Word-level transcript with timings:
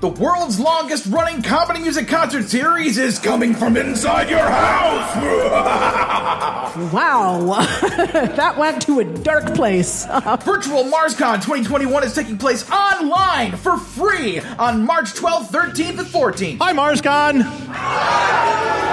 The 0.00 0.08
world's 0.08 0.60
longest 0.60 1.06
running 1.06 1.42
comedy 1.42 1.80
music 1.80 2.06
concert 2.06 2.48
series 2.48 2.98
is 2.98 3.18
coming 3.18 3.52
from 3.52 3.76
inside 3.76 4.30
your 4.30 4.38
house. 4.38 6.38
Wow, 6.92 7.40
that 8.12 8.54
went 8.56 8.82
to 8.82 9.00
a 9.00 9.04
dark 9.04 9.52
place. 9.54 10.06
Virtual 10.44 10.84
MarsCon 10.84 11.36
2021 11.36 12.04
is 12.04 12.14
taking 12.14 12.38
place 12.38 12.70
online 12.70 13.56
for 13.56 13.78
free 13.78 14.38
on 14.38 14.84
March 14.84 15.14
12th, 15.14 15.46
13th, 15.46 15.98
and 15.98 16.06
14th. 16.06 16.58
Hi, 16.58 16.72
MarsCon! 16.72 18.87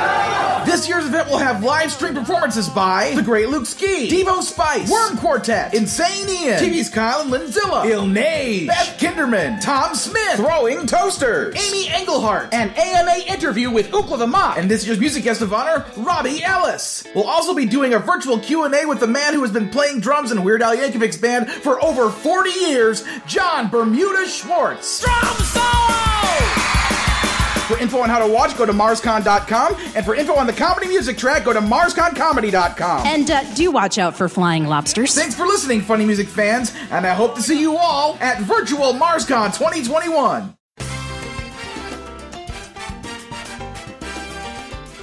This 0.66 0.90
year's 0.90 1.06
event 1.06 1.30
will 1.30 1.38
have 1.38 1.64
live 1.64 1.92
stream 1.92 2.16
performances 2.16 2.68
by 2.68 3.12
The 3.16 3.22
Great 3.22 3.50
Luke 3.50 3.66
Ski, 3.66 4.10
Devo 4.10 4.42
Spice, 4.42 4.90
Worm 4.90 5.18
Quartet, 5.18 5.74
Insane 5.74 6.28
Ian, 6.28 6.60
TV's 6.60 6.90
Kyle 6.90 7.22
and 7.22 7.32
Linzilla, 7.32 7.86
Il 7.86 8.06
Nage, 8.06 8.68
Beth 8.68 8.98
Kinderman, 9.00 9.62
Tom 9.62 9.94
Smith, 9.94 10.36
Throwing 10.36 10.88
Toasters, 10.88 11.56
Amy 11.56 11.88
Engelhardt, 11.90 12.54
an 12.54 12.72
AMA 12.72 13.26
interview 13.28 13.70
with 13.70 13.92
Ookla 13.92 14.18
the 14.18 14.28
Mok, 14.28 14.58
and 14.58 14.70
this 14.70 14.86
year's 14.86 15.00
music 15.00 15.24
guest 15.24 15.42
of 15.42 15.54
honor, 15.54 15.86
Robbie 15.98 16.44
Ellis. 16.44 17.06
We'll 17.14 17.28
also 17.28 17.54
be 17.54 17.66
doing 17.66 17.94
a 17.94 18.00
virtual 18.00 18.40
Q&A 18.40 18.86
with 18.86 19.00
the 19.00 19.08
man 19.08 19.34
who 19.34 19.42
has 19.44 19.52
been 19.52 19.70
playing 19.70 20.00
drums 20.00 20.32
in 20.32 20.44
Weird 20.44 20.64
Al 20.64 20.76
Yankovic's 20.76 21.18
band 21.18 21.50
for 21.50 21.84
over 21.84 22.10
40 22.10 22.50
years, 22.50 23.04
Jon 23.28 23.70
Bermuda 23.70 24.28
Schwartz. 24.28 25.02
Drum 25.02 25.36
solo! 25.38 25.65
For 27.68 27.80
info 27.80 27.98
on 28.02 28.10
how 28.10 28.20
to 28.20 28.32
watch, 28.32 28.56
go 28.56 28.68
to 28.68 28.72
MarsCon.com. 28.72 29.76
And 29.96 30.06
for 30.06 30.14
info 30.14 30.36
on 30.36 30.46
the 30.46 30.54
comedy 30.54 30.88
music 30.88 31.18
track, 31.18 31.46
go 31.46 31.52
to 31.52 31.60
MarsConComedy.com. 31.60 33.08
And 33.08 33.32
uh, 33.32 33.44
do 33.56 33.72
watch 33.72 33.98
out 33.98 34.16
for 34.16 34.30
flying 34.30 34.68
lobsters. 34.68 35.16
Thanks 35.16 35.34
for 35.34 35.48
listening, 35.48 35.82
funny 35.82 36.06
music 36.06 36.28
fans, 36.28 36.76
and 36.92 37.08
I 37.08 37.16
hope 37.16 37.34
to 37.36 37.42
see 37.42 37.60
you 37.60 37.76
all 37.76 38.18
at 38.22 38.40
Virtual 38.42 38.94
MarsCon 38.94 39.48
2021. 39.58 40.56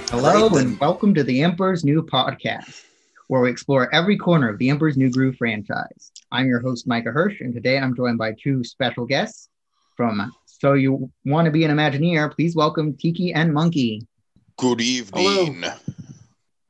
Hello 0.09 0.47
and 0.55 0.79
welcome 0.79 1.13
to 1.15 1.23
the 1.23 1.43
Emperor's 1.43 1.83
New 1.83 2.01
Podcast, 2.01 2.85
where 3.27 3.41
we 3.41 3.49
explore 3.49 3.93
every 3.93 4.15
corner 4.15 4.47
of 4.47 4.57
the 4.57 4.69
Emperor's 4.69 4.95
New 4.95 5.11
Groove 5.11 5.35
franchise. 5.35 6.13
I'm 6.31 6.47
your 6.47 6.61
host, 6.61 6.87
Micah 6.87 7.11
Hirsch, 7.11 7.41
and 7.41 7.53
today 7.53 7.77
I'm 7.77 7.93
joined 7.93 8.19
by 8.19 8.35
two 8.41 8.63
special 8.63 9.05
guests 9.05 9.49
from 9.97 10.31
So 10.63 10.75
You 10.75 11.11
Want 11.25 11.43
to 11.43 11.51
Be 11.51 11.65
an 11.65 11.71
Imagineer. 11.71 12.33
Please 12.33 12.55
welcome 12.55 12.93
Tiki 12.95 13.33
and 13.33 13.53
Monkey. 13.53 14.07
Good 14.55 14.79
evening. 14.79 15.65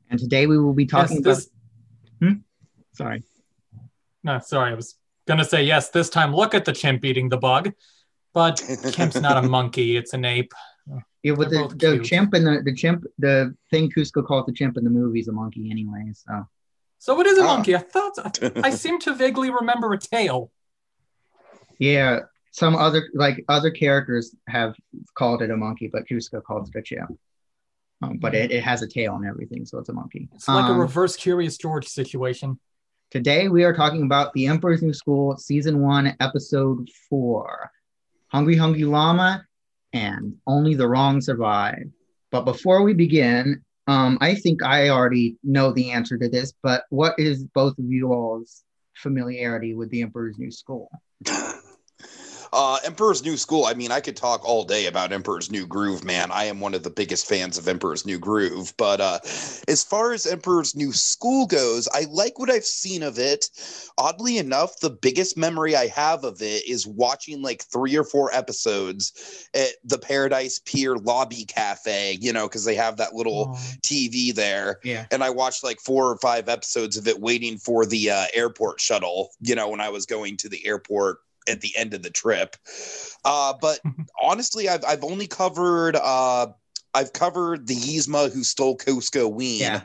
And 0.09 0.19
today 0.19 0.47
we 0.47 0.57
will 0.57 0.73
be 0.73 0.87
talking 0.87 1.17
Yes, 1.17 1.23
this, 1.23 1.49
about. 2.19 2.31
Hmm? 2.31 2.37
Sorry. 2.93 3.23
no, 4.23 4.39
sorry, 4.39 4.71
I 4.71 4.73
was 4.73 4.95
gonna 5.27 5.45
say 5.45 5.63
yes. 5.65 5.89
This 5.91 6.09
time, 6.09 6.33
look 6.35 6.55
at 6.55 6.65
the 6.65 6.71
chimp 6.73 7.05
eating 7.05 7.29
the 7.29 7.37
bug, 7.37 7.71
but 8.33 8.63
chimp's 8.93 9.21
not 9.21 9.37
a 9.37 9.47
monkey; 9.57 9.95
it's 9.95 10.13
an 10.15 10.25
ape. 10.25 10.53
Yeah, 11.21 11.33
with 11.33 11.51
the, 11.51 11.57
both 11.59 11.77
the 11.77 11.99
chimp 11.99 12.33
and 12.33 12.47
the, 12.47 12.63
the 12.65 12.73
chimp, 12.73 13.05
the 13.19 13.55
thing 13.69 13.91
Kuzco 13.91 14.25
calls 14.25 14.47
the 14.47 14.53
chimp 14.53 14.75
in 14.75 14.85
the 14.85 14.89
movie 14.89 15.19
is 15.19 15.27
a 15.27 15.31
monkey 15.31 15.69
anyway. 15.69 16.05
So 16.13 16.47
So 16.97 17.21
it 17.21 17.27
is 17.27 17.37
a 17.37 17.43
Ah. 17.43 17.45
monkey. 17.57 17.75
I 17.75 17.79
thought 17.79 18.17
I 18.63 18.71
seem 18.83 18.97
to 19.01 19.13
vaguely 19.13 19.51
remember 19.51 19.93
a 19.93 19.99
tail. 19.99 20.51
yeah, 21.77 22.21
some 22.53 22.75
other 22.75 23.09
like 23.15 23.43
other 23.49 23.71
characters 23.71 24.35
have 24.47 24.75
called 25.15 25.41
it 25.41 25.49
a 25.49 25.57
monkey, 25.57 25.89
but 25.91 26.07
Kuzco 26.07 26.41
calls 26.41 26.69
it 26.69 26.77
a 26.77 26.81
chimp. 26.81 27.19
Um, 28.03 28.17
but 28.19 28.35
it, 28.35 28.51
it 28.51 28.63
has 28.63 28.81
a 28.83 28.87
tail 28.87 29.15
and 29.15 29.25
everything, 29.25 29.65
so 29.65 29.79
it's 29.79 29.89
a 29.89 29.93
monkey. 29.93 30.29
It's 30.33 30.47
like 30.47 30.69
a 30.69 30.73
Um, 30.73 30.79
reverse 30.79 31.15
Curious 31.15 31.57
George 31.57 31.87
situation. 31.87 32.59
Today 33.09 33.47
we 33.47 33.63
are 33.63 33.73
talking 33.73 34.03
about 34.03 34.33
The 34.33 34.47
Emperor's 34.47 34.83
New 34.83 34.93
School, 34.93 35.35
Season 35.37 35.79
1, 35.81 36.15
Episode 36.19 36.89
4. 37.09 37.71
Hungry 38.27 38.55
Hungry 38.55 38.83
Llama 38.83 39.45
and 39.93 40.35
Only 40.45 40.75
the 40.75 40.87
Wrong 40.87 41.21
Survive. 41.21 41.85
But 42.29 42.43
before 42.45 42.83
we 42.83 42.93
begin, 42.93 43.63
um, 43.87 44.17
I 44.21 44.35
think 44.35 44.63
I 44.63 44.89
already 44.89 45.37
know 45.43 45.71
the 45.71 45.91
answer 45.91 46.17
to 46.17 46.29
this, 46.29 46.53
but 46.61 46.83
what 46.89 47.17
is 47.17 47.45
both 47.45 47.77
of 47.79 47.85
you 47.85 48.11
all's 48.11 48.63
familiarity 48.95 49.73
with 49.75 49.89
The 49.89 50.01
Emperor's 50.01 50.37
New 50.37 50.51
School? 50.51 50.89
Uh, 52.55 52.77
Emperor's 52.85 53.23
New 53.23 53.35
School. 53.35 53.65
I 53.65 53.73
mean, 53.73 53.91
I 53.91 53.99
could 53.99 54.15
talk 54.15 54.45
all 54.47 54.63
day 54.63 54.85
about 54.85 55.11
Emperor's 55.11 55.49
New 55.49 55.65
Groove, 55.65 56.03
man. 56.03 56.31
I 56.31 56.43
am 56.45 56.59
one 56.59 56.75
of 56.75 56.83
the 56.83 56.91
biggest 56.91 57.25
fans 57.27 57.57
of 57.57 57.67
Emperor's 57.67 58.05
New 58.05 58.19
Groove. 58.19 58.73
But 58.77 59.01
uh, 59.01 59.19
as 59.67 59.83
far 59.83 60.13
as 60.13 60.27
Emperor's 60.27 60.75
New 60.75 60.93
School 60.93 61.47
goes, 61.47 61.87
I 61.93 62.05
like 62.11 62.37
what 62.37 62.51
I've 62.51 62.63
seen 62.63 63.01
of 63.01 63.17
it. 63.17 63.49
Oddly 63.97 64.37
enough, 64.37 64.79
the 64.81 64.91
biggest 64.91 65.35
memory 65.35 65.75
I 65.75 65.87
have 65.87 66.23
of 66.23 66.41
it 66.43 66.67
is 66.69 66.85
watching 66.85 67.41
like 67.41 67.63
three 67.63 67.95
or 67.97 68.03
four 68.03 68.31
episodes 68.33 69.49
at 69.55 69.69
the 69.83 69.97
Paradise 69.97 70.59
Pier 70.63 70.95
Lobby 70.97 71.45
Cafe, 71.45 72.19
you 72.21 72.31
know, 72.31 72.47
because 72.47 72.65
they 72.65 72.75
have 72.75 72.97
that 72.97 73.13
little 73.15 73.33
Oh. 73.33 73.57
TV 73.81 74.33
there. 74.33 74.79
Yeah. 74.83 75.05
and 75.11 75.23
I 75.23 75.29
watched 75.31 75.63
like 75.63 75.79
four 75.79 76.09
or 76.11 76.17
five 76.19 76.47
episodes 76.49 76.97
of 76.97 77.07
it 77.07 77.19
waiting 77.19 77.57
for 77.57 77.85
the 77.85 78.11
uh, 78.11 78.25
airport 78.33 78.79
shuttle, 78.79 79.31
you 79.41 79.55
know, 79.55 79.69
when 79.69 79.81
I 79.81 79.89
was 79.89 80.05
going 80.05 80.37
to 80.37 80.49
the 80.49 80.65
airport 80.67 81.17
at 81.47 81.61
the 81.61 81.75
end 81.77 81.93
of 81.93 82.03
the 82.03 82.09
trip. 82.09 82.55
Uh, 83.25 83.53
but 83.59 83.79
honestly, 84.21 84.69
I've, 84.69 84.83
I've 84.85 85.03
only 85.03 85.27
covered, 85.27 85.95
uh, 85.95 86.47
I've 86.93 87.13
covered 87.13 87.67
the 87.67 87.75
Yzma 87.75 88.31
who 88.31 88.43
stole 88.43 88.77
Kuzcoween. 88.77 89.59
Yeah. 89.59 89.81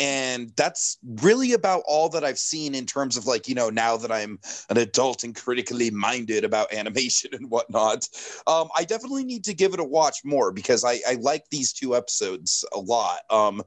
And 0.00 0.50
that's 0.56 0.96
really 1.20 1.52
about 1.52 1.82
all 1.86 2.08
that 2.08 2.24
I've 2.24 2.38
seen 2.38 2.74
in 2.74 2.86
terms 2.86 3.18
of 3.18 3.26
like, 3.26 3.46
you 3.48 3.54
know, 3.54 3.68
now 3.68 3.98
that 3.98 4.10
I'm 4.10 4.38
an 4.70 4.78
adult 4.78 5.24
and 5.24 5.36
critically 5.36 5.90
minded 5.90 6.42
about 6.42 6.72
animation 6.72 7.34
and 7.34 7.50
whatnot. 7.50 8.08
Um, 8.46 8.70
I 8.74 8.84
definitely 8.84 9.24
need 9.24 9.44
to 9.44 9.54
give 9.54 9.74
it 9.74 9.80
a 9.80 9.84
watch 9.84 10.24
more 10.24 10.52
because 10.52 10.84
I, 10.84 11.00
I 11.06 11.18
like 11.20 11.44
these 11.50 11.74
two 11.74 11.94
episodes 11.94 12.64
a 12.72 12.80
lot. 12.80 13.20
Um, 13.28 13.62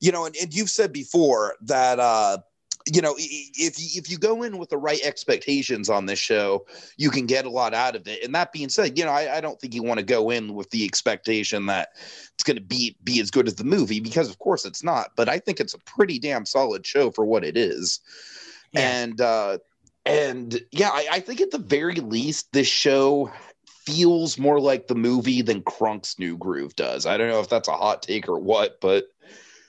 you 0.00 0.10
know, 0.10 0.24
and, 0.24 0.34
and 0.40 0.54
you've 0.54 0.70
said 0.70 0.90
before 0.90 1.54
that 1.60 2.00
uh, 2.00 2.38
you 2.92 3.00
know, 3.00 3.14
if 3.16 3.78
you, 3.80 3.88
if 3.98 4.10
you 4.10 4.18
go 4.18 4.42
in 4.42 4.58
with 4.58 4.68
the 4.68 4.76
right 4.76 5.00
expectations 5.02 5.88
on 5.88 6.04
this 6.04 6.18
show, 6.18 6.66
you 6.98 7.10
can 7.10 7.24
get 7.24 7.46
a 7.46 7.50
lot 7.50 7.72
out 7.72 7.96
of 7.96 8.06
it. 8.06 8.22
And 8.22 8.34
that 8.34 8.52
being 8.52 8.68
said, 8.68 8.98
you 8.98 9.04
know, 9.04 9.10
I, 9.10 9.38
I 9.38 9.40
don't 9.40 9.58
think 9.58 9.74
you 9.74 9.82
want 9.82 10.00
to 10.00 10.04
go 10.04 10.28
in 10.28 10.54
with 10.54 10.68
the 10.70 10.84
expectation 10.84 11.66
that 11.66 11.90
it's 12.34 12.44
going 12.44 12.56
to 12.56 12.62
be 12.62 12.96
be 13.02 13.20
as 13.20 13.30
good 13.30 13.46
as 13.46 13.54
the 13.54 13.64
movie 13.64 14.00
because, 14.00 14.28
of 14.28 14.38
course, 14.38 14.66
it's 14.66 14.84
not. 14.84 15.12
But 15.16 15.30
I 15.30 15.38
think 15.38 15.60
it's 15.60 15.74
a 15.74 15.78
pretty 15.78 16.18
damn 16.18 16.44
solid 16.44 16.86
show 16.86 17.10
for 17.10 17.24
what 17.24 17.44
it 17.44 17.56
is. 17.56 18.00
Yeah. 18.72 18.80
And 18.80 19.20
uh, 19.20 19.58
and 20.04 20.60
yeah, 20.70 20.90
I, 20.90 21.06
I 21.12 21.20
think 21.20 21.40
at 21.40 21.52
the 21.52 21.58
very 21.58 21.96
least, 21.96 22.52
this 22.52 22.68
show 22.68 23.32
feels 23.86 24.38
more 24.38 24.60
like 24.60 24.88
the 24.88 24.94
movie 24.94 25.42
than 25.42 25.62
Kronk's 25.62 26.18
New 26.18 26.36
Groove 26.36 26.74
does. 26.76 27.06
I 27.06 27.16
don't 27.16 27.28
know 27.28 27.40
if 27.40 27.48
that's 27.48 27.68
a 27.68 27.72
hot 27.76 28.02
take 28.02 28.28
or 28.28 28.38
what, 28.38 28.80
but 28.80 29.04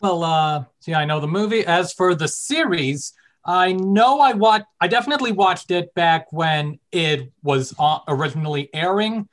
Well, 0.01 0.23
uh, 0.23 0.65
see, 0.79 0.93
I 0.93 1.05
know 1.05 1.19
the 1.19 1.27
movie. 1.27 1.65
As 1.65 1.93
for 1.93 2.15
the 2.15 2.27
series, 2.27 3.13
I 3.45 3.73
know 3.73 4.19
I 4.19 4.33
watched. 4.33 4.65
I 4.81 4.87
definitely 4.87 5.31
watched 5.31 5.71
it 5.71 5.93
back 5.93 6.31
when 6.31 6.79
it 6.91 7.31
was 7.43 7.73
uh, 7.79 7.99
originally 8.07 8.69
airing, 8.73 9.27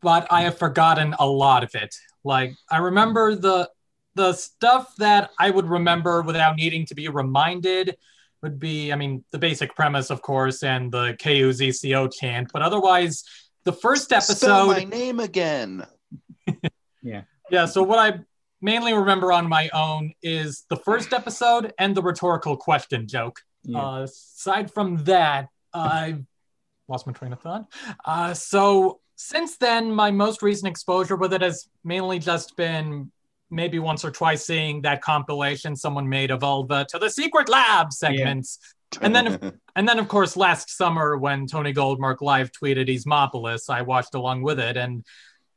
but 0.00 0.26
I 0.30 0.42
have 0.42 0.58
forgotten 0.58 1.14
a 1.18 1.26
lot 1.26 1.64
of 1.64 1.74
it. 1.74 1.94
Like 2.24 2.54
I 2.70 2.78
remember 2.78 3.34
the 3.34 3.70
the 4.14 4.32
stuff 4.32 4.94
that 4.96 5.30
I 5.38 5.50
would 5.50 5.66
remember 5.66 6.22
without 6.22 6.56
needing 6.56 6.84
to 6.86 6.94
be 6.94 7.08
reminded 7.08 7.96
would 8.42 8.58
be, 8.58 8.92
I 8.92 8.96
mean, 8.96 9.24
the 9.30 9.38
basic 9.38 9.74
premise, 9.74 10.10
of 10.10 10.22
course, 10.22 10.62
and 10.62 10.90
the 10.90 11.16
KUZCO 11.20 12.12
chant. 12.12 12.50
But 12.52 12.62
otherwise, 12.62 13.24
the 13.64 13.72
first 13.72 14.04
spell 14.04 14.18
episode. 14.18 14.66
my 14.66 14.84
name 14.84 15.20
again. 15.20 15.86
Yeah. 17.00 17.22
Yeah, 17.48 17.64
so 17.66 17.82
what 17.82 17.98
I 18.00 18.18
mainly 18.60 18.92
remember 18.92 19.32
on 19.32 19.48
my 19.48 19.68
own 19.72 20.12
is 20.22 20.64
the 20.68 20.76
first 20.76 21.12
episode 21.12 21.72
and 21.78 21.94
the 21.94 22.02
rhetorical 22.02 22.56
question 22.56 23.06
joke. 23.06 23.40
Yeah. 23.62 23.80
Uh, 23.80 24.02
aside 24.02 24.72
from 24.72 25.04
that, 25.04 25.48
I 25.72 26.16
lost 26.88 27.06
my 27.06 27.12
train 27.12 27.32
of 27.32 27.40
thought. 27.40 27.70
Uh, 28.04 28.34
so 28.34 29.00
since 29.16 29.56
then, 29.56 29.92
my 29.92 30.10
most 30.10 30.42
recent 30.42 30.68
exposure 30.68 31.16
with 31.16 31.32
it 31.32 31.42
has 31.42 31.68
mainly 31.84 32.18
just 32.18 32.56
been 32.56 33.10
maybe 33.50 33.78
once 33.78 34.04
or 34.04 34.10
twice 34.10 34.44
seeing 34.44 34.82
that 34.82 35.02
compilation 35.02 35.74
someone 35.74 36.08
made 36.08 36.30
of 36.30 36.44
all 36.44 36.64
the 36.64 36.84
to 36.84 36.98
the 36.98 37.10
secret 37.10 37.48
lab 37.48 37.92
segments. 37.92 38.58
And 39.02 39.14
then, 39.14 39.60
and 39.76 39.86
then, 39.86 39.98
of 39.98 40.08
course, 40.08 40.36
last 40.36 40.70
summer 40.70 41.16
when 41.18 41.46
Tony 41.46 41.74
Goldmark 41.74 42.22
live 42.22 42.50
tweeted 42.52 42.88
Yzmopolis, 42.88 43.68
I 43.68 43.82
watched 43.82 44.14
along 44.14 44.42
with 44.42 44.58
it 44.58 44.78
and 44.78 45.04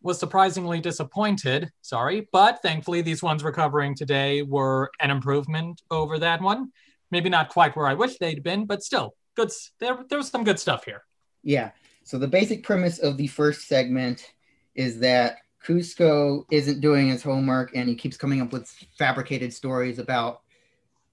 was 0.02 0.20
surprisingly 0.20 0.80
disappointed. 0.80 1.72
Sorry, 1.82 2.28
but 2.32 2.62
thankfully 2.62 3.02
these 3.02 3.22
ones 3.22 3.44
we're 3.44 3.52
covering 3.52 3.96
today 3.96 4.42
were 4.42 4.92
an 5.00 5.12
improvement 5.12 5.82
over 5.92 6.20
that 6.20 6.42
one. 6.42 6.72
Maybe 7.12 7.30
not 7.30 7.50
quite 7.50 7.76
where 7.76 7.88
I 7.88 7.94
wish 7.94 8.18
they'd 8.18 8.44
been, 8.44 8.66
but 8.66 8.84
still 8.84 9.16
good. 9.36 9.52
There, 9.80 10.00
there 10.10 10.18
was 10.18 10.30
some 10.30 10.44
good 10.44 10.60
stuff 10.60 10.86
here. 10.86 11.04
Yeah. 11.44 11.72
So 12.04 12.18
the 12.18 12.28
basic 12.28 12.64
premise 12.64 13.00
of 13.00 13.18
the 13.18 13.28
first 13.28 13.68
segment 13.68 14.34
is 14.76 15.00
that 15.00 15.38
Kuzco 15.66 16.46
isn't 16.52 16.82
doing 16.82 17.10
his 17.10 17.22
homework 17.22 17.76
and 17.76 17.88
he 17.88 17.96
keeps 17.96 18.18
coming 18.18 18.42
up 18.42 18.52
with 18.52 18.70
fabricated 18.98 19.54
stories 19.54 20.00
about 20.00 20.42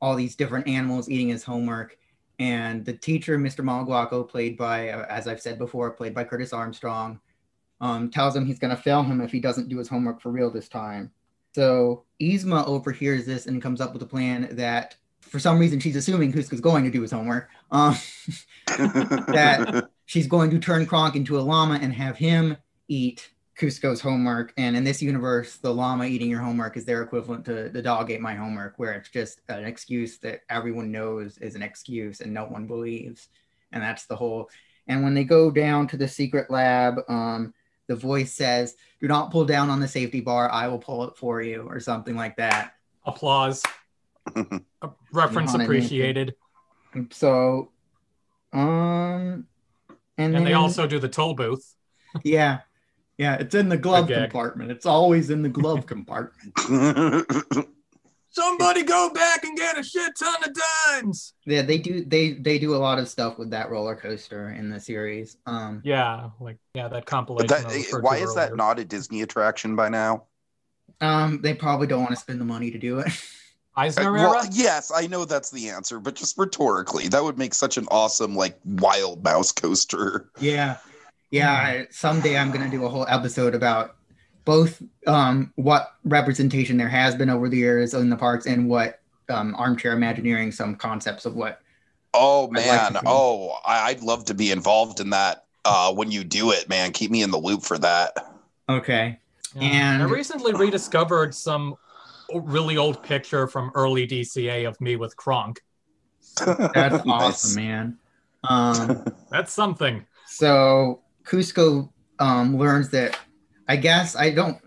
all 0.01 0.15
these 0.15 0.37
different 0.37 0.67
animals 0.67 1.11
eating 1.11 1.29
his 1.29 1.45
homework. 1.45 1.99
And 2.39 2.85
the 2.85 2.93
teacher, 2.93 3.37
Mr. 3.37 3.65
Moleguaco, 3.65 4.27
played 4.29 4.57
by, 4.57 4.91
uh, 4.91 5.05
as 5.09 5.27
I've 5.27 5.41
said 5.41 5.59
before, 5.59 5.91
played 5.91 6.15
by 6.15 6.25
Curtis 6.25 6.53
Armstrong, 6.53 7.21
um, 7.81 8.11
tells 8.11 8.35
him 8.35 8.45
he's 8.45 8.59
going 8.59 8.75
to 8.75 8.83
fail 8.83 9.03
him 9.03 9.21
if 9.21 9.31
he 9.31 9.41
doesn't 9.41 9.69
do 9.69 9.79
his 9.79 9.89
homework 9.89 10.21
for 10.21 10.31
real 10.31 10.51
this 10.51 10.69
time. 10.69 11.11
So 11.55 12.05
Yzma 12.21 12.67
overhears 12.67 13.27
this 13.27 13.47
and 13.47 13.63
comes 13.63 13.81
up 13.81 13.93
with 13.93 14.03
a 14.03 14.07
plan 14.07 14.49
that, 14.53 14.97
for 15.21 15.39
some 15.39 15.59
reason, 15.59 15.81
she's 15.81 15.97
assuming 15.97 16.33
Kuzco's 16.33 16.61
going 16.61 16.85
to 16.85 16.91
do 16.91 17.03
his 17.03 17.11
homework. 17.11 17.49
Um, 17.71 17.97
that 18.67 19.89
she's 20.07 20.27
going 20.27 20.51
to 20.51 20.59
turn 20.59 20.87
Kronk 20.87 21.17
into 21.17 21.39
a 21.39 21.41
llama 21.41 21.79
and 21.81 21.93
have 21.93 22.17
him 22.17 22.57
eat 22.89 23.31
Kuzco's 23.59 24.01
homework. 24.01 24.53
And 24.57 24.77
in 24.77 24.85
this 24.85 25.03
universe, 25.03 25.57
the 25.57 25.75
llama 25.75 26.05
eating 26.05 26.31
your 26.31 26.41
homework 26.41 26.77
is 26.77 26.85
their 26.85 27.03
equivalent 27.03 27.45
to 27.47 27.69
the 27.69 27.83
dog 27.83 28.11
ate 28.11 28.21
my 28.21 28.35
homework, 28.35 28.75
where 28.79 28.93
it's 28.93 29.11
just 29.11 29.41
an 29.49 29.65
excuse 29.65 30.19
that 30.19 30.43
everyone 30.49 30.93
knows 30.93 31.39
is 31.39 31.57
an 31.57 31.63
excuse 31.63 32.21
and 32.21 32.33
no 32.33 32.45
one 32.45 32.67
believes. 32.67 33.29
And 33.73 33.83
that's 33.83 34.07
the 34.07 34.17
whole. 34.17 34.49
And 34.87 35.03
when 35.03 35.15
they 35.15 35.25
go 35.25 35.51
down 35.51 35.89
to 35.89 35.97
the 35.97 36.09
secret 36.09 36.51
lab, 36.51 37.01
um, 37.09 37.53
the 37.89 37.97
voice 37.97 38.33
says, 38.33 38.77
"Do 39.01 39.09
not 39.09 39.33
pull 39.33 39.45
down 39.45 39.71
on 39.71 39.81
the 39.81 39.89
safety 39.89 40.21
bar. 40.21 40.51
I 40.51 40.69
will 40.69 40.79
pull 40.79 41.05
it 41.05 41.17
for 41.17 41.43
you," 41.43 41.63
or 41.63 41.81
something 41.81 42.15
like 42.15 42.37
that. 42.37 42.75
Applause. 43.05 43.65
A 44.37 44.91
reference 45.11 45.53
Johanna 45.53 45.65
appreciated. 45.65 46.35
So, 47.11 47.71
um, 48.53 49.47
and, 50.17 50.37
And 50.37 50.47
they 50.47 50.53
also 50.53 50.87
do 50.87 50.99
the 50.99 51.09
toll 51.09 51.35
booth. 51.35 51.75
yeah, 52.23 52.61
yeah, 53.17 53.35
it's 53.35 53.55
in 53.55 53.69
the 53.69 53.77
glove 53.77 54.09
compartment. 54.09 54.71
It's 54.71 54.87
always 54.87 55.31
in 55.31 55.43
the 55.43 55.49
glove 55.49 55.87
compartment. 55.87 56.55
Somebody 58.31 58.83
go 58.83 59.11
back 59.13 59.45
and 59.45 59.57
get 59.57 59.79
a 59.79 59.83
shit 59.83 60.13
ton 60.19 60.45
of 60.45 60.51
dimes. 60.93 61.33
Yeah, 61.47 61.63
they 61.63 61.79
do. 61.79 62.05
They 62.05 62.33
they 62.35 62.59
do 62.59 62.75
a 62.75 62.77
lot 62.77 62.99
of 62.99 63.09
stuff 63.09 63.39
with 63.39 63.51
that 63.51 63.71
roller 63.71 63.97
coaster 63.97 64.51
in 64.51 64.69
the 64.71 64.79
series. 64.79 65.37
Um, 65.47 65.81
Yeah, 65.85 66.31
like 66.39 66.59
yeah, 66.75 66.89
that 66.89 67.07
compilation. 67.07 67.49
That, 67.49 67.99
why 68.03 68.19
is 68.19 68.35
that 68.35 68.55
not 68.55 68.79
a 68.79 68.85
Disney 68.85 69.23
attraction 69.23 69.77
by 69.77 69.89
now? 69.89 70.25
um, 71.01 71.41
they 71.43 71.55
probably 71.55 71.87
don't 71.87 72.01
want 72.01 72.11
to 72.11 72.17
spend 72.21 72.41
the 72.41 72.45
money 72.45 72.71
to 72.71 72.79
do 72.79 72.99
it. 72.99 73.09
Eisner 73.77 74.09
Uh, 74.17 74.31
well, 74.31 74.47
yes, 74.51 74.91
I 74.93 75.07
know 75.07 75.25
that's 75.25 75.51
the 75.51 75.69
answer, 75.71 76.01
but 76.01 76.17
just 76.17 76.37
rhetorically, 76.37 77.07
that 77.09 77.23
would 77.23 77.39
make 77.39 77.55
such 77.55 77.77
an 77.77 77.87
awesome, 77.93 78.35
like, 78.35 78.59
wild 78.65 79.23
mouse 79.23 79.53
coaster. 79.53 80.31
yeah, 80.41 80.79
yeah. 81.31 81.85
Someday 81.91 82.37
I'm 82.37 82.51
gonna 82.51 82.71
do 82.71 82.85
a 82.85 82.89
whole 82.89 83.07
episode 83.09 83.55
about 83.55 83.95
both 84.49 84.83
um 85.07 85.53
what 85.57 85.97
representation 86.05 86.79
there 86.79 86.89
has 86.89 87.15
been 87.15 87.29
over 87.29 87.51
the 87.51 87.57
years 87.59 87.93
in 87.93 88.09
the 88.09 88.17
parks 88.17 88.47
and 88.47 88.67
what 88.67 89.01
um 89.29 89.55
armchair 89.57 89.93
imagineering 89.93 90.51
some 90.51 90.75
concepts 90.75 91.27
of 91.27 91.35
what 91.35 91.61
Oh 92.15 92.45
I'd 92.45 92.67
like 92.67 92.93
man, 92.95 93.03
oh, 93.05 93.59
I, 93.67 93.91
I'd 93.91 94.01
love 94.01 94.25
to 94.25 94.35
be 94.35 94.51
involved 94.51 95.01
in 95.01 95.11
that. 95.11 95.45
Uh, 95.67 95.93
when 95.93 96.11
you 96.11 96.25
do 96.25 96.53
it, 96.53 96.67
man, 96.67 96.91
keep 96.93 97.11
me 97.11 97.23
in 97.23 97.31
the 97.31 97.37
loop 97.37 97.63
for 97.63 97.77
that. 97.79 98.17
okay 98.71 99.21
Yeah. 99.55 99.63
and- 99.65 100.03
I 100.03 100.07
recently 100.07 100.55
rediscovered 100.55 101.35
some 101.35 101.75
really 102.35 102.79
old 102.79 103.03
picture 103.03 103.47
from 103.47 103.71
early 103.75 104.07
DCA 104.07 104.67
of 104.67 104.81
me 104.81 104.97
with 104.97 105.15
Kronk. 105.17 105.61
that's 106.39 107.05
Nice. 107.05 107.07
awesome 107.07 107.55
man 107.63 107.99
um 108.49 109.05
That's 109.31 109.53
something. 109.53 110.07
So 110.27 111.03
Kuzco 111.25 111.91
um, 112.19 112.57
learns 112.57 112.89
that 112.91 113.19
I 113.69 113.77
guess 113.77 114.17
I 114.17 114.31
don't. 114.31 114.59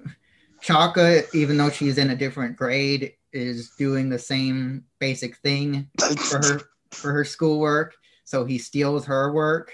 Chaca, 0.63 1.23
even 1.33 1.57
though 1.57 1.69
she's 1.71 1.97
in 1.97 2.11
a 2.11 2.15
different 2.15 2.55
grade, 2.55 3.13
is 3.33 3.71
doing 3.71 4.09
the 4.09 4.19
same 4.19 4.83
basic 4.99 5.37
thing 5.37 5.87
for 5.99 6.37
her 6.37 6.61
for 6.91 7.11
her 7.11 7.25
schoolwork. 7.25 7.95
So 8.25 8.45
he 8.45 8.57
steals 8.57 9.05
her 9.05 9.31
work, 9.33 9.71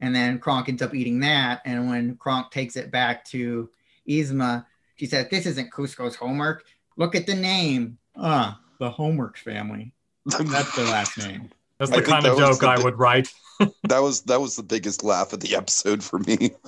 and 0.00 0.14
then 0.14 0.38
Kronk 0.38 0.68
ends 0.68 0.82
up 0.82 0.94
eating 0.94 1.20
that. 1.20 1.62
And 1.64 1.88
when 1.88 2.16
Kronk 2.16 2.50
takes 2.52 2.76
it 2.76 2.90
back 2.90 3.24
to 3.26 3.68
Yzma, 4.08 4.64
she 4.96 5.06
says, 5.06 5.26
"This 5.30 5.46
isn't 5.46 5.72
Kuzco's 5.72 6.14
homework. 6.14 6.64
Look 6.96 7.14
at 7.16 7.26
the 7.26 7.34
name. 7.34 7.98
Ah, 8.16 8.60
the 8.78 8.90
Homework 8.90 9.36
family. 9.36 9.92
That's 10.26 10.76
their 10.76 10.86
last 10.86 11.18
name." 11.18 11.50
That's 11.78 11.90
the 11.90 11.96
think 11.96 12.08
kind 12.08 12.26
of 12.26 12.38
joke 12.38 12.60
the 12.60 12.68
I 12.68 12.76
big- 12.76 12.84
would 12.84 12.98
write. 12.98 13.32
that 13.88 13.98
was 13.98 14.22
that 14.22 14.40
was 14.40 14.54
the 14.54 14.62
biggest 14.62 15.02
laugh 15.02 15.32
of 15.32 15.40
the 15.40 15.56
episode 15.56 16.04
for 16.04 16.20
me. 16.20 16.52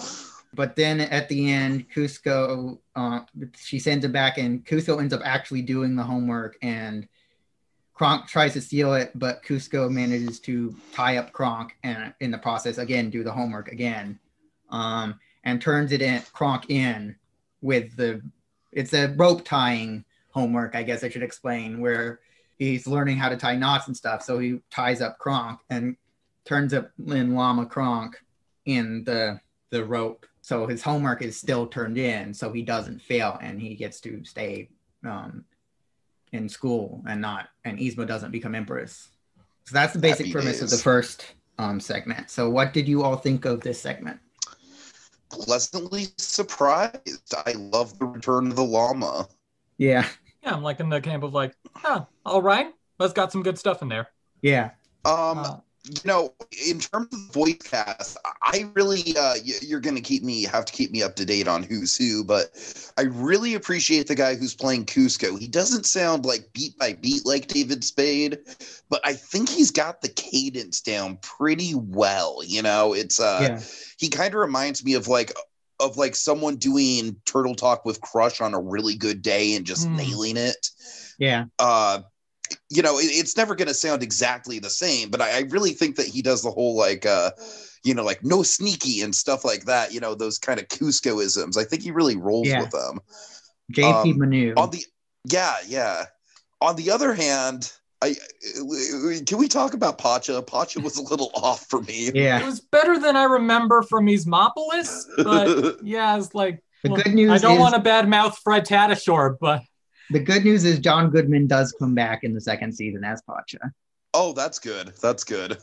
But 0.57 0.75
then 0.75 1.03
at 1.03 1.29
the 1.29 1.53
end, 1.53 1.91
Kuzco, 1.91 2.79
uh, 2.97 3.21
she 3.57 3.79
sends 3.79 4.07
it 4.07 4.13
back, 4.13 4.39
and 4.39 4.65
Kuzco 4.65 4.99
ends 4.99 5.13
up 5.13 5.21
actually 5.23 5.61
doing 5.61 5.95
the 5.95 6.03
homework, 6.03 6.57
and 6.63 7.07
Kronk 7.93 8.27
tries 8.27 8.55
to 8.55 8.63
steal 8.63 8.95
it, 8.95 9.13
but 9.15 9.43
Kuzco 9.43 9.91
manages 9.91 10.41
to 10.41 10.75
tie 10.93 11.19
up 11.19 11.33
Kronk, 11.33 11.77
and 11.83 12.15
in 12.21 12.31
the 12.31 12.39
process, 12.39 12.79
again, 12.79 13.11
do 13.11 13.23
the 13.23 13.33
homework 13.33 13.71
again, 13.71 14.19
um, 14.71 15.21
and 15.45 15.61
turns 15.61 15.93
it 15.93 16.01
in 16.01 16.23
Kronk 16.33 16.71
in 16.71 17.17
with 17.61 17.95
the 17.97 18.23
it's 18.73 18.95
a 18.95 19.09
rope 19.17 19.45
tying 19.45 20.05
homework, 20.31 20.75
I 20.75 20.83
guess 20.83 21.05
I 21.05 21.11
should 21.11 21.23
explain, 21.23 21.81
where 21.81 22.21
he's 22.59 22.87
learning 22.87 23.19
how 23.19 23.29
to 23.29 23.37
tie 23.37 23.57
knots 23.57 23.89
and 23.89 23.97
stuff. 23.97 24.23
So 24.23 24.39
he 24.39 24.61
ties 24.71 25.01
up 25.01 25.19
Kronk 25.19 25.61
and 25.69 25.97
turns 26.45 26.73
up 26.73 26.91
in 27.07 27.35
Llama 27.35 27.67
Kronk 27.67 28.19
in 28.65 29.05
the 29.05 29.41
the 29.71 29.85
rope. 29.85 30.27
So 30.47 30.69
his 30.69 30.81
homework 30.81 31.23
is 31.23 31.37
still 31.37 31.67
turned 31.67 31.99
in, 31.99 32.33
so 32.33 32.53
he 32.53 32.63
doesn't 32.63 33.03
fail 33.03 33.37
and 33.43 33.61
he 33.61 33.75
gets 33.75 34.01
to 34.03 34.25
stay 34.25 34.69
um, 35.05 35.45
in 36.31 36.49
school 36.49 37.03
and 37.09 37.21
not 37.21 37.49
and 37.65 37.81
Yzma 37.81 38.07
doesn't 38.07 38.31
become 38.31 38.55
empress. 38.55 39.09
So 39.65 39.75
that's 39.75 39.95
the 39.95 39.99
basic 39.99 40.27
Happy 40.27 40.33
premise 40.33 40.63
of 40.63 40.71
the 40.71 40.77
first 40.77 41.35
um, 41.59 41.81
segment. 41.81 42.31
So 42.31 42.49
what 42.49 42.73
did 42.73 42.87
you 42.87 43.03
all 43.03 43.17
think 43.17 43.45
of 43.45 43.61
this 43.63 43.81
segment? 43.81 44.21
Pleasantly 45.31 46.07
surprised. 46.17 47.35
I 47.45 47.55
love 47.57 47.99
the 47.99 48.07
return 48.07 48.47
of 48.47 48.55
the 48.55 48.63
llama. 48.63 49.27
Yeah, 49.79 50.07
Yeah, 50.45 50.55
I'm 50.55 50.63
like 50.63 50.79
in 50.79 50.89
the 50.89 51.01
camp 51.01 51.25
of 51.25 51.35
like, 51.35 51.57
huh, 51.75 52.05
all 52.25 52.41
right. 52.41 52.69
That's 53.01 53.13
got 53.13 53.33
some 53.33 53.43
good 53.43 53.59
stuff 53.59 53.83
in 53.83 53.89
there. 53.89 54.11
yeah, 54.43 54.71
Um, 55.05 55.39
Uh, 55.39 55.57
you 55.89 56.01
know, 56.05 56.35
in 56.69 56.81
terms 56.81 57.09
of 57.13 57.33
voice 57.33 57.59
cast, 57.65 58.17
I 58.43 58.71
really 58.75 59.17
uh, 59.17 59.35
you're 59.63 59.81
gonna 59.81 60.01
keep 60.01 60.23
me 60.23 60.43
have 60.45 60.65
to 60.65 60.73
keep 60.73 60.91
me 60.91 61.03
up 61.03 61.15
to 61.17 61.25
date 61.25 61.49
on 61.49 61.63
who's 61.63 61.97
who, 61.97 62.25
but 62.25 62.51
I 62.99 63.03
really 63.03 63.55
appreciate 63.55 64.09
the 64.09 64.15
guy 64.15 64.35
who's 64.35 64.55
playing 64.55 64.87
Kuzco. 64.87 65.39
He 65.39 65.49
doesn't 65.49 65.87
sound 65.87 66.25
like 66.25 66.53
beat 66.53 66.77
by 66.79 66.95
beat 66.95 67.25
like 67.27 67.47
David 67.49 67.85
Spade, 67.85 68.39
but 68.89 69.01
I 69.05 69.15
think 69.15 69.49
he's 69.49 69.71
got 69.71 70.01
the 70.03 70.09
cadence 70.09 70.81
down 70.81 71.19
pretty 71.23 71.75
well. 71.75 72.41
You 72.45 72.63
know, 72.63 72.93
it's 72.95 73.21
uh 73.21 73.49
yeah, 73.49 73.61
he 73.99 74.09
kind 74.09 74.35
of 74.35 74.41
reminds 74.41 74.85
me 74.85 74.95
of 74.95 75.09
like 75.09 75.33
of 75.79 75.97
like 75.97 76.17
someone 76.17 76.57
doing 76.57 77.17
turtle 77.27 77.55
talk 77.55 77.85
with 77.85 78.01
crush 78.01 78.41
on 78.41 78.55
a 78.55 78.61
really 78.61 78.97
good 78.97 79.23
day 79.23 79.55
and 79.55 79.67
just 79.67 79.91
Hmm. 79.91 79.97
nailing 79.97 80.37
it 80.37 80.71
yeah, 81.19 81.47
uh 81.59 82.01
you 82.71 82.83
know 82.83 82.99
it, 82.99 83.05
it's 83.07 83.37
never 83.37 83.55
going 83.55 83.69
to 83.69 83.75
sound 83.75 84.03
exactly 84.03 84.59
the 84.59 84.71
same 84.71 85.11
but 85.11 85.21
I, 85.21 85.39
I 85.39 85.41
really 85.51 85.71
think 85.73 85.97
that 85.97 86.07
he 86.07 86.21
does 86.23 86.43
the 86.43 86.51
whole 86.51 86.77
like 86.77 87.07
uh 87.07 87.31
you 87.85 87.95
know 87.95 88.03
like 88.05 88.25
no 88.25 88.43
sneaky 88.43 89.03
and 89.03 89.15
stuff 89.15 89.45
like 89.45 89.65
that 89.67 89.93
you 89.93 90.01
know 90.01 90.15
those 90.15 90.39
kind 90.39 90.59
of 90.59 90.67
Kuzcoisms. 90.69 91.57
I 91.57 91.65
think 91.65 91.83
he 91.83 91.91
really 91.93 92.17
rolls 92.17 92.49
Yeah. 92.49 92.63
with 92.63 92.71
them. 92.71 93.01
JP 93.73 94.13
Um, 94.13 94.19
Manoux. 94.19 94.55
on 94.57 94.71
the 94.71 94.85
yeah 95.25 95.55
yeah. 95.67 96.05
On 96.61 96.75
the 96.77 96.91
other 96.91 97.15
hand 97.15 97.73
i 98.03 98.15
can 99.27 99.39
we 99.39 99.49
talk 99.49 99.73
about 99.75 99.97
pacha? 99.99 100.43
Pacha 100.43 100.81
was 100.81 100.97
a 100.99 101.03
little 101.03 101.31
off 101.35 101.67
for 101.71 101.81
me. 101.83 102.11
Yeah, 102.15 102.41
it 102.41 102.45
was 102.45 102.61
better 102.61 102.99
than 102.99 103.17
I 103.17 103.25
remember 103.25 103.83
from 103.83 104.07
Yzmopolis, 104.07 105.05
but 105.25 105.79
yeah, 105.83 106.17
it's 106.19 106.35
like 106.35 106.63
the 106.83 106.91
well, 106.91 107.03
good 107.03 107.15
news 107.15 107.31
I 107.31 107.39
don't 107.39 107.55
is 107.55 107.59
want 107.61 107.75
to 107.75 107.81
badmouth 107.81 108.37
Fred 108.45 108.67
Tatasciore, 108.67 109.37
but 109.41 109.63
the 110.11 110.21
good 110.21 110.45
news 110.45 110.65
is 110.65 110.79
John 110.79 111.11
Goodman 111.11 111.47
does 111.47 111.75
come 111.79 111.95
back 111.95 112.25
in 112.25 112.35
the 112.35 112.41
second 112.41 112.73
season 112.73 113.05
as 113.05 113.23
Pacha. 113.23 113.73
oh 114.15 114.33
that's 114.33 114.59
good 114.59 114.93
that's 115.03 115.25
good 115.25 115.59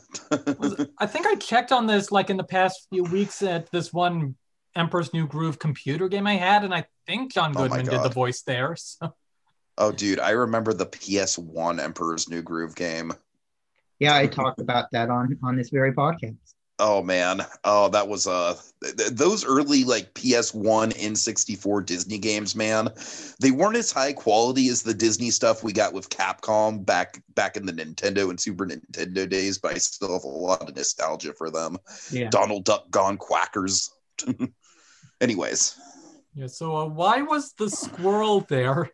I 0.98 1.06
think 1.06 1.26
I 1.26 1.34
checked 1.36 1.72
on 1.72 1.86
this 1.86 2.12
like 2.12 2.30
in 2.30 2.36
the 2.36 2.44
past 2.44 2.86
few 2.90 3.04
weeks 3.04 3.42
at 3.42 3.70
this 3.70 3.92
one 3.92 4.36
Emperor's 4.76 5.12
New 5.14 5.26
Groove 5.26 5.58
computer 5.60 6.08
game 6.08 6.26
I 6.26 6.34
had, 6.34 6.64
and 6.64 6.74
I 6.74 6.84
think 7.06 7.32
John 7.32 7.52
Oh 7.56 7.62
Goodman 7.62 7.86
did 7.86 8.02
the 8.02 8.08
voice 8.08 8.42
there. 8.42 8.74
So 8.76 9.14
oh 9.78 9.90
dude 9.90 10.20
i 10.20 10.30
remember 10.30 10.72
the 10.72 10.86
ps1 10.86 11.80
emperor's 11.82 12.28
new 12.28 12.42
groove 12.42 12.76
game 12.76 13.12
Yeah, 13.98 14.14
I 14.14 14.28
talked 14.28 14.60
about 14.60 14.90
that 14.92 15.10
on 15.10 15.36
on 15.42 15.56
this 15.56 15.70
very 15.70 15.92
podcast. 15.92 16.36
Oh 16.78 17.02
man. 17.02 17.40
Oh, 17.62 17.88
that 17.90 18.08
was 18.08 18.26
uh 18.26 18.58
th- 18.82 18.96
th- 18.96 19.10
those 19.10 19.44
early 19.44 19.84
like 19.84 20.12
PS1 20.14 20.92
N64 20.94 21.86
Disney 21.86 22.18
games, 22.18 22.56
man. 22.56 22.88
They 23.40 23.52
weren't 23.52 23.76
as 23.76 23.92
high 23.92 24.12
quality 24.12 24.68
as 24.68 24.82
the 24.82 24.94
Disney 24.94 25.30
stuff 25.30 25.62
we 25.62 25.72
got 25.72 25.92
with 25.92 26.10
Capcom 26.10 26.84
back 26.84 27.22
back 27.34 27.56
in 27.56 27.64
the 27.64 27.72
Nintendo 27.72 28.28
and 28.30 28.40
Super 28.40 28.66
Nintendo 28.66 29.28
days, 29.28 29.58
but 29.58 29.74
I 29.74 29.78
still 29.78 30.12
have 30.14 30.24
a 30.24 30.28
lot 30.28 30.68
of 30.68 30.74
nostalgia 30.74 31.32
for 31.32 31.50
them. 31.50 31.78
Yeah. 32.10 32.28
Donald 32.30 32.64
Duck 32.64 32.90
Gone 32.90 33.18
Quackers. 33.18 33.90
Anyways, 35.20 35.78
yeah, 36.34 36.48
so 36.48 36.76
uh, 36.76 36.86
why 36.86 37.22
was 37.22 37.52
the 37.52 37.70
squirrel 37.70 38.40
there? 38.48 38.90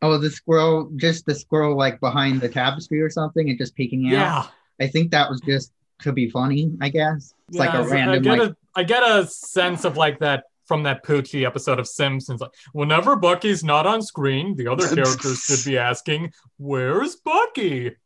Oh, 0.00 0.18
the 0.18 0.30
squirrel, 0.30 0.92
just 0.96 1.26
the 1.26 1.34
squirrel 1.34 1.76
like 1.76 1.98
behind 1.98 2.40
the 2.40 2.48
tapestry 2.48 3.00
or 3.00 3.10
something 3.10 3.48
and 3.48 3.58
just 3.58 3.74
peeking 3.74 4.06
out. 4.06 4.12
Yeah, 4.12 4.46
I 4.80 4.88
think 4.88 5.10
that 5.10 5.28
was 5.28 5.40
just 5.40 5.72
to 6.00 6.12
be 6.12 6.28
funny, 6.30 6.72
I 6.80 6.88
guess. 6.88 7.34
It's 7.48 7.58
like 7.58 7.72
yeah, 7.72 7.84
a 7.84 7.88
random 7.88 8.14
I 8.14 8.18
get 8.18 8.38
like 8.38 8.50
a 8.50 8.56
I 8.74 8.82
get 8.82 9.02
a 9.02 9.26
sense 9.26 9.84
of 9.84 9.96
like 9.96 10.18
that 10.20 10.44
from 10.66 10.82
that 10.82 11.04
Poochie 11.04 11.46
episode 11.46 11.78
of 11.78 11.86
Simpsons. 11.86 12.40
Like, 12.40 12.50
whenever 12.72 13.16
Bucky's 13.16 13.62
not 13.62 13.86
on 13.86 14.02
screen, 14.02 14.56
the 14.56 14.68
other 14.68 14.86
characters 14.94 15.40
should 15.40 15.64
be 15.64 15.78
asking, 15.78 16.32
"Where's 16.58 17.16
Bucky?" 17.16 17.96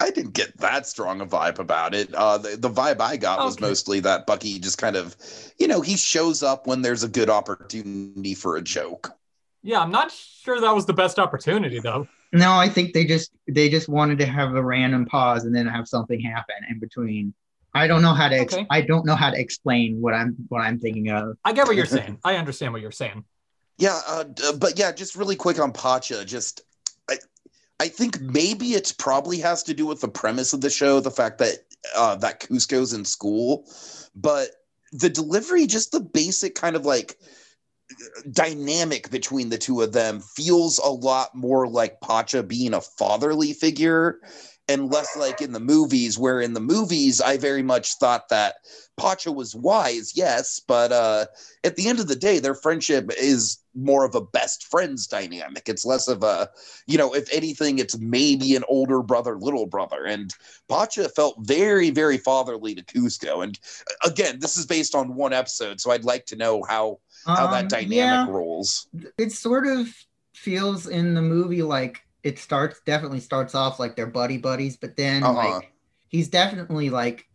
I 0.00 0.10
didn't 0.10 0.34
get 0.34 0.56
that 0.58 0.86
strong 0.86 1.20
a 1.20 1.26
vibe 1.26 1.58
about 1.58 1.92
it. 1.92 2.14
Uh, 2.14 2.38
the, 2.38 2.56
the 2.56 2.70
vibe 2.70 3.00
I 3.00 3.16
got 3.16 3.44
was 3.44 3.58
mostly 3.58 3.98
that 4.00 4.26
Bucky 4.26 4.60
just 4.60 4.78
kind 4.78 4.94
of, 4.94 5.16
you 5.58 5.66
know, 5.66 5.80
he 5.80 5.96
shows 5.96 6.42
up 6.44 6.68
when 6.68 6.82
there's 6.82 7.02
a 7.02 7.08
good 7.08 7.28
opportunity 7.28 8.34
for 8.34 8.56
a 8.56 8.62
joke. 8.62 9.10
Yeah, 9.62 9.80
I'm 9.80 9.90
not 9.90 10.10
sure 10.10 10.60
that 10.60 10.74
was 10.74 10.86
the 10.86 10.92
best 10.92 11.18
opportunity 11.18 11.80
though. 11.80 12.06
No, 12.32 12.52
I 12.52 12.68
think 12.68 12.92
they 12.92 13.04
just 13.04 13.32
they 13.48 13.68
just 13.68 13.88
wanted 13.88 14.18
to 14.18 14.26
have 14.26 14.54
a 14.54 14.62
random 14.62 15.06
pause 15.06 15.44
and 15.44 15.54
then 15.54 15.66
have 15.66 15.88
something 15.88 16.20
happen 16.20 16.56
in 16.70 16.78
between. 16.78 17.34
I 17.74 17.86
don't 17.86 18.02
know 18.02 18.14
how 18.14 18.28
to 18.28 18.36
ex- 18.36 18.54
Okay. 18.54 18.66
I 18.70 18.80
don't 18.80 19.04
know 19.06 19.14
how 19.14 19.30
to 19.30 19.38
explain 19.38 20.00
what 20.00 20.14
I'm 20.14 20.36
what 20.48 20.60
I'm 20.60 20.78
thinking 20.78 21.10
of. 21.10 21.36
I 21.44 21.52
get 21.52 21.66
what 21.66 21.76
you're 21.76 21.86
saying. 21.86 22.18
I 22.24 22.36
understand 22.36 22.72
what 22.72 22.82
you're 22.82 22.90
saying. 22.90 23.24
Yeah, 23.78 24.00
uh, 24.06 24.24
d- 24.24 24.52
but 24.58 24.78
yeah, 24.78 24.90
just 24.92 25.14
really 25.16 25.36
quick 25.36 25.60
on 25.60 25.72
Pacha. 25.72 26.24
Just, 26.24 26.62
I, 27.08 27.16
I 27.78 27.86
think 27.86 28.20
maybe 28.20 28.72
it 28.72 28.92
probably 28.98 29.38
has 29.38 29.62
to 29.64 29.74
do 29.74 29.86
with 29.86 30.00
the 30.00 30.08
premise 30.08 30.52
of 30.52 30.60
the 30.60 30.70
show, 30.70 30.98
the 30.98 31.12
fact 31.12 31.38
that 31.38 31.58
uh, 31.96 32.16
that 32.16 32.40
Kuzco's 32.40 32.92
in 32.92 33.04
school, 33.04 33.64
but 34.16 34.48
the 34.92 35.08
delivery, 35.08 35.66
just 35.66 35.92
the 35.92 36.00
basic 36.00 36.56
kind 36.56 36.74
of 36.74 36.84
like 36.84 37.18
dynamic 38.30 39.10
between 39.10 39.48
the 39.48 39.58
two 39.58 39.80
of 39.82 39.92
them 39.92 40.20
feels 40.20 40.78
a 40.78 40.88
lot 40.88 41.34
more 41.34 41.66
like 41.66 42.00
Pacha 42.00 42.42
being 42.42 42.74
a 42.74 42.80
fatherly 42.80 43.52
figure 43.52 44.20
and 44.68 44.92
less 44.92 45.16
like 45.16 45.40
in 45.40 45.52
the 45.52 45.60
movies 45.60 46.18
where 46.18 46.40
in 46.40 46.52
the 46.52 46.60
movies 46.60 47.20
I 47.20 47.38
very 47.38 47.62
much 47.62 47.94
thought 47.94 48.28
that 48.28 48.56
Pacha 48.98 49.32
was 49.32 49.54
wise 49.54 50.12
yes 50.14 50.60
but 50.60 50.92
uh 50.92 51.26
at 51.64 51.76
the 51.76 51.88
end 51.88 52.00
of 52.00 52.08
the 52.08 52.16
day 52.16 52.38
their 52.38 52.54
friendship 52.54 53.10
is 53.18 53.58
more 53.74 54.04
of 54.04 54.14
a 54.14 54.20
best 54.20 54.66
friends 54.66 55.06
dynamic. 55.06 55.68
It's 55.68 55.84
less 55.84 56.08
of 56.08 56.22
a 56.22 56.50
you 56.86 56.98
know 56.98 57.14
if 57.14 57.32
anything 57.32 57.78
it's 57.78 57.98
maybe 57.98 58.54
an 58.54 58.64
older 58.68 59.02
brother 59.02 59.36
little 59.36 59.66
brother. 59.66 60.04
And 60.04 60.34
Pacha 60.68 61.08
felt 61.08 61.36
very 61.40 61.88
very 61.90 62.18
fatherly 62.18 62.74
to 62.74 62.84
Kuzco. 62.84 63.42
And 63.42 63.58
uh, 63.88 64.08
again 64.10 64.40
this 64.40 64.58
is 64.58 64.66
based 64.66 64.94
on 64.94 65.14
one 65.14 65.32
episode 65.32 65.80
so 65.80 65.90
I'd 65.90 66.04
like 66.04 66.26
to 66.26 66.36
know 66.36 66.62
how 66.68 66.98
how 67.36 67.46
Um, 67.46 67.48
that 67.48 67.68
dynamic 67.68 68.20
yeah, 68.20 68.26
rolls. 68.26 68.88
It 69.18 69.32
sort 69.32 69.66
of 69.66 69.88
feels 70.34 70.86
in 70.88 71.14
the 71.14 71.22
movie 71.22 71.62
like 71.62 72.00
it 72.22 72.38
starts 72.38 72.80
definitely 72.86 73.20
starts 73.20 73.54
off 73.54 73.78
like 73.78 73.96
they're 73.96 74.06
buddy 74.06 74.38
buddies, 74.38 74.76
but 74.76 74.96
then 74.96 75.22
Uh-huh. 75.22 75.34
like 75.34 75.72
he's 76.08 76.28
definitely 76.28 76.90
like 76.90 77.26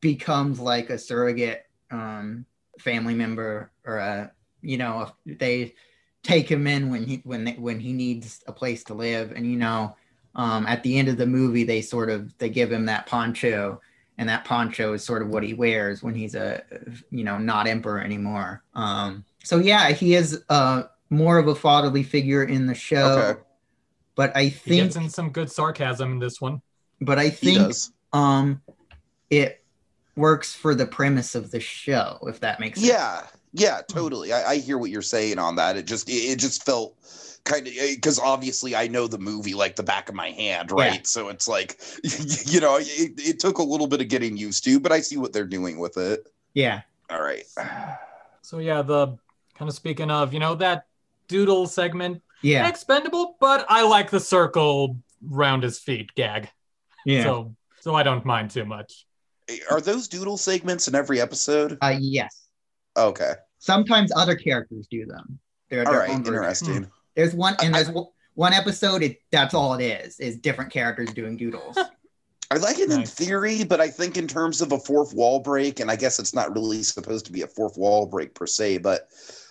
becomes 0.00 0.58
like 0.60 0.90
a 0.90 0.98
surrogate 0.98 1.64
um 1.90 2.44
family 2.78 3.14
member 3.14 3.70
or 3.84 3.98
a 3.98 4.32
you 4.62 4.76
know 4.78 5.10
they 5.24 5.74
take 6.22 6.50
him 6.50 6.66
in 6.66 6.90
when 6.90 7.04
he 7.04 7.20
when 7.24 7.44
they, 7.44 7.52
when 7.52 7.78
he 7.80 7.92
needs 7.92 8.42
a 8.46 8.52
place 8.52 8.84
to 8.84 8.94
live. 8.94 9.32
And 9.32 9.46
you 9.50 9.56
know 9.56 9.96
um 10.34 10.66
at 10.66 10.82
the 10.82 10.98
end 10.98 11.08
of 11.08 11.16
the 11.16 11.26
movie 11.26 11.64
they 11.64 11.82
sort 11.82 12.10
of 12.10 12.36
they 12.38 12.48
give 12.48 12.72
him 12.72 12.86
that 12.86 13.06
poncho 13.06 13.80
and 14.18 14.28
that 14.28 14.44
poncho 14.44 14.92
is 14.94 15.04
sort 15.04 15.22
of 15.22 15.28
what 15.28 15.42
he 15.42 15.54
wears 15.54 16.02
when 16.02 16.14
he's 16.14 16.34
a 16.34 16.62
you 17.10 17.24
know 17.24 17.38
not 17.38 17.66
emperor 17.66 18.00
anymore 18.00 18.62
um 18.74 19.24
so 19.44 19.58
yeah 19.58 19.90
he 19.90 20.14
is 20.14 20.42
uh 20.48 20.84
more 21.10 21.38
of 21.38 21.46
a 21.48 21.54
fatherly 21.54 22.02
figure 22.02 22.42
in 22.42 22.66
the 22.66 22.74
show 22.74 23.18
Okay. 23.18 23.40
but 24.14 24.36
i 24.36 24.48
think 24.48 24.52
He 24.64 24.70
think 24.70 24.82
gets 24.84 24.96
in 24.96 25.08
some 25.10 25.30
good 25.30 25.50
sarcasm 25.50 26.12
in 26.12 26.18
this 26.18 26.40
one. 26.40 26.62
but 27.00 27.18
i 27.18 27.30
think 27.30 27.72
um 28.12 28.62
it 29.30 29.62
works 30.16 30.54
for 30.54 30.74
the 30.74 30.86
premise 30.86 31.34
of 31.34 31.50
the 31.50 31.60
show 31.60 32.18
if 32.22 32.40
that 32.40 32.58
makes 32.60 32.80
sense 32.80 32.90
Yeah, 32.92 33.26
yeah, 33.56 33.78
hmm. 33.78 33.98
totally. 33.98 34.32
I, 34.32 34.52
I 34.52 34.56
hear 34.56 34.78
what 34.78 34.90
you're 34.90 35.02
saying 35.02 35.38
on 35.38 35.56
that. 35.56 35.76
It 35.76 35.86
just 35.86 36.08
it, 36.08 36.12
it 36.12 36.38
just 36.38 36.64
felt 36.64 36.94
kind 37.44 37.66
of 37.66 37.72
eh, 37.76 37.94
because 37.94 38.18
obviously 38.18 38.76
I 38.76 38.88
know 38.88 39.06
the 39.06 39.18
movie 39.18 39.54
like 39.54 39.76
the 39.76 39.82
back 39.82 40.08
of 40.08 40.14
my 40.14 40.30
hand, 40.30 40.70
right? 40.70 40.94
Yeah. 40.94 41.00
So 41.04 41.28
it's 41.28 41.48
like 41.48 41.80
you 42.02 42.60
know 42.60 42.76
it, 42.76 43.12
it 43.18 43.40
took 43.40 43.58
a 43.58 43.62
little 43.62 43.86
bit 43.86 44.00
of 44.00 44.08
getting 44.08 44.36
used 44.36 44.64
to, 44.64 44.78
but 44.80 44.92
I 44.92 45.00
see 45.00 45.16
what 45.16 45.32
they're 45.32 45.44
doing 45.46 45.78
with 45.78 45.96
it. 45.96 46.26
yeah 46.54 46.82
All 47.10 47.22
right. 47.22 47.44
So 48.42 48.60
yeah, 48.60 48.82
the 48.82 49.08
kind 49.56 49.68
of 49.68 49.74
speaking 49.74 50.08
of, 50.08 50.32
you 50.32 50.38
know, 50.38 50.54
that 50.54 50.86
doodle 51.26 51.66
segment, 51.66 52.22
yeah 52.42 52.68
expendable, 52.68 53.36
but 53.40 53.66
I 53.68 53.82
like 53.82 54.08
the 54.08 54.20
circle 54.20 54.98
round 55.20 55.64
his 55.64 55.80
feet 55.80 56.14
gag. 56.14 56.48
yeah 57.04 57.24
So 57.24 57.56
so 57.80 57.96
I 57.96 58.04
don't 58.04 58.24
mind 58.24 58.52
too 58.52 58.64
much. 58.64 59.04
Eh, 59.48 59.58
are 59.68 59.80
those 59.80 60.06
doodle 60.06 60.36
segments 60.36 60.86
in 60.86 60.94
every 60.94 61.20
episode? 61.20 61.76
uh 61.82 61.96
yes 61.98 62.46
Okay. 62.96 63.32
Sometimes 63.58 64.12
other 64.14 64.34
characters 64.36 64.86
do 64.90 65.06
them 65.06 65.38
they're 65.70 65.84
All 65.86 65.92
their 65.92 66.00
right. 66.02 66.10
own 66.10 66.22
version. 66.22 66.34
Interesting. 66.34 66.86
there's 67.14 67.34
one 67.34 67.56
and 67.62 67.74
there's 67.74 67.90
one- 67.90 68.06
one 68.34 68.52
episode 68.52 69.02
it 69.02 69.18
that's 69.32 69.54
all 69.54 69.74
it 69.74 69.82
is 69.82 70.20
is 70.20 70.36
different 70.36 70.70
characters 70.72 71.12
doing 71.14 71.36
doodles 71.36 71.76
I 72.48 72.58
like 72.58 72.78
it 72.78 72.92
in 72.92 73.04
theory, 73.04 73.64
but 73.64 73.80
I 73.80 73.88
think 73.88 74.16
in 74.16 74.28
terms 74.28 74.60
of 74.60 74.70
a 74.70 74.78
fourth 74.78 75.12
wall 75.12 75.40
break, 75.40 75.80
and 75.80 75.90
I 75.90 75.96
guess 75.96 76.20
it's 76.20 76.32
not 76.32 76.54
really 76.54 76.84
supposed 76.84 77.26
to 77.26 77.32
be 77.32 77.42
a 77.42 77.46
fourth 77.48 77.76
wall 77.76 78.06
break 78.06 78.36
per 78.36 78.46
se, 78.46 78.78
but 78.78 79.08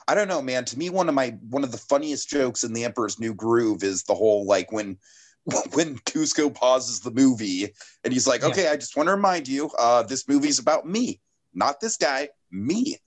I 0.07 0.15
don't 0.15 0.29
know, 0.29 0.41
man. 0.41 0.63
To 0.63 0.77
me, 0.79 0.89
one 0.89 1.09
of 1.09 1.15
my 1.15 1.31
one 1.49 1.65
of 1.65 1.73
the 1.73 1.77
funniest 1.77 2.29
jokes 2.29 2.63
in 2.63 2.71
the 2.71 2.85
Emperor's 2.85 3.19
New 3.19 3.33
Groove 3.33 3.83
is 3.83 4.03
the 4.03 4.13
whole 4.15 4.45
like 4.45 4.71
when 4.71 4.97
when 5.73 5.97
Kuzco 5.99 6.53
pauses 6.53 7.01
the 7.01 7.11
movie 7.11 7.67
and 8.05 8.13
he's 8.13 8.27
like, 8.27 8.41
Yeah. 8.43 8.47
"Okay, 8.47 8.67
I 8.69 8.77
just 8.77 8.95
want 8.95 9.07
to 9.07 9.15
remind 9.15 9.49
you, 9.49 9.69
uh, 9.77 10.03
this 10.03 10.29
movie's 10.29 10.59
about 10.59 10.87
me, 10.87 11.19
not 11.53 11.81
this 11.81 11.97
guy, 11.97 12.29
me." 12.49 12.97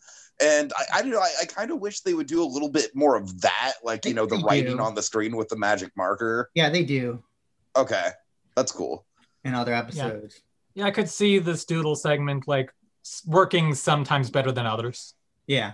And 0.40 0.73
I, 0.76 0.99
I 0.99 1.02
don't 1.02 1.11
know. 1.11 1.18
I, 1.21 1.30
I 1.42 1.45
kind 1.47 1.71
of 1.71 1.80
wish 1.80 2.00
they 2.00 2.14
would 2.14 2.28
do 2.28 2.42
a 2.42 2.47
little 2.47 2.68
bit 2.71 2.95
more 2.95 3.16
of 3.16 3.40
that, 3.40 3.73
like 3.83 4.04
you 4.04 4.14
know, 4.14 4.25
the 4.26 4.37
writing 4.38 4.76
do. 4.76 4.83
on 4.83 4.95
the 4.95 5.02
screen 5.02 5.37
with 5.37 5.49
the 5.49 5.57
magic 5.57 5.90
marker. 5.97 6.50
yeah 6.54 6.71
they 6.71 6.85
do 6.85 7.23
Okay, 7.76 8.09
that's 8.57 8.73
cool. 8.73 9.04
in 9.45 9.54
other 9.54 9.75
episodes 9.75 10.40
Yeah, 10.75 10.87
I 10.87 10.90
could 10.90 11.09
see 11.09 11.38
this 11.38 11.64
doodle 11.64 11.97
segment 11.97 12.47
like 12.49 12.73
working 13.26 13.75
sometimes 13.75 14.30
better 14.30 14.52
than 14.52 14.66
others. 14.66 15.14
yeah 15.47 15.73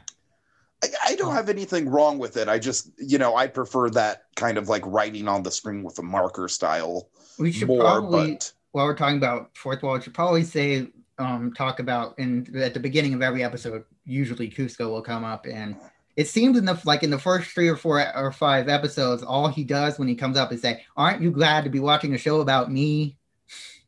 I, 0.82 0.88
I 1.08 1.14
don't 1.16 1.28
Oh. 1.28 1.30
have 1.32 1.48
anything 1.48 1.88
wrong 1.88 2.18
with 2.18 2.36
it. 2.36 2.46
I 2.48 2.58
just, 2.58 2.90
you 2.98 3.16
know, 3.18 3.34
I 3.36 3.46
prefer 3.46 3.88
that 3.90 4.24
kind 4.36 4.58
of 4.58 4.68
like 4.68 4.82
writing 4.86 5.28
on 5.28 5.42
the 5.42 5.50
screen 5.50 5.82
with 5.82 5.98
a 5.98 6.02
marker 6.02 6.46
style 6.48 7.08
we 7.38 7.52
should 7.52 7.68
more. 7.68 7.80
probably 7.80 8.32
but 8.32 8.52
while 8.72 8.86
we're 8.86 8.96
talking 8.96 9.16
about 9.18 9.56
fourth 9.56 9.82
wall, 9.82 9.94
we 9.94 10.02
should 10.02 10.14
probably 10.14 10.42
say 10.44 10.88
um 11.18 11.52
talk 11.52 11.80
about 11.80 12.18
in 12.18 12.46
at 12.56 12.74
the 12.74 12.80
beginning 12.80 13.14
of 13.14 13.22
every 13.22 13.44
episode. 13.44 13.84
Usually, 14.04 14.50
Kuzco 14.50 14.90
will 14.90 15.02
come 15.02 15.24
up, 15.24 15.46
and 15.46 15.76
it 16.16 16.28
seems 16.28 16.58
in 16.58 16.64
the 16.64 16.80
like 16.84 17.02
in 17.02 17.10
the 17.10 17.18
first 17.18 17.50
three 17.50 17.68
or 17.68 17.76
four 17.76 18.04
or 18.16 18.32
five 18.32 18.68
episodes, 18.68 19.22
all 19.22 19.48
he 19.48 19.64
does 19.64 19.98
when 19.98 20.08
he 20.08 20.14
comes 20.14 20.36
up 20.36 20.52
is 20.52 20.62
say, 20.62 20.84
"Aren't 20.96 21.22
you 21.22 21.30
glad 21.30 21.64
to 21.64 21.70
be 21.70 21.80
watching 21.80 22.14
a 22.14 22.18
show 22.18 22.40
about 22.40 22.70
me?" 22.70 23.16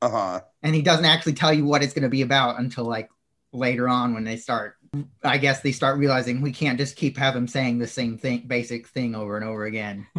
uh 0.02 0.10
huh. 0.10 0.40
And 0.62 0.74
he 0.74 0.82
doesn't 0.82 1.04
actually 1.04 1.34
tell 1.34 1.52
you 1.52 1.64
what 1.64 1.82
it's 1.82 1.94
going 1.94 2.02
to 2.02 2.08
be 2.08 2.22
about 2.22 2.58
until 2.60 2.84
like 2.84 3.08
later 3.52 3.88
on 3.88 4.14
when 4.14 4.24
they 4.24 4.36
start. 4.36 4.75
I 5.22 5.38
guess 5.38 5.60
they 5.60 5.72
start 5.72 5.98
realizing 5.98 6.40
we 6.40 6.52
can't 6.52 6.78
just 6.78 6.96
keep 6.96 7.16
have 7.16 7.34
them 7.34 7.48
saying 7.48 7.78
the 7.78 7.86
same 7.86 8.18
thing, 8.18 8.46
basic 8.46 8.86
thing 8.88 9.14
over 9.14 9.36
and 9.36 9.44
over 9.44 9.64
again. 9.64 10.06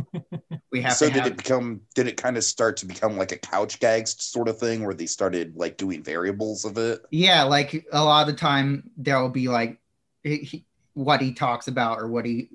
We 0.71 0.81
have 0.81 0.97
So 0.97 1.07
to 1.07 1.13
did 1.13 1.23
have, 1.23 1.31
it 1.31 1.37
become? 1.37 1.81
Did 1.95 2.07
it 2.07 2.17
kind 2.17 2.35
of 2.37 2.43
start 2.43 2.77
to 2.77 2.85
become 2.85 3.17
like 3.17 3.31
a 3.31 3.37
couch 3.37 3.79
gags 3.79 4.21
sort 4.21 4.49
of 4.49 4.59
thing 4.59 4.83
where 4.83 4.93
they 4.93 5.05
started 5.05 5.55
like 5.55 5.77
doing 5.77 6.03
variables 6.03 6.65
of 6.65 6.77
it? 6.77 7.01
yeah 7.09 7.43
like 7.43 7.85
a 7.91 8.03
lot 8.03 8.27
of 8.27 8.33
the 8.35 8.39
time 8.39 8.89
there 8.97 9.21
will 9.21 9.29
be 9.29 9.47
like 9.47 9.79
he, 10.23 10.37
he- 10.37 10.65
what 10.93 11.21
he 11.21 11.31
talks 11.31 11.67
about 11.67 11.99
or 11.99 12.07
what 12.07 12.25
he 12.25 12.49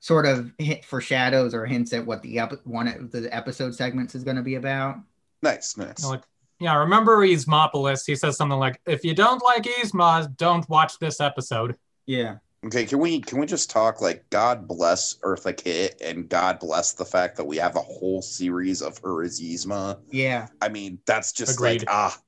sort 0.00 0.26
of 0.26 0.52
hint 0.58 0.84
foreshadows 0.84 1.54
or 1.54 1.64
hints 1.66 1.92
at 1.92 2.04
what 2.04 2.20
the 2.22 2.38
ep- 2.40 2.66
one 2.66 2.88
of 2.88 3.12
the 3.12 3.34
episode 3.34 3.74
segments 3.74 4.14
is 4.14 4.24
going 4.24 4.36
to 4.36 4.42
be 4.42 4.56
about 4.56 4.96
Nice, 5.42 5.76
nice. 5.76 5.98
You 5.98 6.04
know, 6.04 6.10
like, 6.10 6.24
yeah, 6.60 6.76
remember 6.76 7.18
Yzmopolis? 7.18 8.06
He 8.06 8.16
says 8.16 8.36
something 8.36 8.58
like, 8.58 8.80
"If 8.86 9.04
you 9.04 9.14
don't 9.14 9.42
like 9.42 9.64
Yzma, 9.64 10.36
don't 10.36 10.68
watch 10.68 10.98
this 10.98 11.20
episode." 11.20 11.76
yeah 12.06 12.36
Okay, 12.66 12.84
can 12.84 12.98
we 12.98 13.20
can 13.20 13.38
we 13.38 13.46
just 13.46 13.70
talk 13.70 14.00
like 14.00 14.28
God 14.30 14.66
bless 14.66 15.18
Eartha 15.18 15.56
Kitt 15.56 16.00
and 16.02 16.28
God 16.28 16.58
bless 16.58 16.94
the 16.94 17.04
fact 17.04 17.36
that 17.36 17.44
we 17.44 17.58
have 17.58 17.76
a 17.76 17.80
whole 17.80 18.22
series 18.22 18.82
of 18.82 18.98
her 19.04 19.22
as 19.22 19.40
Yzma. 19.40 19.98
yeah 20.10 20.48
I 20.60 20.68
mean, 20.68 20.98
that's 21.06 21.32
just 21.32 21.54
Agreed. 21.54 21.82
like 21.82 21.90
ah, 21.90 22.18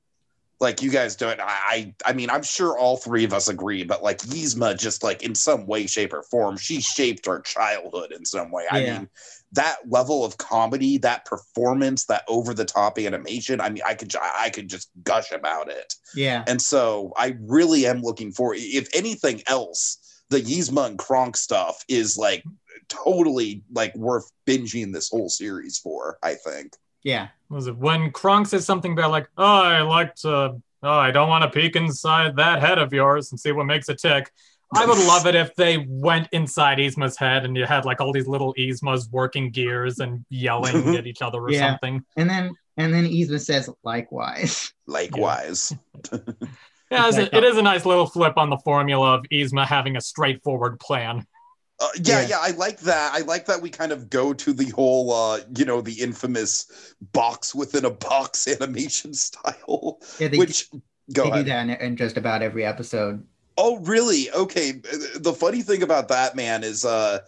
like 0.61 0.81
you 0.81 0.91
guys 0.91 1.15
don't. 1.15 1.41
I, 1.41 1.43
I 1.45 1.93
I 2.05 2.13
mean, 2.13 2.29
I'm 2.29 2.43
sure 2.43 2.77
all 2.77 2.95
three 2.95 3.25
of 3.25 3.33
us 3.33 3.49
agree, 3.49 3.83
but 3.83 4.01
like 4.01 4.19
Yzma, 4.19 4.79
just 4.79 5.03
like 5.03 5.23
in 5.23 5.35
some 5.35 5.65
way, 5.65 5.87
shape, 5.87 6.13
or 6.13 6.21
form, 6.23 6.57
she 6.57 6.79
shaped 6.79 7.27
our 7.27 7.41
childhood 7.41 8.11
in 8.11 8.23
some 8.23 8.51
way. 8.51 8.65
I 8.69 8.81
mean, 8.81 9.09
that 9.53 9.77
level 9.87 10.23
of 10.23 10.37
comedy, 10.37 10.97
that 10.99 11.25
performance, 11.25 12.05
that 12.05 12.23
over 12.27 12.53
the 12.53 12.65
top 12.65 12.99
animation. 12.99 13.59
I 13.59 13.69
mean, 13.69 13.83
I 13.85 13.95
could 13.95 14.13
I 14.15 14.49
could 14.49 14.67
just 14.67 14.89
gush 15.03 15.31
about 15.31 15.69
it. 15.69 15.93
yeah 16.15 16.43
And 16.47 16.61
so 16.61 17.13
I 17.17 17.35
really 17.41 17.87
am 17.87 18.01
looking 18.01 18.31
for, 18.31 18.53
if 18.55 18.87
anything 18.93 19.41
else, 19.47 19.97
the 20.29 20.41
Yzma 20.41 20.85
and 20.87 20.99
Kronk 20.99 21.35
stuff 21.35 21.83
is 21.87 22.17
like 22.17 22.43
totally 22.89 23.63
like 23.73 23.95
worth 23.95 24.29
binging 24.45 24.93
this 24.93 25.09
whole 25.09 25.29
series 25.29 25.79
for. 25.79 26.19
I 26.21 26.35
think. 26.35 26.75
yeah 27.03 27.29
Was 27.49 27.67
it 27.67 27.77
when 27.77 28.11
Kronk 28.11 28.47
says 28.47 28.65
something 28.65 28.93
about 28.93 29.11
like, 29.11 29.29
"Oh, 29.37 29.43
I 29.43 29.81
like 29.81 30.13
to, 30.15 30.61
oh, 30.83 30.99
I 31.07 31.11
don't 31.11 31.29
want 31.29 31.43
to 31.43 31.59
peek 31.59 31.75
inside 31.75 32.35
that 32.35 32.61
head 32.61 32.77
of 32.77 32.93
yours 32.93 33.31
and 33.31 33.39
see 33.39 33.51
what 33.51 33.65
makes 33.65 33.89
it 33.89 33.99
tick." 33.99 34.31
I 34.75 34.85
would 34.85 34.97
love 34.99 35.25
it 35.25 35.33
if 35.35 35.55
they 35.55 35.85
went 35.87 36.27
inside 36.31 36.77
Yzma's 36.77 37.17
head 37.17 37.43
and 37.43 37.57
you 37.57 37.65
had 37.65 37.85
like 37.85 37.99
all 38.01 38.11
these 38.13 38.27
little 38.27 38.53
Yzmas 38.53 39.09
working 39.11 39.49
gears 39.49 39.99
and 39.99 40.23
yelling 40.29 40.95
at 40.95 41.07
each 41.07 41.21
other 41.21 41.39
or 41.39 41.51
Yeah. 41.51 41.71
something. 41.71 42.03
And 42.17 42.29
then 42.29 42.53
and 42.77 42.93
then 42.93 43.05
Yzma 43.05 43.39
says 43.43 43.69
likewise. 43.83 44.71
Likewise. 44.87 45.73
Yeah, 46.11 47.07
it's 47.07 47.17
a- 47.17 47.21
Exactly. 47.21 47.37
it 47.39 47.43
is 47.43 47.57
a 47.57 47.61
nice 47.61 47.85
little 47.85 48.07
flip 48.07 48.33
on 48.37 48.49
the 48.49 48.57
formula 48.57 49.15
of 49.15 49.25
Yzma 49.31 49.65
having 49.65 49.95
a 49.95 50.01
straightforward 50.01 50.79
plan. 50.79 51.25
Uh, 51.79 51.87
yeah, 52.03 52.21
Yeah. 52.21 52.27
yeah, 52.29 52.37
I 52.41 52.51
like 52.51 52.79
that. 52.81 53.13
I 53.13 53.19
like 53.21 53.45
that 53.45 53.61
we 53.61 53.69
kind 53.69 53.91
of 53.91 54.09
go 54.09 54.33
to 54.33 54.53
the 54.53 54.69
whole, 54.71 55.13
uh, 55.13 55.39
you 55.55 55.65
know, 55.65 55.81
the 55.81 55.93
infamous 55.93 56.93
box 57.13 57.53
within 57.55 57.85
a 57.85 57.89
box 57.91 58.47
animation 58.61 59.13
style. 59.13 59.99
Yeah, 60.19 60.27
they, 60.29 60.37
which 60.37 60.69
go 61.13 61.29
they 61.31 61.37
do 61.37 61.43
that 61.45 61.63
in, 61.63 61.69
in 61.69 61.95
just 61.97 62.17
about 62.17 62.41
every 62.41 62.65
episode. 62.65 63.25
Oh, 63.61 63.77
really? 63.79 64.31
Okay. 64.31 64.71
The 64.71 65.35
funny 65.37 65.61
thing 65.61 65.83
about 65.83 66.07
that, 66.07 66.33
man, 66.33 66.63
is 66.63 66.85
uh 66.85 67.19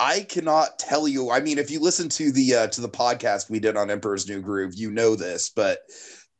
I 0.00 0.20
cannot 0.20 0.78
tell 0.78 1.06
you. 1.06 1.30
I 1.30 1.40
mean, 1.40 1.58
if 1.58 1.70
you 1.70 1.80
listen 1.80 2.08
to 2.10 2.32
the 2.32 2.54
uh 2.54 2.66
to 2.68 2.80
the 2.80 2.88
podcast 2.88 3.50
we 3.50 3.60
did 3.60 3.76
on 3.76 3.90
Emperor's 3.90 4.26
New 4.26 4.40
Groove, 4.40 4.74
you 4.74 4.90
know 4.90 5.14
this, 5.16 5.50
but 5.50 5.80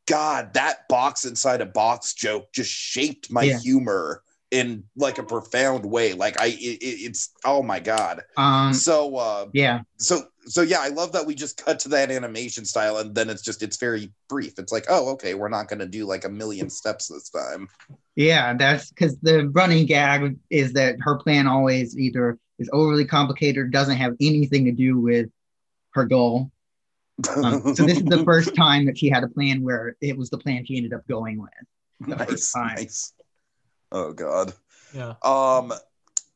God, 0.07 0.53
that 0.55 0.87
box 0.89 1.23
inside 1.23 1.61
a 1.61 1.67
box 1.67 2.15
joke 2.15 2.51
just 2.51 2.71
shaped 2.71 3.31
my 3.31 3.45
Yeah. 3.45 3.59
humor 3.59 4.23
in 4.51 4.83
like 4.95 5.17
a 5.17 5.23
profound 5.23 5.85
way. 5.85 6.13
Like 6.13 6.39
I 6.39 6.47
it, 6.47 6.53
it- 6.81 7.01
it's 7.05 7.31
oh 7.45 7.61
my 7.63 7.79
god. 7.79 8.21
Um, 8.37 8.73
So 8.73 9.15
uh 9.17 9.47
yeah, 9.53 9.81
so 9.97 10.21
so 10.45 10.61
yeah, 10.61 10.79
I 10.79 10.87
love 10.89 11.11
that 11.11 11.25
we 11.25 11.35
just 11.35 11.63
cut 11.63 11.79
to 11.81 11.89
that 11.89 12.09
animation 12.09 12.63
style 12.63 12.97
and 12.97 13.13
then 13.13 13.29
it's 13.29 13.41
just 13.41 13.61
it's 13.61 13.77
very 13.77 14.11
brief. 14.29 14.57
It's 14.57 14.71
like, 14.71 14.85
oh, 14.89 15.09
okay, 15.13 15.33
we're 15.33 15.49
not 15.49 15.67
gonna 15.67 15.85
do 15.85 16.05
like 16.05 16.23
a 16.23 16.29
million 16.29 16.69
steps 16.69 17.07
this 17.07 17.29
time. 17.29 17.67
yeah, 18.15 18.53
that's 18.53 18.89
because 18.89 19.17
the 19.19 19.49
running 19.49 19.85
gag 19.85 20.37
is 20.49 20.73
that 20.73 20.95
her 21.01 21.17
plan 21.17 21.45
always 21.47 21.97
either 21.97 22.37
is 22.59 22.69
overly 22.71 23.05
complicated 23.05 23.57
or 23.57 23.67
doesn't 23.67 23.97
have 23.97 24.13
anything 24.21 24.63
to 24.65 24.71
do 24.71 24.97
with 24.99 25.29
her 25.91 26.05
goal. 26.05 26.49
Um, 27.35 27.75
so 27.75 27.83
this 27.85 27.97
is 27.97 28.03
the 28.05 28.23
first 28.25 28.55
time 28.55 28.85
that 28.85 28.97
she 28.97 29.09
had 29.09 29.23
a 29.23 29.27
plan 29.27 29.61
where 29.63 29.95
it 30.01 30.17
was 30.17 30.29
the 30.29 30.37
plan 30.37 30.65
she 30.65 30.77
ended 30.77 30.93
up 30.93 31.05
going 31.07 31.41
with. 31.41 31.49
nice, 32.17 32.55
nice. 32.55 33.13
Oh 33.91 34.13
god. 34.13 34.53
Yeah. 34.93 35.15
Um, 35.23 35.73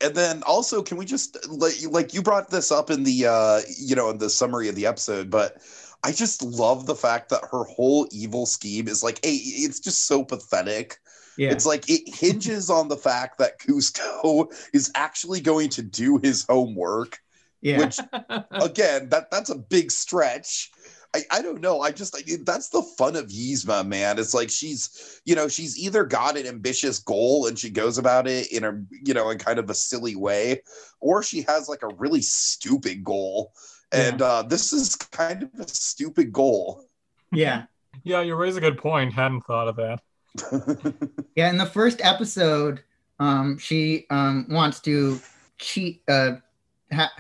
and 0.01 0.15
then 0.15 0.43
also, 0.43 0.81
can 0.81 0.98
we 0.98 1.05
just 1.05 1.48
like 1.50 1.74
like 1.89 2.13
you 2.13 2.22
brought 2.22 2.50
this 2.50 2.72
up 2.72 2.89
in 2.89 3.03
the 3.03 3.27
uh 3.27 3.62
you 3.77 3.96
know 3.96 4.10
in 4.10 4.17
the 4.17 4.29
summary 4.29 4.67
of 4.67 4.75
the 4.75 4.88
episode, 4.88 5.29
but 5.29 5.58
I 6.03 6.12
just 6.12 6.41
love 6.41 6.86
the 6.86 6.96
fact 6.96 7.29
that 7.29 7.43
her 7.51 7.63
whole 7.63 8.08
evil 8.12 8.46
scheme 8.46 8.88
is 8.88 9.03
like, 9.03 9.20
hey, 9.24 9.36
it's 9.36 9.79
just 9.79 10.08
so 10.08 10.24
pathetic. 10.24 10.98
Yeah, 11.38 11.51
It's 11.51 11.65
like 11.65 11.89
it 11.89 12.13
hinges 12.13 12.70
on 12.70 12.88
the 12.88 12.98
fact 12.98 13.38
that 13.38 13.60
Kuzco 13.60 14.51
is 14.74 14.91
actually 14.96 15.41
going 15.41 15.70
to 15.70 15.81
do 15.81 16.20
his 16.22 16.46
homework, 16.50 17.20
yeah, 17.62 17.77
which 17.77 18.00
again, 18.51 19.10
that 19.10 19.29
that's 19.31 19.50
a 19.50 19.58
big 19.58 19.91
stretch. 19.91 20.72
I, 21.13 21.24
I 21.32 21.41
don't 21.41 21.62
know. 21.62 21.82
I 21.82 21.91
just 21.91 22.15
I, 22.15 22.22
that's 22.44 22.70
the 22.70 22.82
fun 22.98 23.15
of 23.15 23.27
Yzma, 23.27 23.86
man. 23.86 24.18
It's 24.18 24.34
like 24.34 24.50
she's 24.50 25.22
you 25.25 25.36
know 25.36 25.48
she's 25.48 25.77
either 25.77 26.03
got 26.06 26.38
an 26.38 26.48
ambitious 26.48 27.00
goal 27.00 27.48
and 27.48 27.60
she 27.60 27.70
goes 27.70 27.98
about 27.98 28.27
it 28.27 28.51
in 28.51 28.63
a 28.63 28.82
you 29.03 29.13
know 29.13 29.30
in 29.30 29.38
kind 29.38 29.60
of 29.60 29.70
a 29.70 29.74
silly 29.74 30.15
way, 30.15 30.62
or 31.00 31.22
she 31.22 31.41
has 31.44 31.68
like 31.68 31.84
a 31.84 31.94
really 31.96 32.22
stupid 32.22 33.03
goal. 33.03 33.53
And 33.91 34.22
uh, 34.22 34.44
this 34.44 34.72
is 34.72 34.96
kind 34.96 35.44
of 35.44 35.50
a 35.60 35.68
stupid 35.68 36.32
goal. 36.32 36.86
yeah. 37.32 37.63
Yeah, 38.03 38.22
you 38.22 38.36
raise 38.36 38.56
a 38.56 38.62
good 38.62 38.77
point. 38.77 39.13
Hadn't 39.13 39.41
thought 39.41 39.68
of 39.68 39.75
that. 39.75 40.00
Yeah, 41.36 41.50
in 41.50 41.58
the 41.58 41.65
first 41.65 42.01
episode, 42.03 42.84
um, 43.20 43.58
she 43.58 44.06
um, 44.10 44.46
wants 44.50 44.80
to 44.82 45.20
cheat, 45.58 46.03
uh, 46.08 46.36
ha- 46.91 47.12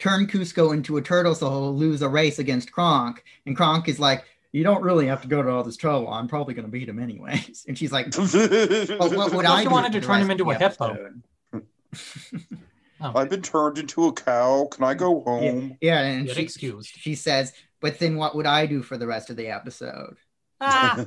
turn 0.00 0.26
Kuzco 0.26 0.74
into 0.74 0.96
a 0.96 1.02
turtle 1.02 1.34
so 1.34 1.48
he'll 1.48 1.76
lose 1.76 2.02
a 2.02 2.08
race 2.08 2.38
against 2.40 2.72
Kronk. 2.72 3.22
And 3.46 3.56
Kronk 3.56 3.88
is 3.88 4.00
like, 4.00 4.24
You 4.50 4.64
don't 4.64 4.82
really 4.82 5.06
have 5.06 5.22
to 5.22 5.28
go 5.28 5.42
to 5.42 5.48
all 5.50 5.62
this 5.62 5.76
trouble. 5.76 6.08
I'm 6.08 6.26
probably 6.26 6.54
going 6.54 6.64
to 6.64 6.70
beat 6.70 6.88
him 6.88 6.98
anyways. 6.98 7.64
And 7.68 7.78
she's 7.78 7.92
like, 7.92 8.10
But 8.16 9.12
what 9.12 9.32
would 9.32 9.46
I 9.46 9.60
she 9.60 9.68
do 9.68 9.70
wanted 9.70 9.92
to 9.92 10.00
turn 10.00 10.20
him 10.20 10.30
into 10.30 10.50
a 10.50 10.54
hippo. 10.54 11.12
Oh, 13.02 13.12
I've 13.14 13.30
been 13.30 13.40
turned 13.40 13.78
into 13.78 14.08
a 14.08 14.12
cow. 14.12 14.68
Can 14.70 14.84
I 14.84 14.92
go 14.92 15.22
home? 15.22 15.78
Yeah, 15.80 16.00
and 16.00 16.26
Get 16.26 16.36
she, 16.36 16.42
excused. 16.42 16.90
she 16.94 17.14
says, 17.14 17.54
But 17.80 17.98
then 17.98 18.16
what 18.16 18.36
would 18.36 18.44
I 18.44 18.66
do 18.66 18.82
for 18.82 18.98
the 18.98 19.06
rest 19.06 19.30
of 19.30 19.36
the 19.36 19.46
episode? 19.48 20.18
ah. 20.60 21.06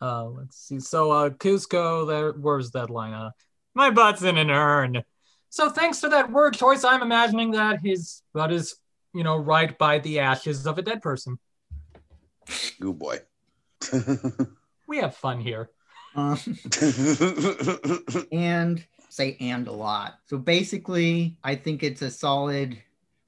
Uh, 0.00 0.24
let's 0.24 0.56
see. 0.56 0.80
So, 0.80 1.10
uh, 1.10 1.28
Kuzco, 1.28 2.08
there, 2.08 2.32
where's 2.32 2.70
that 2.70 2.88
line? 2.88 3.12
Uh, 3.12 3.32
my 3.74 3.90
butt's 3.90 4.22
in 4.22 4.38
an 4.38 4.50
urn. 4.50 5.02
So, 5.50 5.68
thanks 5.68 6.00
to 6.00 6.08
that 6.08 6.30
word 6.32 6.54
choice, 6.54 6.84
I'm 6.84 7.02
imagining 7.02 7.50
that 7.52 7.80
his 7.80 8.22
butt 8.32 8.52
is, 8.52 8.76
you 9.12 9.24
know, 9.24 9.36
right 9.36 9.76
by 9.76 9.98
the 9.98 10.20
ashes 10.20 10.66
of 10.66 10.78
a 10.78 10.82
dead 10.82 11.02
person. 11.02 11.38
Good 12.80 12.98
boy. 12.98 13.18
We 14.90 14.98
have 14.98 15.14
fun 15.14 15.40
here. 15.40 15.70
Um, 16.16 16.36
and 18.32 18.84
say 19.08 19.36
and 19.38 19.68
a 19.68 19.72
lot. 19.72 20.18
So 20.26 20.36
basically, 20.36 21.36
I 21.44 21.54
think 21.54 21.84
it's 21.84 22.02
a 22.02 22.10
solid 22.10 22.76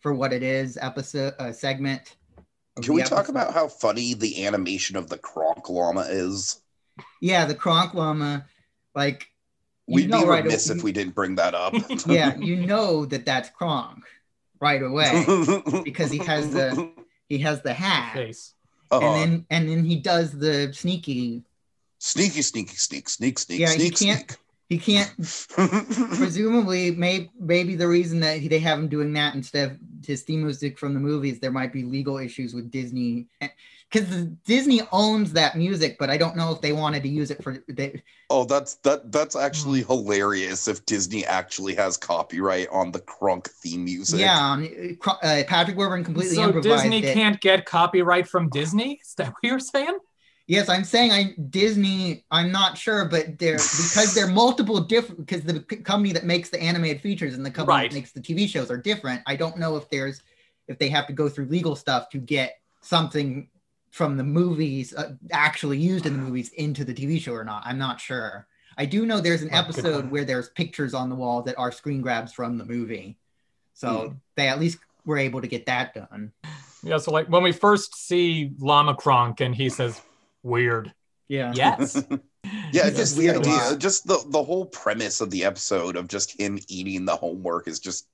for 0.00 0.12
what 0.12 0.32
it 0.32 0.42
is 0.42 0.76
episode 0.80 1.34
uh, 1.38 1.52
segment. 1.52 2.16
Can 2.80 2.86
the 2.86 2.92
we 2.94 3.02
talk 3.04 3.28
about 3.28 3.54
how 3.54 3.68
funny 3.68 4.14
the 4.14 4.44
animation 4.44 4.96
of 4.96 5.08
the 5.08 5.18
Kronk 5.18 5.68
llama 5.68 6.00
is? 6.08 6.60
Yeah, 7.20 7.44
the 7.44 7.54
Kronk 7.54 7.94
llama, 7.94 8.44
like 8.96 9.28
you 9.28 9.31
We'd 9.88 10.10
be 10.10 10.24
right 10.24 10.44
remiss 10.44 10.68
away- 10.68 10.78
if 10.78 10.84
we 10.84 10.92
didn't 10.92 11.14
bring 11.14 11.34
that 11.36 11.54
up. 11.54 11.74
yeah, 12.06 12.36
you 12.38 12.56
know 12.66 13.04
that 13.06 13.24
that's 13.26 13.50
Kronk 13.50 14.04
right 14.60 14.82
away 14.82 15.24
because 15.84 16.10
he 16.10 16.18
has 16.18 16.50
the 16.52 16.90
he 17.28 17.38
has 17.38 17.62
the 17.62 17.72
hat, 17.74 18.14
Face. 18.14 18.54
Uh-huh. 18.90 19.04
and 19.06 19.16
then 19.16 19.46
and 19.50 19.68
then 19.68 19.84
he 19.84 19.96
does 19.96 20.32
the 20.38 20.72
sneaky. 20.72 21.42
sneaky, 21.98 22.42
sneaky, 22.42 22.76
sneak, 22.76 23.08
sneak, 23.08 23.38
sneak, 23.38 23.60
Yeah, 23.60 23.72
he 23.72 23.88
sneak, 23.90 23.96
can't- 23.98 24.36
He 24.68 24.78
can't 24.78 25.12
presumably 26.16 26.92
may, 26.92 27.30
maybe 27.38 27.74
the 27.74 27.88
reason 27.88 28.20
that 28.20 28.40
they 28.48 28.58
have 28.60 28.78
him 28.78 28.88
doing 28.88 29.12
that 29.14 29.34
instead 29.34 29.72
of 29.72 29.78
his 30.06 30.22
theme 30.22 30.42
music 30.42 30.78
from 30.78 30.94
the 30.94 31.00
movies 31.00 31.40
there 31.40 31.50
might 31.52 31.72
be 31.72 31.82
legal 31.84 32.18
issues 32.18 32.54
with 32.54 32.70
disney 32.70 33.26
because 33.92 34.08
disney 34.46 34.80
owns 34.90 35.32
that 35.32 35.56
music 35.56 35.96
but 35.98 36.08
i 36.08 36.16
don't 36.16 36.36
know 36.36 36.50
if 36.52 36.60
they 36.60 36.72
wanted 36.72 37.02
to 37.02 37.08
use 37.08 37.30
it 37.30 37.42
for 37.42 37.62
they, 37.68 38.02
oh, 38.30 38.44
that's 38.44 38.76
that. 38.76 39.12
That's 39.12 39.36
actually 39.36 39.82
hilarious. 39.82 40.66
If 40.66 40.86
Disney 40.86 41.24
actually 41.26 41.74
has 41.74 41.98
copyright 41.98 42.68
on 42.70 42.90
the 42.90 43.00
Kronk 43.00 43.48
theme 43.50 43.84
music. 43.84 44.20
yeah 44.20 44.52
um, 44.52 44.68
uh, 45.06 45.42
patrick 45.46 45.76
Warburton 45.76 46.04
completely 46.04 46.36
So, 46.36 46.44
improvised 46.44 46.82
Disney 46.84 46.98
it. 47.04 47.12
can't 47.14 47.38
get 47.40 47.66
copyright 47.66 48.26
from 48.26 48.48
Disney? 48.48 48.98
Is 49.02 49.14
that 49.16 49.26
what 49.28 49.36
you're 49.42 49.58
saying? 49.58 49.98
yes 50.48 50.68
i'm 50.68 50.82
saying 50.82 51.12
i 51.12 51.32
disney 51.50 52.24
i'm 52.32 52.50
not 52.50 52.76
sure 52.76 53.04
but 53.04 53.38
they're 53.38 53.58
because 53.58 54.12
they're 54.12 54.26
multiple 54.26 54.80
different 54.80 55.20
because 55.24 55.42
the 55.44 55.60
company 55.60 56.12
that 56.12 56.24
makes 56.24 56.50
the 56.50 56.60
animated 56.60 57.00
features 57.00 57.34
and 57.34 57.46
the 57.46 57.50
company 57.50 57.76
Right. 57.78 57.90
that 57.90 57.94
makes 57.96 58.10
the 58.10 58.20
tv 58.20 58.48
shows 58.48 58.68
are 58.68 58.76
different 58.76 59.22
i 59.28 59.36
don't 59.36 59.56
know 59.56 59.76
if 59.76 59.88
there's 59.88 60.20
if 60.66 60.78
they 60.80 60.88
have 60.88 61.06
to 61.06 61.12
go 61.12 61.28
through 61.28 61.46
legal 61.46 61.76
stuff 61.76 62.08
to 62.10 62.18
get 62.18 62.56
something 62.80 63.48
from 63.92 64.16
the 64.16 64.24
movies 64.24 64.92
uh, 64.94 65.12
actually 65.30 65.78
used 65.78 66.06
in 66.06 66.14
the 66.14 66.18
movies 66.18 66.50
into 66.54 66.84
the 66.84 66.92
tv 66.94 67.20
show 67.20 67.32
or 67.34 67.44
not. 67.44 67.62
I'm 67.64 67.78
not 67.78 68.00
sure. 68.00 68.46
I 68.76 68.86
do 68.86 69.06
know 69.06 69.20
there's 69.20 69.42
an 69.42 69.50
Oh, 69.52 69.58
episode 69.58 70.10
where 70.10 70.24
there's 70.24 70.48
pictures 70.50 70.94
on 70.94 71.08
the 71.10 71.14
wall 71.14 71.42
that 71.42 71.56
are 71.58 71.70
screen 71.70 72.00
grabs 72.00 72.32
from 72.32 72.56
the 72.58 72.64
movie. 72.64 73.18
So 73.74 74.08
Hmm. 74.08 74.14
they 74.36 74.48
at 74.48 74.58
least 74.58 74.78
were 75.04 75.18
able 75.18 75.40
to 75.42 75.46
get 75.46 75.66
that 75.66 75.94
done. 75.94 76.32
Yeah, 76.82 76.96
so 76.98 77.12
like 77.12 77.28
when 77.28 77.42
we 77.42 77.52
first 77.52 77.94
see 77.94 78.52
Llama 78.58 78.94
Kronk 78.94 79.40
and 79.40 79.54
he 79.54 79.68
says, 79.68 80.00
weird. 80.42 80.92
yeah. 81.28 81.52
Yes. 81.54 82.02
Yeah, 82.72 82.88
He's 82.88 82.96
just 82.96 83.16
the 83.16 83.30
idea, 83.30 83.76
just 83.76 84.04
the 84.06 84.18
the 84.30 84.42
whole 84.42 84.66
premise 84.66 85.20
of 85.20 85.30
the 85.30 85.44
episode 85.44 85.94
of 85.94 86.08
just 86.08 86.38
him 86.40 86.58
eating 86.68 87.04
the 87.04 87.14
homework 87.14 87.68
is 87.68 87.78
just 87.78 88.08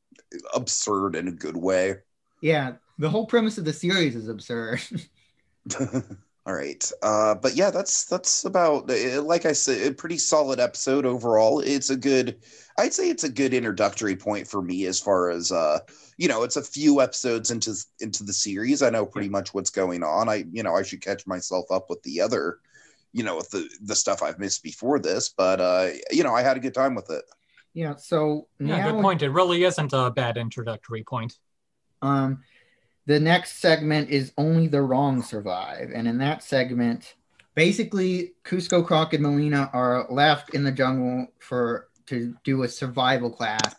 absurd 0.54 1.16
in 1.16 1.28
a 1.28 1.32
good 1.32 1.56
way. 1.56 1.94
yeah 2.42 2.72
the 2.98 3.08
whole 3.08 3.24
premise 3.26 3.56
of 3.56 3.64
the 3.64 3.72
series 3.72 4.14
is 4.14 4.28
absurd 4.28 4.80
All 6.46 6.54
right, 6.54 6.90
uh, 7.02 7.34
but 7.34 7.56
yeah, 7.56 7.70
that's 7.70 8.06
that's 8.06 8.46
about 8.46 8.90
uh, 8.90 9.20
like 9.20 9.44
I 9.44 9.52
said, 9.52 9.86
a 9.86 9.94
pretty 9.94 10.16
solid 10.16 10.58
episode 10.58 11.04
overall. 11.04 11.60
It's 11.60 11.90
a 11.90 11.96
good, 11.96 12.38
I'd 12.78 12.94
say 12.94 13.10
it's 13.10 13.24
a 13.24 13.28
good 13.28 13.52
introductory 13.52 14.16
point 14.16 14.48
for 14.48 14.62
me 14.62 14.86
as 14.86 14.98
far 14.98 15.28
as 15.28 15.52
uh, 15.52 15.80
you 16.16 16.26
know, 16.26 16.44
it's 16.44 16.56
a 16.56 16.62
few 16.62 17.02
episodes 17.02 17.50
into 17.50 17.74
into 18.00 18.24
the 18.24 18.32
series. 18.32 18.82
I 18.82 18.88
know 18.88 19.04
pretty 19.04 19.28
much 19.28 19.52
what's 19.52 19.68
going 19.68 20.02
on. 20.02 20.30
I 20.30 20.46
you 20.50 20.62
know 20.62 20.74
I 20.74 20.82
should 20.82 21.02
catch 21.02 21.26
myself 21.26 21.66
up 21.70 21.90
with 21.90 22.02
the 22.02 22.22
other, 22.22 22.60
you 23.12 23.24
know, 23.24 23.36
with 23.36 23.50
the 23.50 23.68
the 23.82 23.94
stuff 23.94 24.22
I've 24.22 24.38
missed 24.38 24.62
before 24.62 24.98
this, 24.98 25.28
but 25.28 25.60
uh, 25.60 25.90
you 26.10 26.22
know, 26.24 26.34
I 26.34 26.40
had 26.40 26.56
a 26.56 26.60
good 26.60 26.74
time 26.74 26.94
with 26.94 27.10
it. 27.10 27.24
Yeah, 27.74 27.96
so 27.96 28.48
Yeah, 28.58 28.90
good 28.90 29.02
point. 29.02 29.20
It 29.22 29.30
really 29.30 29.64
isn't 29.64 29.92
a 29.92 30.10
bad 30.10 30.38
introductory 30.38 31.04
point. 31.04 31.34
um 32.00 32.42
the 33.08 33.18
next 33.18 33.58
segment 33.58 34.10
is 34.10 34.32
only 34.36 34.66
the 34.66 34.82
wrong 34.82 35.22
survive. 35.22 35.90
And 35.94 36.06
in 36.06 36.18
that 36.18 36.42
segment, 36.42 37.14
basically 37.54 38.34
Kuzco, 38.44 38.86
Kronk, 38.86 39.14
and 39.14 39.24
Malina 39.24 39.70
are 39.72 40.06
left 40.10 40.54
in 40.54 40.62
the 40.62 40.70
jungle 40.70 41.26
for 41.38 41.88
to 42.08 42.34
do 42.44 42.64
a 42.64 42.68
survival 42.68 43.30
class. 43.30 43.74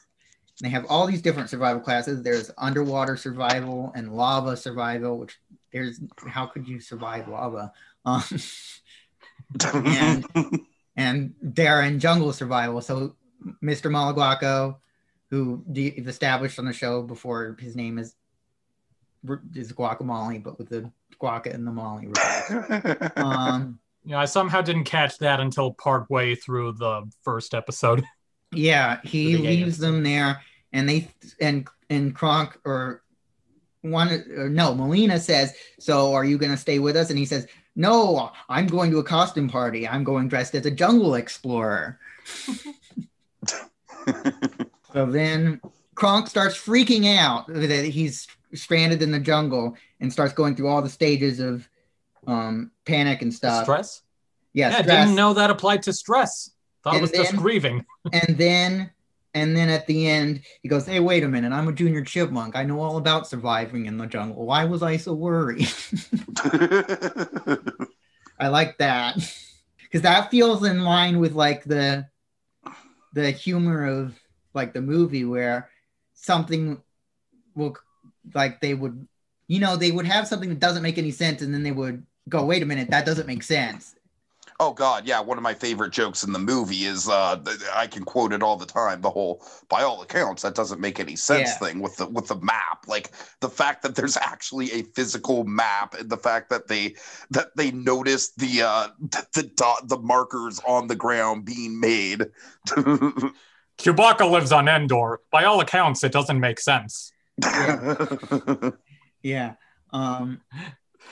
They 0.61 0.69
have 0.69 0.87
all 0.89 1.05
these 1.05 1.21
different 1.21 1.51
survival 1.51 1.79
classes. 1.79 2.23
There's 2.23 2.49
underwater 2.57 3.15
survival 3.15 3.91
and 3.95 4.15
lava 4.15 4.57
survival, 4.57 5.19
which 5.19 5.39
there's 5.71 6.01
how 6.27 6.47
could 6.47 6.67
you 6.67 6.79
survive 6.79 7.27
lava? 7.27 7.71
Um, 8.05 8.23
and 9.85 10.25
and 10.95 11.35
they're 11.39 11.83
in 11.83 11.99
jungle 11.99 12.33
survival. 12.33 12.81
So 12.81 13.15
Mr. 13.63 13.91
Moleguaco, 13.91 14.77
who 15.29 15.63
de- 15.71 15.99
is 15.99 16.07
established 16.07 16.57
on 16.57 16.65
the 16.65 16.73
show 16.73 17.03
before 17.03 17.55
his 17.59 17.75
name 17.75 17.99
is 17.99 18.15
is 19.55 19.73
guacamole, 19.73 20.41
but 20.43 20.57
with 20.57 20.69
the 20.69 20.91
guaca 21.21 21.53
and 21.53 21.65
the 21.67 21.71
molly. 21.71 22.07
um, 23.17 23.79
Yeah, 24.05 24.19
I 24.19 24.25
somehow 24.25 24.61
didn't 24.61 24.85
catch 24.85 25.17
that 25.19 25.39
until 25.39 25.73
part 25.73 26.09
way 26.09 26.35
through 26.35 26.73
the 26.73 27.09
first 27.23 27.53
episode. 27.53 28.03
yeah, 28.53 28.99
he 29.03 29.35
The 29.35 29.41
leaves 29.43 29.77
them 29.77 30.03
there, 30.03 30.41
and 30.73 30.87
they 30.87 31.09
and 31.41 31.67
and 31.89 32.15
Kronk 32.15 32.57
or 32.65 33.03
one 33.81 34.09
or 34.35 34.49
no, 34.49 34.73
Malina 34.73 35.19
says, 35.19 35.53
"So 35.79 36.13
are 36.13 36.25
you 36.25 36.37
going 36.37 36.51
to 36.51 36.57
stay 36.57 36.79
with 36.79 36.95
us?" 36.95 37.09
And 37.09 37.19
he 37.19 37.25
says, 37.25 37.47
"No, 37.75 38.31
I'm 38.47 38.67
going 38.67 38.91
to 38.91 38.99
a 38.99 39.03
costume 39.03 39.49
party. 39.49 39.87
I'm 39.87 40.03
going 40.03 40.27
dressed 40.27 40.55
as 40.55 40.65
a 40.65 40.71
jungle 40.71 41.15
explorer." 41.15 41.99
So 44.93 45.05
then 45.05 45.61
Kronk 45.93 46.27
starts 46.27 46.55
freaking 46.57 47.15
out 47.15 47.45
that 47.47 47.85
he's 47.85 48.27
stranded 48.53 49.01
in 49.01 49.11
the 49.11 49.19
jungle 49.19 49.75
and 49.99 50.11
starts 50.11 50.33
going 50.33 50.55
through 50.55 50.67
all 50.67 50.81
the 50.81 50.89
stages 50.89 51.39
of 51.39 51.67
um, 52.27 52.71
panic 52.85 53.21
and 53.21 53.33
stuff. 53.33 53.63
stress? 53.63 54.01
Yeah, 54.53 54.69
Yeah, 54.69 54.81
stress. 54.81 55.05
didn't 55.05 55.15
know 55.15 55.33
that 55.33 55.49
applied 55.49 55.83
to 55.83 55.93
stress. 55.93 56.51
Thought 56.83 56.93
it 56.93 56.95
And 56.95 57.01
was 57.01 57.11
just 57.11 57.35
grieving. 57.35 57.85
and 58.13 58.37
then 58.37 58.91
and 59.35 59.55
then 59.55 59.69
at 59.69 59.85
the 59.85 60.07
end 60.07 60.41
he 60.61 60.69
goes, 60.69 60.85
"Hey, 60.85 60.99
wait 60.99 61.23
a 61.23 61.27
minute! 61.27 61.51
I'm 61.53 61.67
a 61.67 61.73
junior 61.73 62.03
chipmunk. 62.03 62.55
I 62.55 62.63
know 62.63 62.79
all 62.81 62.97
about 62.97 63.27
surviving 63.27 63.85
in 63.85 63.97
the 63.97 64.07
jungle. 64.07 64.45
Why 64.45 64.65
was 64.65 64.81
I 64.81 64.97
so 64.97 65.13
worried?" 65.13 65.67
I 68.39 68.47
like 68.47 68.77
that 68.77 69.15
because 69.83 70.01
that 70.01 70.31
feels 70.31 70.63
in 70.63 70.83
line 70.83 71.19
with 71.19 71.33
like 71.33 71.63
the 71.65 72.07
the 73.13 73.31
humor 73.31 73.85
of 73.85 74.17
like 74.53 74.73
the 74.73 74.81
movie 74.81 75.25
where 75.25 75.69
something 76.13 76.81
will 77.55 77.75
like 78.33 78.61
they 78.61 78.73
would 78.73 79.07
you 79.47 79.59
know 79.59 79.75
they 79.75 79.91
would 79.91 80.05
have 80.05 80.27
something 80.27 80.49
that 80.49 80.59
doesn't 80.59 80.83
make 80.83 80.97
any 80.97 81.11
sense 81.11 81.41
and 81.41 81.53
then 81.53 81.63
they 81.63 81.71
would 81.71 82.05
go 82.27 82.45
wait 82.45 82.61
a 82.63 82.65
minute 82.65 82.89
that 82.89 83.05
doesn't 83.05 83.27
make 83.27 83.43
sense 83.43 83.95
oh 84.59 84.73
God, 84.73 85.07
yeah. 85.07 85.19
One 85.21 85.37
of 85.37 85.43
my 85.43 85.53
favorite 85.53 85.91
jokes 85.91 86.23
in 86.23 86.33
the 86.33 86.39
movie 86.39 86.83
is 86.83 87.07
uh, 87.07 87.41
I 87.73 87.87
can 87.87 88.03
quote 88.03 88.33
it 88.33 88.43
all 88.43 88.57
the 88.57 88.65
time. 88.65 89.01
The 89.01 89.09
whole, 89.09 89.41
by 89.69 89.83
all 89.83 90.01
accounts, 90.01 90.41
that 90.41 90.55
doesn't 90.55 90.81
make 90.81 90.99
any 90.99 91.15
sense 91.15 91.49
Yeah. 91.49 91.67
thing 91.67 91.79
with 91.79 91.95
the 91.97 92.07
with 92.07 92.27
the 92.27 92.35
map. 92.35 92.85
Like 92.87 93.11
the 93.39 93.49
fact 93.49 93.83
that 93.83 93.95
there's 93.95 94.17
actually 94.17 94.71
a 94.73 94.83
physical 94.83 95.43
map, 95.45 95.93
and 95.93 96.09
the 96.09 96.17
fact 96.17 96.49
that 96.49 96.67
they 96.67 96.95
that 97.31 97.55
they 97.55 97.71
noticed 97.71 98.37
the 98.37 98.63
uh, 98.63 98.87
the, 98.99 99.25
the 99.33 99.43
dot 99.43 99.87
the 99.87 99.99
markers 99.99 100.59
on 100.67 100.87
the 100.87 100.95
ground 100.95 101.45
being 101.45 101.79
made. 101.79 102.25
Chewbacca 103.79 104.29
lives 104.29 104.51
on 104.51 104.67
Endor. 104.67 105.21
By 105.31 105.45
all 105.45 105.61
accounts, 105.61 106.03
it 106.03 106.11
doesn't 106.11 106.39
make 106.39 106.59
sense. 106.59 107.13
yeah. 109.23 109.53
Um 109.91 110.41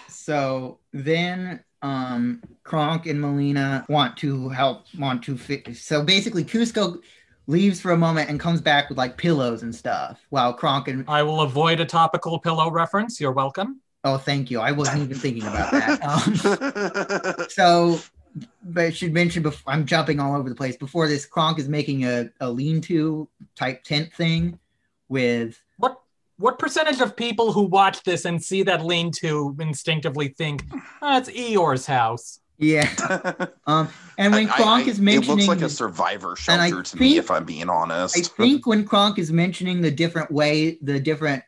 so 0.07 0.79
then 0.93 1.63
um 1.81 2.41
Kronk 2.63 3.05
and 3.05 3.19
Malina 3.19 3.87
want 3.89 4.17
to 4.17 4.49
help 4.49 4.85
want 4.97 5.23
to 5.23 5.37
fix 5.37 5.81
so 5.81 6.03
basically 6.03 6.43
Kuzco 6.43 7.01
leaves 7.45 7.79
for 7.79 7.91
a 7.91 7.97
moment 7.97 8.29
and 8.29 8.39
comes 8.39 8.61
back 8.61 8.89
with 8.89 8.97
like 8.97 9.15
pillows 9.17 9.63
and 9.63 9.73
stuff 9.73 10.25
while 10.29 10.53
Kronk 10.53 10.87
and 10.87 11.05
I 11.07 11.23
will 11.23 11.41
avoid 11.41 11.79
a 11.79 11.85
topical 11.85 12.39
pillow 12.39 12.69
reference. 12.69 13.21
You're 13.21 13.31
welcome. 13.31 13.81
oh 14.03 14.17
thank 14.17 14.51
you. 14.51 14.59
I 14.59 14.71
wasn't 14.71 15.03
even 15.03 15.17
thinking 15.17 15.43
about 15.43 15.71
that. 15.71 17.37
Um, 17.39 17.47
so 17.49 17.99
but 18.63 18.85
I 18.85 18.89
should 18.91 19.13
mention 19.13 19.43
before 19.43 19.73
I'm 19.73 19.85
jumping 19.85 20.19
all 20.19 20.35
over 20.35 20.49
the 20.49 20.55
place. 20.55 20.75
Before 20.77 21.07
this 21.07 21.25
Kronk 21.25 21.59
is 21.59 21.67
making 21.67 22.05
a, 22.05 22.29
a 22.39 22.49
lean-to 22.49 23.27
type 23.55 23.83
tent 23.83 24.13
thing 24.13 24.59
with 25.09 25.61
What 26.37 26.53
what 26.53 26.59
percentage 26.59 27.01
of 27.01 27.15
people 27.15 27.51
who 27.51 27.63
watch 27.63 28.03
this 28.03 28.25
and 28.25 28.41
see 28.41 28.63
that 28.63 28.85
lean 28.85 29.11
to 29.17 29.55
instinctively 29.59 30.29
think, 30.29 30.63
oh, 31.01 31.17
it's 31.17 31.29
Eeyore's 31.29 31.85
house? 31.85 32.39
yeah 32.59 32.89
um 33.67 33.87
and 34.17 34.33
when 34.33 34.49
I- 34.49 34.55
Kronk 34.55 34.87
I- 34.87 34.89
is 34.89 34.99
mentioning 34.99 35.37
it 35.39 35.45
looks 35.45 35.47
like 35.47 35.61
a 35.61 35.69
survivor 35.69 36.35
shelter 36.35 36.81
to 36.81 36.97
me, 36.97 37.17
if 37.17 37.29
I'm 37.29 37.45
being 37.45 37.69
honest. 37.69 38.17
I 38.17 38.21
think 38.21 38.65
when 38.65 38.83
Kronk 38.83 39.19
is 39.19 39.31
mentioning 39.31 39.81
the 39.81 39.91
different 39.91 40.31
way, 40.31 40.79
the 40.81 40.99
different 40.99 41.43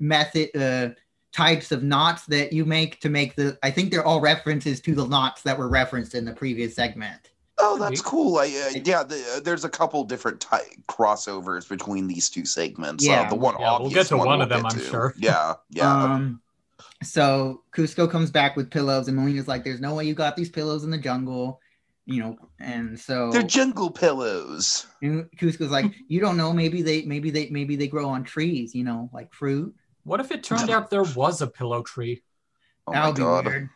method, 0.00 0.48
uh, 0.56 0.88
types 1.32 1.70
of 1.70 1.84
knots 1.84 2.26
that 2.26 2.52
you 2.52 2.64
make 2.64 3.00
to 3.00 3.08
make 3.08 3.36
the, 3.36 3.56
I 3.62 3.70
think 3.70 3.92
they're 3.92 4.04
all 4.04 4.20
references 4.20 4.80
to 4.80 4.94
the 4.96 5.06
knots 5.06 5.42
that 5.42 5.56
were 5.56 5.68
referenced 5.68 6.16
in 6.16 6.24
the 6.24 6.32
previous 6.32 6.74
segment. 6.74 7.29
Oh, 7.62 7.76
that's 7.78 8.00
cool. 8.00 8.38
I, 8.38 8.44
uh, 8.44 8.80
yeah, 8.84 9.02
the, 9.02 9.22
uh, 9.36 9.40
there's 9.40 9.64
a 9.64 9.68
couple 9.68 10.02
different 10.04 10.40
ty- 10.40 10.64
crossovers 10.88 11.68
between 11.68 12.06
these 12.06 12.30
two 12.30 12.44
segments. 12.46 13.04
Yeah. 13.06 13.22
uh, 13.22 13.30
the 13.30 13.34
one 13.36 13.54
Yeah, 13.58 13.78
we'll 13.78 13.86
obvious 13.86 13.94
get 13.94 14.06
to 14.08 14.16
one, 14.16 14.26
one 14.26 14.38
we'll 14.38 14.44
of 14.44 14.48
them, 14.50 14.66
I'm 14.66 14.78
to. 14.78 14.84
sure. 14.84 15.14
Yeah, 15.18 15.54
yeah. 15.70 16.04
Um, 16.04 16.40
so 17.02 17.62
Kuzco 17.74 18.10
comes 18.10 18.30
back 18.30 18.56
with 18.56 18.70
pillows, 18.70 19.08
and 19.08 19.16
Malina's 19.16 19.48
like, 19.48 19.64
"There's 19.64 19.80
no 19.80 19.94
way 19.94 20.04
you 20.04 20.14
got 20.14 20.36
these 20.36 20.50
pillows 20.50 20.84
in 20.84 20.90
the 20.90 20.98
jungle," 20.98 21.60
you 22.06 22.22
know. 22.22 22.36
And 22.58 22.98
so 22.98 23.30
They're 23.30 23.42
jungle 23.42 23.90
pillows. 23.90 24.86
and 25.02 25.26
Kuzco's 25.38 25.70
like, 25.70 25.86
"You 26.08 26.20
don't 26.20 26.36
know. 26.36 26.52
Maybe 26.52 26.82
they, 26.82 27.02
maybe 27.02 27.30
they, 27.30 27.48
maybe 27.50 27.76
they 27.76 27.88
grow 27.88 28.08
on 28.10 28.24
trees. 28.24 28.74
You 28.74 28.84
know, 28.84 29.10
like 29.12 29.32
fruit. 29.32 29.74
What 30.04 30.20
if 30.20 30.30
it 30.30 30.42
turned 30.42 30.70
out 30.70 30.90
there 30.90 31.02
was 31.02 31.42
a 31.42 31.46
pillow 31.46 31.82
tree? 31.82 32.22
Oh 32.86 32.92
that 32.92 33.00
my 33.00 33.08
would 33.08 33.16
be 33.44 33.50
weird." 33.50 33.70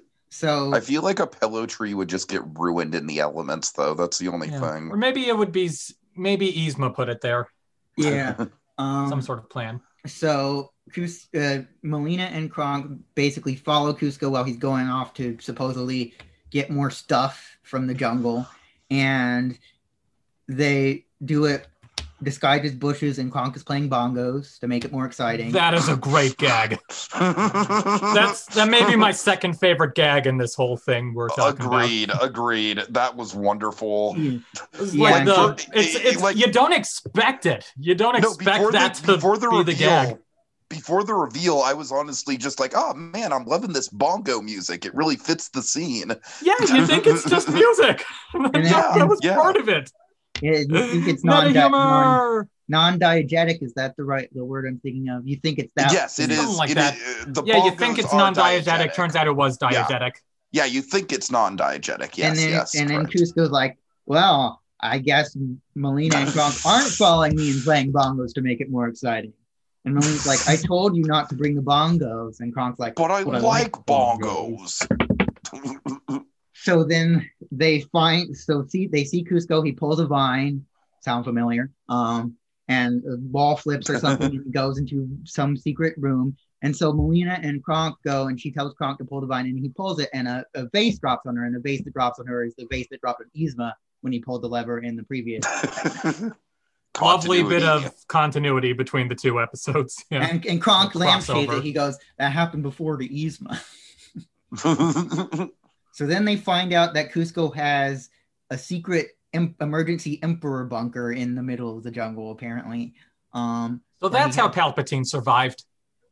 So 0.28 0.74
I 0.74 0.80
feel 0.80 1.02
like 1.02 1.18
a 1.20 1.26
pillow 1.26 1.66
tree 1.66 1.94
would 1.94 2.08
just 2.08 2.28
get 2.28 2.42
ruined 2.58 2.94
in 2.94 3.06
the 3.06 3.20
elements, 3.20 3.72
though. 3.72 3.94
That's 3.94 4.18
the 4.18 4.28
only 4.28 4.48
Yeah. 4.48 4.60
thing. 4.60 4.90
Or 4.90 4.96
maybe 4.96 5.26
it 5.28 5.36
would 5.36 5.52
be 5.52 5.70
maybe 6.16 6.52
Yzma 6.52 6.94
put 6.94 7.08
it 7.08 7.20
there. 7.20 7.48
yeah. 7.96 8.46
Um, 8.78 9.08
Some 9.08 9.22
sort 9.22 9.38
of 9.38 9.48
plan. 9.48 9.80
so 10.06 10.70
Cus- 10.92 11.28
uh, 11.34 11.62
Malina 11.82 12.30
and 12.30 12.50
Kronk 12.50 13.00
basically 13.14 13.54
follow 13.56 13.94
Kuzco 13.94 14.30
while 14.30 14.44
he's 14.44 14.58
going 14.58 14.86
off 14.88 15.14
to 15.14 15.38
supposedly 15.40 16.12
get 16.50 16.68
more 16.68 16.90
stuff 16.90 17.56
from 17.62 17.86
the 17.86 17.94
jungle, 17.94 18.46
and 18.90 19.58
they 20.46 21.06
do 21.24 21.46
it 21.46 21.66
disguised 22.22 22.64
as 22.64 22.74
bushes, 22.74 23.18
and 23.18 23.30
Kronk 23.30 23.56
is 23.56 23.62
playing 23.62 23.90
bongos 23.90 24.58
to 24.60 24.68
make 24.68 24.84
it 24.84 24.92
more 24.92 25.04
exciting. 25.06 25.52
That 25.52 25.74
is 25.74 25.88
a 25.88 25.96
great 25.96 26.36
gag. 26.38 26.78
That's 27.14 28.46
that 28.54 28.68
may 28.70 28.84
be 28.86 28.96
my 28.96 29.12
second 29.12 29.58
favorite 29.58 29.94
gag 29.94 30.26
in 30.26 30.38
this 30.38 30.54
whole 30.54 30.76
thing 30.76 31.14
we're 31.14 31.28
talking 31.28 31.64
agreed. 31.66 32.10
Agreed. 32.20 32.80
That 32.90 33.16
was 33.16 33.34
wonderful. 33.34 34.14
Yeah. 34.18 34.38
It's 34.74 34.94
Yeah, 34.94 35.02
like 35.10 35.24
the 35.26 35.34
for- 35.34 35.78
it's 35.78 35.94
it's 35.94 36.22
like- 36.22 36.36
you 36.36 36.50
don't 36.52 36.72
expect 36.72 37.46
it. 37.46 37.70
You 37.76 37.94
don't 37.94 38.20
No, 38.20 38.28
expect 38.30 38.58
before 38.58 38.72
that 38.72 38.94
the, 38.94 39.00
to 39.06 39.12
before 39.14 39.38
the 39.38 39.48
be 39.50 39.56
reveal, 39.58 39.64
the 39.64 39.74
gag. 39.74 40.18
before 40.68 41.04
the 41.04 41.14
reveal, 41.14 41.60
I 41.60 41.72
was 41.74 41.92
honestly 41.92 42.36
just 42.36 42.58
like, 42.60 42.72
"Oh 42.74 42.94
man, 42.94 43.32
I'm 43.32 43.44
loving 43.44 43.72
this 43.72 43.88
bongo 43.88 44.40
music. 44.40 44.84
It 44.86 44.94
really 44.94 45.16
fits 45.16 45.48
the 45.50 45.62
scene." 45.62 46.12
Yeah, 46.42 46.54
you 46.74 46.86
think 46.86 47.06
it's 47.06 47.28
just 47.28 47.48
music. 47.52 48.04
then- 48.32 48.52
that, 48.52 48.94
that 48.94 49.08
was 49.08 49.20
yeah. 49.22 49.34
part 49.34 49.56
of 49.56 49.68
it. 49.68 49.90
Yeah, 50.42 50.58
you 50.58 50.66
think 50.66 51.08
it's 51.08 51.24
non 51.24 51.52
non 51.52 52.46
non-diegetic 52.68 53.62
Is 53.62 53.72
that 53.74 53.96
the 53.96 54.04
right 54.04 54.28
the 54.34 54.44
word 54.44 54.66
I'm 54.66 54.78
thinking 54.80 55.08
of? 55.08 55.26
You 55.26 55.36
think 55.36 55.58
it's 55.58 55.72
that? 55.76 55.92
yes, 55.92 56.18
it 56.18 56.30
is. 56.30 56.38
Something 56.38 56.56
like 56.56 56.70
it 56.70 56.74
that. 56.74 56.96
is- 56.96 57.22
uh, 57.22 57.24
the 57.28 57.42
Yeah, 57.44 57.64
you 57.64 57.70
think 57.72 57.98
it's 57.98 58.12
non-diegetic. 58.12 58.94
Turns 58.94 59.14
out 59.16 59.26
it 59.26 59.32
was 59.36 59.56
Yeah. 59.62 59.84
diegetic. 59.84 60.12
Yeah, 60.52 60.64
you 60.64 60.82
think 60.82 61.12
it's 61.12 61.30
non-diegetic. 61.30 62.16
Yes, 62.16 62.28
and 62.30 62.38
then 62.38 62.50
yes. 62.50 62.74
and 62.74 62.90
then 62.90 63.04
correct. 63.06 63.14
Kuzco's 63.16 63.50
like, 63.50 63.78
well, 64.06 64.62
I 64.80 64.98
guess 64.98 65.36
Malina 65.76 66.14
and 66.16 66.30
Kronk 66.30 66.54
aren't 66.66 66.88
following 66.88 67.34
me 67.36 67.50
and 67.52 67.62
playing 67.62 67.92
bongos 67.92 68.34
to 68.34 68.42
make 68.42 68.60
it 68.60 68.70
more 68.70 68.88
exciting. 68.88 69.32
And 69.84 69.94
Malina's 69.94 70.26
like, 70.26 70.46
I 70.48 70.56
told 70.56 70.96
you 70.96 71.04
not 71.04 71.28
to 71.30 71.34
bring 71.36 71.54
the 71.54 71.62
bongos. 71.62 72.40
And 72.40 72.52
Kronk's 72.54 72.78
like, 72.78 72.94
but 72.96 73.10
I 73.10 73.24
"But 73.24 73.42
like 73.42 73.72
bongos. 73.72 74.84
So 76.66 76.82
then 76.82 77.30
they 77.52 77.82
find, 77.92 78.36
so 78.36 78.66
see, 78.66 78.88
they 78.88 79.04
see 79.04 79.22
Kuzco. 79.22 79.64
He 79.64 79.70
pulls 79.70 80.00
a 80.00 80.06
vine. 80.06 80.66
Sound 80.98 81.24
familiar? 81.24 81.70
Um, 81.88 82.34
and 82.66 83.04
a 83.04 83.18
wall 83.30 83.56
flips 83.56 83.88
or 83.88 84.00
something, 84.00 84.34
and 84.34 84.44
he 84.46 84.50
goes 84.50 84.76
into 84.76 85.08
some 85.22 85.56
secret 85.56 85.94
room. 85.96 86.36
And 86.62 86.76
so 86.76 86.92
Malina 86.92 87.38
and 87.40 87.62
Kronk 87.62 87.94
go, 88.04 88.26
and 88.26 88.40
she 88.40 88.50
tells 88.50 88.74
Kronk 88.74 88.98
to 88.98 89.04
pull 89.04 89.20
the 89.20 89.28
vine, 89.28 89.46
and 89.46 89.56
he 89.56 89.68
pulls 89.68 90.00
it, 90.00 90.10
and 90.12 90.26
a, 90.26 90.44
a 90.56 90.68
vase 90.70 90.98
drops 90.98 91.24
on 91.28 91.36
her, 91.36 91.44
and 91.44 91.54
the 91.54 91.60
vase 91.60 91.84
that 91.84 91.94
drops 91.94 92.18
on 92.18 92.26
her 92.26 92.42
is 92.42 92.52
the 92.56 92.66
vase 92.68 92.88
that 92.90 93.00
dropped 93.00 93.20
on 93.20 93.30
Yzma 93.40 93.72
when 94.00 94.12
he 94.12 94.18
pulled 94.18 94.42
the 94.42 94.48
lever 94.48 94.80
in 94.80 94.96
the 94.96 95.04
previous. 95.04 95.44
Lovely 97.00 97.44
bit 97.44 97.62
of 97.62 97.94
continuity 98.08 98.72
between 98.72 99.06
the 99.06 99.14
two 99.14 99.40
episodes. 99.40 100.04
Yeah. 100.10 100.26
And, 100.26 100.44
and 100.44 100.60
Kronk 100.60 100.96
lampshades 100.96 101.52
it. 101.52 101.62
He 101.62 101.72
goes, 101.72 101.96
that 102.18 102.32
happened 102.32 102.64
before 102.64 102.96
to 102.96 103.08
Yzma. 103.08 103.56
So 105.96 106.06
then 106.06 106.26
they 106.26 106.36
find 106.36 106.74
out 106.74 106.92
that 106.92 107.10
Kuzco 107.10 107.54
has 107.56 108.10
a 108.50 108.58
secret 108.58 109.12
em- 109.32 109.54
emergency 109.62 110.22
emperor 110.22 110.64
bunker 110.66 111.10
in 111.12 111.34
the 111.34 111.42
middle 111.42 111.74
of 111.78 111.84
the 111.84 111.90
jungle, 111.90 112.32
apparently. 112.32 112.92
Um, 113.32 113.80
So 114.00 114.10
that's 114.10 114.36
how 114.36 114.48
had- 114.52 114.54
Palpatine 114.56 115.06
survived. 115.06 115.64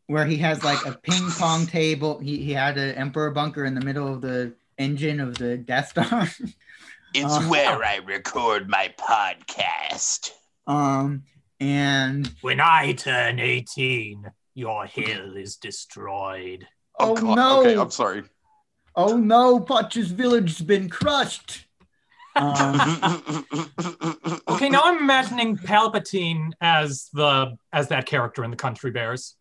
where 0.07 0.25
he 0.25 0.39
has 0.39 0.65
like 0.65 0.83
a 0.87 0.93
ping 0.97 1.29
pong 1.33 1.67
table. 1.67 2.19
He 2.19 2.39
he 2.43 2.53
had 2.53 2.79
an 2.79 2.95
emperor 2.95 3.31
bunker 3.31 3.67
in 3.67 3.75
the 3.75 3.83
middle 3.83 4.11
of 4.11 4.23
the 4.23 4.55
engine 4.79 5.21
of 5.21 5.37
the 5.37 5.59
Death 5.59 5.89
Star. 5.91 6.29
It's 7.15 7.33
Uh, 7.37 7.43
where 7.43 7.85
I 7.85 7.97
record 7.99 8.69
my 8.69 8.93
podcast. 8.99 10.31
um, 10.67 11.23
and 11.61 12.27
When 12.41 12.59
I 12.61 12.93
turn 12.95 13.39
18, 13.39 14.31
your 14.55 14.87
hill 14.87 15.37
is 15.37 15.57
destroyed. 15.57 16.67
Oh, 16.99 17.15
God. 17.15 17.37
no. 17.37 17.61
Okay, 17.61 17.77
I'm 17.79 17.91
sorry. 17.93 18.25
Oh 18.97 19.17
no, 19.17 19.61
Potch's 19.61 20.11
village's 20.11 20.61
been 20.61 20.89
crushed. 20.89 21.67
Um, 22.37 22.81
Okay, 24.49 24.69
now 24.69 24.83
I'm 24.85 24.99
imagining 24.99 25.57
Palpatine 25.57 26.51
as 26.61 27.09
the 27.13 27.57
as 27.73 27.89
that 27.89 28.07
character 28.07 28.45
in 28.45 28.51
the 28.51 28.57
Country 28.57 28.91
Bears. 28.91 29.35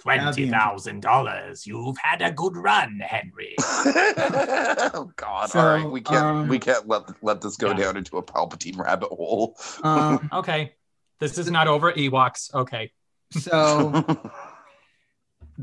Twenty 0.00 0.48
thousand 0.50 1.00
dollars. 1.00 1.66
You've 1.66 1.96
had 1.98 2.20
a 2.22 2.30
good 2.30 2.56
run, 2.56 3.00
Henry. 3.00 3.54
oh 3.60 5.10
God! 5.16 5.50
So, 5.50 5.60
All 5.60 5.66
right, 5.66 5.90
we 5.90 6.00
can't 6.02 6.24
um, 6.24 6.48
we 6.48 6.58
can't 6.58 6.86
let 6.86 7.02
let 7.22 7.40
this 7.40 7.56
go 7.56 7.68
Yeah. 7.68 7.74
down 7.74 7.96
into 7.96 8.18
a 8.18 8.22
Palpatine 8.22 8.76
rabbit 8.78 9.08
hole. 9.08 9.56
um, 9.82 10.28
Okay, 10.32 10.74
this 11.20 11.38
is 11.38 11.50
not 11.50 11.68
over. 11.68 11.92
Ewoks. 11.92 12.52
Okay. 12.54 12.92
so 13.30 14.04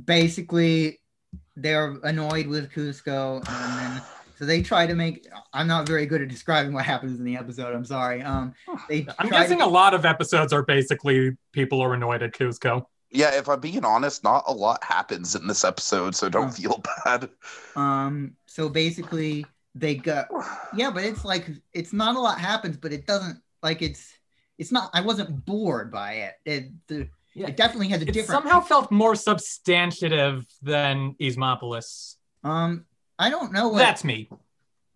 basically, 0.06 1.00
they're 1.56 1.98
annoyed 2.04 2.48
with 2.48 2.72
Kuzco, 2.72 3.38
and 3.48 3.80
then 3.98 4.02
so 4.38 4.46
they 4.46 4.62
try 4.62 4.88
to 4.88 4.96
make. 4.96 5.28
I'm 5.54 5.68
not 5.68 5.88
very 5.88 6.06
good 6.06 6.22
at 6.22 6.28
describing 6.30 6.74
what 6.74 6.86
happens 6.86 7.20
in 7.20 7.26
the 7.26 7.36
episode. 7.36 7.76
I'm 7.76 7.86
sorry. 7.86 8.22
Um, 8.22 8.54
they 8.90 9.06
I'm 9.20 9.30
guessing 9.30 9.60
to, 9.60 9.66
a 9.66 9.68
lot 9.68 9.94
of 9.94 10.06
episodes 10.06 10.54
are 10.54 10.64
basically 10.64 11.38
people 11.52 11.82
are 11.82 11.94
annoyed 11.94 12.24
at 12.24 12.34
Kuzco. 12.34 12.86
yeah, 13.12 13.36
if 13.36 13.50
I'm 13.50 13.60
being 13.60 13.84
honest, 13.86 14.24
not 14.24 14.44
a 14.48 14.54
lot 14.54 14.84
happens 14.84 15.36
in 15.36 15.46
this 15.48 15.64
episode, 15.64 16.16
so 16.16 16.30
don't 16.30 16.48
Oh. 16.48 16.52
feel 16.52 16.84
bad. 17.06 17.30
Um, 17.76 18.36
so 18.48 18.70
basically, 18.70 19.46
they 19.76 19.96
go, 19.96 20.24
yeah, 20.76 20.90
but 20.92 21.04
it's 21.04 21.24
like 21.26 21.48
it's 21.74 21.94
not 21.94 22.16
a 22.16 22.20
lot 22.20 22.40
happens, 22.40 22.78
but 22.78 22.94
it 22.94 23.06
doesn't 23.06 23.42
like 23.62 23.82
it's 23.82 24.14
it's 24.58 24.72
not. 24.72 24.90
I 24.94 25.02
wasn't 25.02 25.46
bored 25.46 25.92
by 25.92 26.14
it. 26.14 26.34
It 26.46 26.72
the, 26.88 27.10
Yeah. 27.34 27.48
it 27.48 27.58
definitely 27.58 27.88
has 27.90 28.02
a 28.02 28.08
It 28.08 28.14
different. 28.14 28.44
somehow 28.44 28.60
felt 28.62 28.92
more 28.92 29.16
substantive 29.16 30.46
than 30.62 31.16
Yzmopolis. 31.20 32.16
um, 32.44 32.86
I 33.20 33.30
don't 33.30 33.54
know 33.54 33.70
what 33.70 33.80
That's 33.80 34.04
me. 34.04 34.30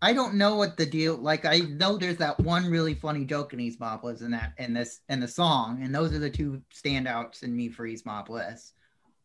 I 0.01 0.11
don't 0.13 0.35
know 0.35 0.55
what 0.55 0.77
the 0.77 0.85
deal. 0.85 1.15
Like 1.15 1.45
I 1.45 1.59
know 1.59 1.97
there's 1.97 2.17
that 2.17 2.39
one 2.39 2.65
really 2.69 2.93
funny 2.95 3.23
joke 3.23 3.53
in 3.53 3.59
Yzmopolis 3.59 4.21
and 4.21 4.33
that 4.33 4.53
and 4.57 4.75
this 4.75 5.01
and 5.09 5.21
the 5.21 5.27
song, 5.27 5.81
and 5.83 5.93
those 5.93 6.11
are 6.13 6.19
the 6.19 6.29
two 6.29 6.61
standouts 6.73 7.43
in 7.43 7.55
me 7.55 7.69
for 7.69 7.87
Yzmopolis. 7.87 8.71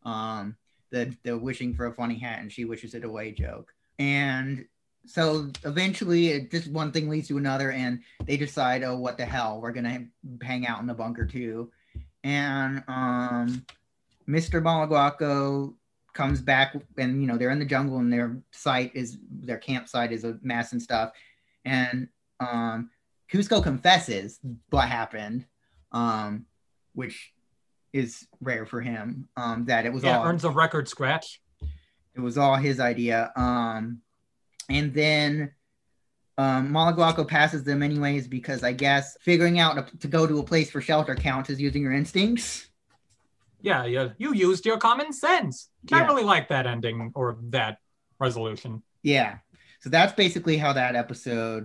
Um, 0.05 0.57
the 0.91 1.15
the 1.23 1.37
wishing 1.37 1.75
for 1.75 1.87
a 1.87 1.93
funny 1.95 2.19
hat 2.19 2.41
and 2.41 2.53
she 2.53 2.65
wishes 2.65 2.95
it 2.95 3.05
away 3.05 3.33
joke, 3.33 3.73
and 3.99 4.65
so 5.07 5.51
eventually 5.65 6.29
it 6.29 6.51
just 6.51 6.69
one 6.71 6.93
thing 6.93 7.09
leads 7.09 7.29
to 7.29 7.39
another, 7.39 7.73
and 7.73 8.01
they 8.25 8.37
decide, 8.37 8.83
oh, 8.83 8.97
what 8.97 9.17
the 9.19 9.25
hell, 9.25 9.61
we're 9.61 9.73
gonna 9.73 10.05
hang 10.43 10.67
out 10.67 10.81
in 10.81 10.87
the 10.87 10.95
bunker 10.95 11.27
too, 11.27 11.71
and 12.25 12.83
um, 12.89 13.65
Mr. 14.29 14.61
Moleguaco 14.63 15.75
comes 16.13 16.41
back 16.41 16.75
and 16.99 17.21
you 17.21 17.27
know 17.29 17.37
they're 17.37 17.51
in 17.51 17.59
the 17.61 17.65
jungle 17.65 17.99
and 17.99 18.13
their 18.13 18.37
site 18.51 18.91
is 18.95 19.19
their 19.31 19.59
campsite 19.59 20.11
is 20.13 20.25
a 20.25 20.37
mess 20.43 20.73
and 20.73 20.83
stuff 20.83 21.13
and 21.65 22.09
um 22.41 22.91
Kuzco 23.33 23.63
confesses 23.63 24.41
what 24.71 24.89
happened 24.89 25.47
um 25.93 26.47
which 26.95 27.33
is 27.93 28.27
rare 28.41 28.67
for 28.67 28.81
him 28.81 29.29
um 29.37 29.65
that 29.67 29.87
it 29.87 29.93
was 29.93 30.03
Yeah, 30.03 30.19
all 30.19 30.27
earns 30.27 30.45
a 30.45 30.51
record 30.51 30.89
scratch. 30.89 31.41
it 32.17 32.21
was 32.21 32.37
all 32.37 32.57
his 32.57 32.81
idea 32.81 33.31
um 33.37 34.01
and 34.69 34.93
then 34.93 35.53
um 36.41 36.63
Moleguaco 36.77 37.23
passes 37.37 37.63
them 37.69 37.81
anyways 37.83 38.25
because 38.37 38.61
I 38.71 38.73
guess 38.85 39.05
figuring 39.21 39.57
out 39.65 39.75
to 40.03 40.09
go 40.17 40.23
to 40.31 40.39
a 40.39 40.43
place 40.51 40.69
for 40.71 40.81
shelter 40.81 41.15
counts 41.29 41.51
as 41.53 41.59
using 41.67 41.83
your 41.87 41.93
instincts 42.03 42.49
Yeah, 43.63 43.85
yeah. 43.97 44.07
You 44.23 44.31
used 44.49 44.65
your 44.65 44.79
common 44.79 45.13
sense. 45.13 45.55
I 45.93 45.99
Yeah. 45.99 46.07
really 46.09 46.25
like 46.35 46.47
that 46.49 46.65
ending 46.75 47.13
or 47.15 47.37
that 47.57 47.77
resolution. 48.19 48.83
Yeah. 49.03 49.33
So 49.83 49.91
that's 49.91 50.15
basically 50.25 50.57
how 50.65 50.73
that 50.81 50.93
episode 51.05 51.65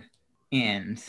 ends. 0.51 1.01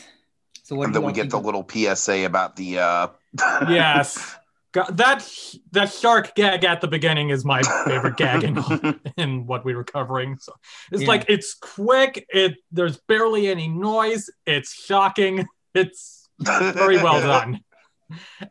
So 0.63 0.75
what 0.77 0.85
and 0.85 0.93
do 0.93 0.99
then 0.99 1.07
we 1.07 1.13
get 1.13 1.29
the 1.29 1.37
think- 1.37 1.45
little 1.45 1.65
PSA 1.73 2.23
about 2.31 2.55
the 2.55 2.69
uh 2.79 3.07
Yes. 3.67 4.35
God, 4.77 4.97
that 4.97 5.27
that 5.71 5.91
shark 5.91 6.35
gag 6.35 6.63
at 6.63 6.81
the 6.81 6.87
beginning 6.87 7.29
is 7.29 7.43
my 7.43 7.61
favorite 7.85 8.15
gag 8.17 8.43
in, 8.43 8.99
in 9.17 9.47
what 9.47 9.65
we 9.65 9.73
were 9.73 9.83
covering. 9.83 10.37
So 10.39 10.53
it's 10.91 11.01
Yeah. 11.01 11.07
like 11.07 11.25
it's 11.29 11.55
quick. 11.55 12.25
It 12.29 12.55
there's 12.71 12.97
barely 13.07 13.47
any 13.47 13.67
noise. 13.67 14.29
It's 14.45 14.73
shocking. 14.73 15.45
It's 15.73 16.27
very 16.39 16.97
well 16.97 17.19
done. 17.33 17.59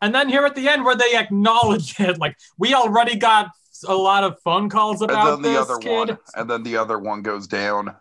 And 0.01 0.15
then 0.15 0.29
here 0.29 0.45
at 0.45 0.55
the 0.55 0.69
end, 0.69 0.85
where 0.85 0.95
they 0.97 1.17
acknowledge 1.17 1.99
it, 2.01 2.19
like 2.19 2.37
we 2.59 2.75
already 2.75 3.17
got 3.17 3.51
a 3.89 3.95
lot 3.95 4.23
of 4.25 4.37
phone 4.45 4.69
calls 4.69 5.03
And 5.03 5.11
about 5.11 5.43
then 5.43 5.43
the 5.43 5.49
this 5.59 5.71
other 5.71 5.79
kid. 5.79 6.09
one, 6.09 6.19
and 6.37 6.49
then 6.51 6.63
the 6.63 6.77
other 6.77 6.99
one 6.99 7.23
goes 7.23 7.47
down. 7.49 7.95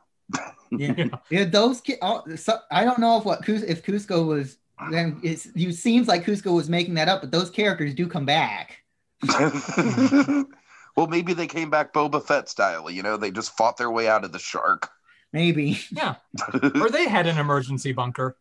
Yeah. 0.71 1.05
yeah, 1.29 1.45
those 1.45 1.81
ki- 1.81 1.97
oh, 2.01 2.23
so, 2.35 2.57
I 2.71 2.83
don't 2.83 2.99
know 2.99 3.17
if 3.17 3.25
what 3.25 3.43
Cus- 3.45 3.63
if 3.63 3.83
Kuzco 3.85 4.25
was 4.27 4.57
then 4.91 5.19
it's 5.23 5.47
you 5.55 5.71
seems 5.71 6.07
like 6.07 6.25
Kuzco 6.25 6.53
was 6.55 6.69
making 6.69 6.95
that 6.95 7.07
up, 7.09 7.21
but 7.21 7.31
those 7.31 7.49
characters 7.49 7.93
do 7.93 8.07
come 8.07 8.25
back. 8.25 8.79
well, 10.95 11.07
maybe 11.07 11.33
they 11.33 11.47
came 11.47 11.69
back 11.69 11.93
Boba 11.93 12.23
Fett 12.25 12.49
style. 12.49 12.89
You 12.89 13.03
know, 13.03 13.17
they 13.17 13.31
just 13.31 13.55
fought 13.57 13.77
their 13.77 13.91
way 13.91 14.07
out 14.07 14.23
of 14.23 14.31
the 14.31 14.39
shark. 14.39 14.89
Maybe 15.33 15.79
Yeah, 15.91 16.15
or 16.75 16.89
they 16.89 17.07
had 17.07 17.27
an 17.27 17.37
emergency 17.37 17.91
bunker. 17.91 18.37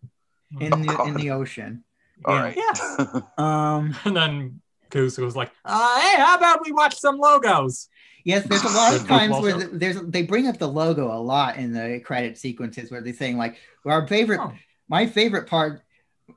in 0.60 0.70
the 0.82 1.02
in 1.06 1.14
the 1.14 1.30
ocean. 1.30 1.84
All 2.24 2.34
Yeah. 2.36 2.42
right. 2.42 2.56
Yes. 2.56 2.98
Um 3.38 3.96
And 4.04 4.16
then 4.16 4.60
Kuzco 4.90 5.24
was 5.24 5.34
like, 5.34 5.50
uh, 5.64 6.00
"Hey, 6.00 6.16
how 6.20 6.36
about 6.36 6.64
we 6.64 6.70
watch 6.72 6.96
some 6.98 7.18
logos?" 7.18 7.88
yes, 8.24 8.46
there's 8.46 8.62
a 8.64 8.68
lot 8.68 8.94
of 8.94 9.06
times 9.08 9.32
where 9.40 9.58
the, 9.58 9.66
there's 9.66 10.00
they 10.02 10.22
bring 10.22 10.46
up 10.46 10.58
the 10.58 10.68
logo 10.68 11.12
a 11.12 11.18
lot 11.20 11.56
in 11.56 11.72
the 11.72 12.00
credit 12.04 12.38
sequences 12.38 12.90
where 12.90 13.00
they're 13.00 13.12
saying 13.12 13.36
like 13.36 13.56
our 13.84 14.06
favorite 14.06 14.40
Oh. 14.40 14.52
my 14.88 15.06
favorite 15.06 15.46
part 15.48 15.82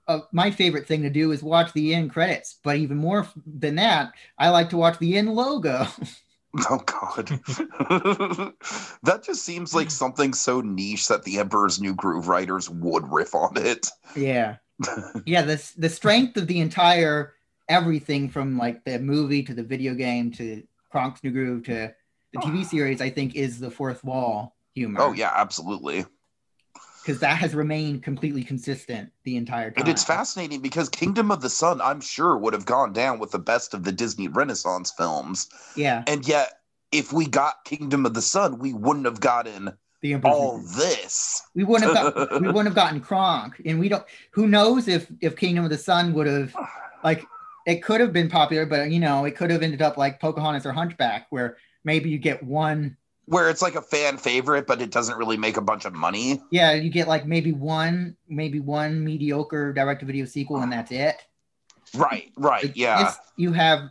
of 0.08 0.28
my 0.32 0.52
favorite 0.52 0.88
thing 0.88 1.04
to 1.04 1.10
do 1.10 1.32
is 1.32 1.44
watch 1.44 1.74
the 1.74 1.94
end 1.96 2.12
credits, 2.12 2.60
but 2.64 2.78
even 2.78 2.98
more 2.98 3.28
than 3.46 3.76
that, 3.76 4.14
I 4.38 4.50
like 4.50 4.70
to 4.72 4.78
watch 4.78 4.98
the 5.00 5.18
end 5.18 5.34
logo. 5.34 5.88
Oh 6.70 6.80
God, 6.86 7.28
that 9.04 9.22
just 9.24 9.44
seems 9.44 9.76
like 9.76 9.92
something 9.92 10.34
so 10.34 10.62
niche 10.62 11.08
that 11.10 11.24
the 11.24 11.38
Emperor's 11.40 11.80
New 11.80 11.94
Groove 11.94 12.28
writers 12.30 12.70
would 12.70 13.12
riff 13.12 13.36
on 13.36 13.58
it. 13.58 13.88
yeah. 14.16 14.58
Yeah, 15.26 15.42
the 15.42 15.72
the 15.78 15.90
strength 15.90 16.38
of 16.38 16.48
the 16.48 16.60
entire 16.60 17.34
everything 17.68 18.30
from 18.30 18.58
like 18.58 18.84
the 18.86 18.98
movie 19.00 19.44
to 19.44 19.54
the 19.54 19.64
video 19.64 19.94
game 19.94 20.32
to 20.34 20.64
Kronk's 20.94 21.24
New 21.24 21.32
Groove 21.32 21.66
to 21.66 21.94
the 22.34 22.40
TV 22.40 22.66
series, 22.70 23.02
I 23.02 23.10
think, 23.10 23.36
is 23.36 23.60
the 23.60 23.72
fourth 23.72 24.04
wall 24.04 24.56
humor. 24.74 25.02
Oh 25.02 25.12
yeah, 25.14 25.32
absolutely. 25.36 26.06
Because 27.08 27.22
that 27.22 27.38
has 27.38 27.56
remained 27.56 28.04
completely 28.04 28.44
consistent 28.44 29.10
the 29.24 29.38
entire 29.38 29.72
time. 29.72 29.84
And 29.84 29.88
it's 29.88 30.04
fascinating 30.04 30.62
because 30.62 30.90
Kingdom 30.90 31.32
of 31.32 31.40
the 31.40 31.50
Sun, 31.50 31.80
I'm 31.80 32.02
sure, 32.02 32.38
would 32.38 32.52
have 32.52 32.66
gone 32.66 32.92
down 32.92 33.18
with 33.18 33.32
the 33.32 33.40
best 33.40 33.74
of 33.74 33.86
the 33.86 33.94
Disney 33.94 34.28
Renaissance 34.28 34.92
films. 34.92 35.48
Yeah, 35.78 36.04
And 36.06 36.28
yet, 36.28 36.60
if 36.92 37.14
we 37.14 37.26
got 37.26 37.64
Kingdom 37.64 38.06
of 38.06 38.14
the 38.14 38.22
Sun, 38.22 38.60
we 38.60 38.74
wouldn't 38.74 39.06
have 39.06 39.22
gotten 39.22 39.72
the 40.02 40.16
all 40.16 40.60
this. 40.76 41.42
we 41.56 41.64
wouldn't 41.64 41.96
have 41.96 42.14
got 42.14 42.32
we 42.42 42.48
wouldn't 42.48 42.66
have 42.66 42.76
gotten 42.76 43.00
Kronk, 43.00 43.62
and 43.66 43.80
we 43.80 43.88
don't. 43.88 44.04
Who 44.32 44.46
knows 44.46 44.90
if 44.90 45.08
if 45.22 45.38
Kingdom 45.38 45.64
of 45.64 45.70
the 45.70 45.78
Sun 45.78 46.14
would 46.14 46.28
have 46.28 46.54
like 47.06 47.26
it 47.66 47.84
could 47.84 48.02
have 48.02 48.12
been 48.12 48.30
popular, 48.30 48.66
but 48.66 48.92
you 48.92 49.00
know 49.00 49.24
it 49.24 49.38
could 49.38 49.50
have 49.50 49.64
ended 49.64 49.82
up 49.82 49.96
like 49.96 50.20
Pocahontas 50.20 50.66
or 50.66 50.74
Hunchback, 50.74 51.28
where 51.30 51.56
maybe 51.86 52.10
you 52.10 52.18
get 52.18 52.44
one. 52.44 52.98
Where 53.28 53.50
it's 53.50 53.62
like 53.62 53.76
a 53.76 53.82
fan 53.82 54.18
favorite, 54.18 54.68
but 54.68 54.82
it 54.82 54.90
doesn't 54.90 55.18
really 55.18 55.36
make 55.38 55.58
a 55.58 55.62
bunch 55.62 55.84
of 55.86 55.94
money. 55.94 56.42
Yeah, 56.50 56.74
you 56.74 56.90
get 56.90 57.08
like 57.10 57.26
maybe 57.26 57.52
one, 57.52 58.16
maybe 58.30 58.60
one 58.62 59.04
mediocre 59.04 59.74
direct-to-video 59.74 60.26
sequel, 60.26 60.62
and 60.62 60.72
that's 60.72 60.92
it. 60.92 61.16
Right, 61.94 62.32
right, 62.38 62.64
Like, 62.64 62.78
yeah. 62.78 63.04
this, 63.04 63.18
you 63.36 63.52
have 63.54 63.90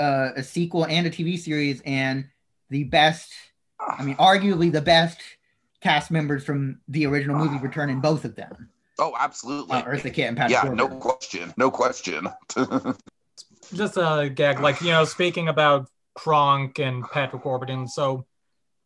uh, 0.00 0.30
a 0.36 0.42
sequel 0.42 0.84
and 0.86 1.06
a 1.06 1.10
TV 1.10 1.38
series, 1.38 1.80
and 1.84 2.24
the 2.70 2.84
best, 2.84 3.32
I 3.80 4.02
mean, 4.02 4.16
arguably 4.16 4.70
the 4.72 4.80
best 4.80 5.20
cast 5.80 6.10
members 6.10 6.44
from 6.44 6.80
the 6.88 7.06
original 7.06 7.36
movie 7.36 7.58
return 7.62 7.88
in 7.90 8.00
both 8.00 8.24
of 8.24 8.34
them. 8.34 8.68
Oh, 8.98 9.14
absolutely. 9.18 9.76
Uh, 9.76 9.82
Eartha 9.84 10.12
Kitt 10.12 10.28
and 10.28 10.36
Patrick 10.36 10.52
yeah, 10.52 10.64
Warburton. 10.64 10.90
no 10.90 11.00
question. 11.00 11.54
No 11.56 11.70
question. 11.70 12.28
Just 13.74 13.96
a 13.96 14.30
gag, 14.32 14.60
like 14.60 14.80
you 14.80 14.90
know, 14.90 15.04
speaking 15.04 15.48
about 15.48 15.88
Kronk 16.14 16.78
and 16.78 17.04
Patrick 17.10 17.44
Warburton. 17.44 17.88
So 17.88 18.26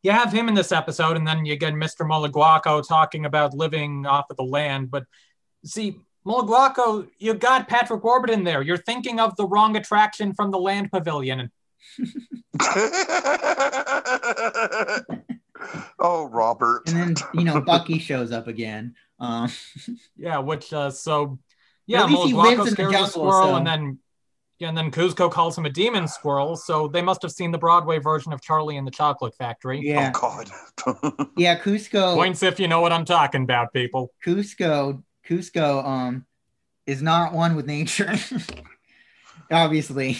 you 0.06 0.12
have 0.12 0.32
him 0.32 0.48
in 0.48 0.54
this 0.54 0.72
episode, 0.72 1.16
and 1.16 1.26
then 1.26 1.44
you 1.44 1.56
get 1.56 1.74
Mr. 1.74 2.08
Moleguaco 2.08 2.86
talking 2.86 3.26
about 3.26 3.54
living 3.54 4.06
off 4.06 4.30
of 4.30 4.36
the 4.36 4.44
land. 4.44 4.90
But 4.90 5.04
See, 5.66 5.96
Mulgrocco, 6.24 7.08
you 7.18 7.34
got 7.34 7.68
Patrick 7.68 8.04
Warburton 8.04 8.44
there. 8.44 8.62
You're 8.62 8.76
thinking 8.76 9.18
of 9.18 9.34
the 9.36 9.46
wrong 9.46 9.76
attraction 9.76 10.32
from 10.32 10.50
the 10.52 10.58
Land 10.58 10.92
Pavilion. 10.92 11.50
oh, 15.98 16.28
Robert. 16.30 16.82
And 16.86 16.96
then 16.96 17.14
you 17.34 17.44
know 17.44 17.60
Bucky 17.60 17.98
shows 17.98 18.32
up 18.32 18.46
again. 18.46 18.94
Um, 19.18 19.50
Yeah, 20.16 20.38
which 20.38 20.72
uh 20.72 20.90
so 20.90 21.38
yeah, 21.86 22.04
At 22.04 22.10
least 22.10 22.22
he 22.28 22.32
Mulgrocco 22.32 22.42
lives 22.44 22.58
in 22.60 22.64
the 22.64 22.70
scares 22.70 22.92
jungle, 22.92 23.08
a 23.08 23.10
squirrel 23.10 23.48
so- 23.48 23.56
and 23.56 23.66
then 23.66 23.98
yeah, 24.58 24.68
and 24.68 24.76
then 24.76 24.90
Kuzco 24.90 25.30
calls 25.30 25.56
him 25.56 25.66
a 25.66 25.70
demon 25.70 26.08
squirrel, 26.08 26.56
so 26.56 26.88
they 26.88 27.02
must 27.02 27.20
have 27.22 27.32
seen 27.32 27.50
the 27.50 27.58
Broadway 27.58 27.98
version 27.98 28.32
of 28.32 28.40
Charlie 28.40 28.76
and 28.76 28.86
the 28.86 28.90
Chocolate 28.90 29.34
Factory. 29.36 29.80
yeah, 29.82 30.12
Oh 30.14 30.42
God. 30.84 31.28
yeah. 31.36 31.58
Kuzco, 31.58 32.14
Points 32.14 32.42
if 32.42 32.58
you 32.58 32.68
know 32.68 32.80
what 32.80 32.92
I'm 32.92 33.04
talking 33.04 33.42
about, 33.42 33.72
people. 33.72 34.12
Kuzco, 34.24 35.02
Kuzco, 35.28 35.84
um, 35.84 36.26
is 36.86 37.02
not 37.02 37.32
one 37.32 37.54
with 37.54 37.66
nature. 37.66 38.14
Obviously, 39.50 40.18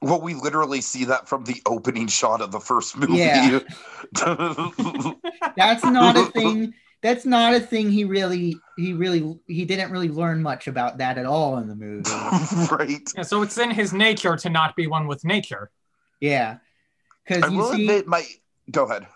well, 0.00 0.20
we 0.20 0.34
literally 0.34 0.80
see 0.80 1.04
that 1.06 1.28
from 1.28 1.44
the 1.44 1.60
opening 1.66 2.06
shot 2.06 2.40
of 2.40 2.52
the 2.52 2.60
first 2.60 2.96
movie. 2.96 3.14
Yeah. 3.14 3.60
that's 5.56 5.84
not 5.84 6.16
a 6.16 6.26
thing. 6.26 6.74
That's 7.00 7.24
not 7.24 7.54
a 7.54 7.60
thing. 7.60 7.90
He 7.90 8.04
really, 8.04 8.56
he 8.76 8.92
really, 8.92 9.38
he 9.46 9.64
didn't 9.64 9.92
really 9.92 10.08
learn 10.08 10.42
much 10.42 10.66
about 10.66 10.98
that 10.98 11.16
at 11.16 11.26
all 11.26 11.58
in 11.58 11.68
the 11.68 11.76
movie. 11.76 12.10
right. 12.74 13.00
Yeah, 13.16 13.22
so 13.22 13.42
it's 13.42 13.56
in 13.56 13.70
his 13.70 13.92
nature 13.92 14.36
to 14.36 14.50
not 14.50 14.74
be 14.74 14.86
one 14.88 15.06
with 15.06 15.24
nature. 15.24 15.70
Yeah, 16.20 16.58
I 16.58 16.60
because 17.24 17.52
you 17.52 17.58
will 17.58 17.72
see, 17.72 17.82
admit, 17.88 18.06
my. 18.08 18.24
Go 18.70 18.84
ahead. 18.84 19.06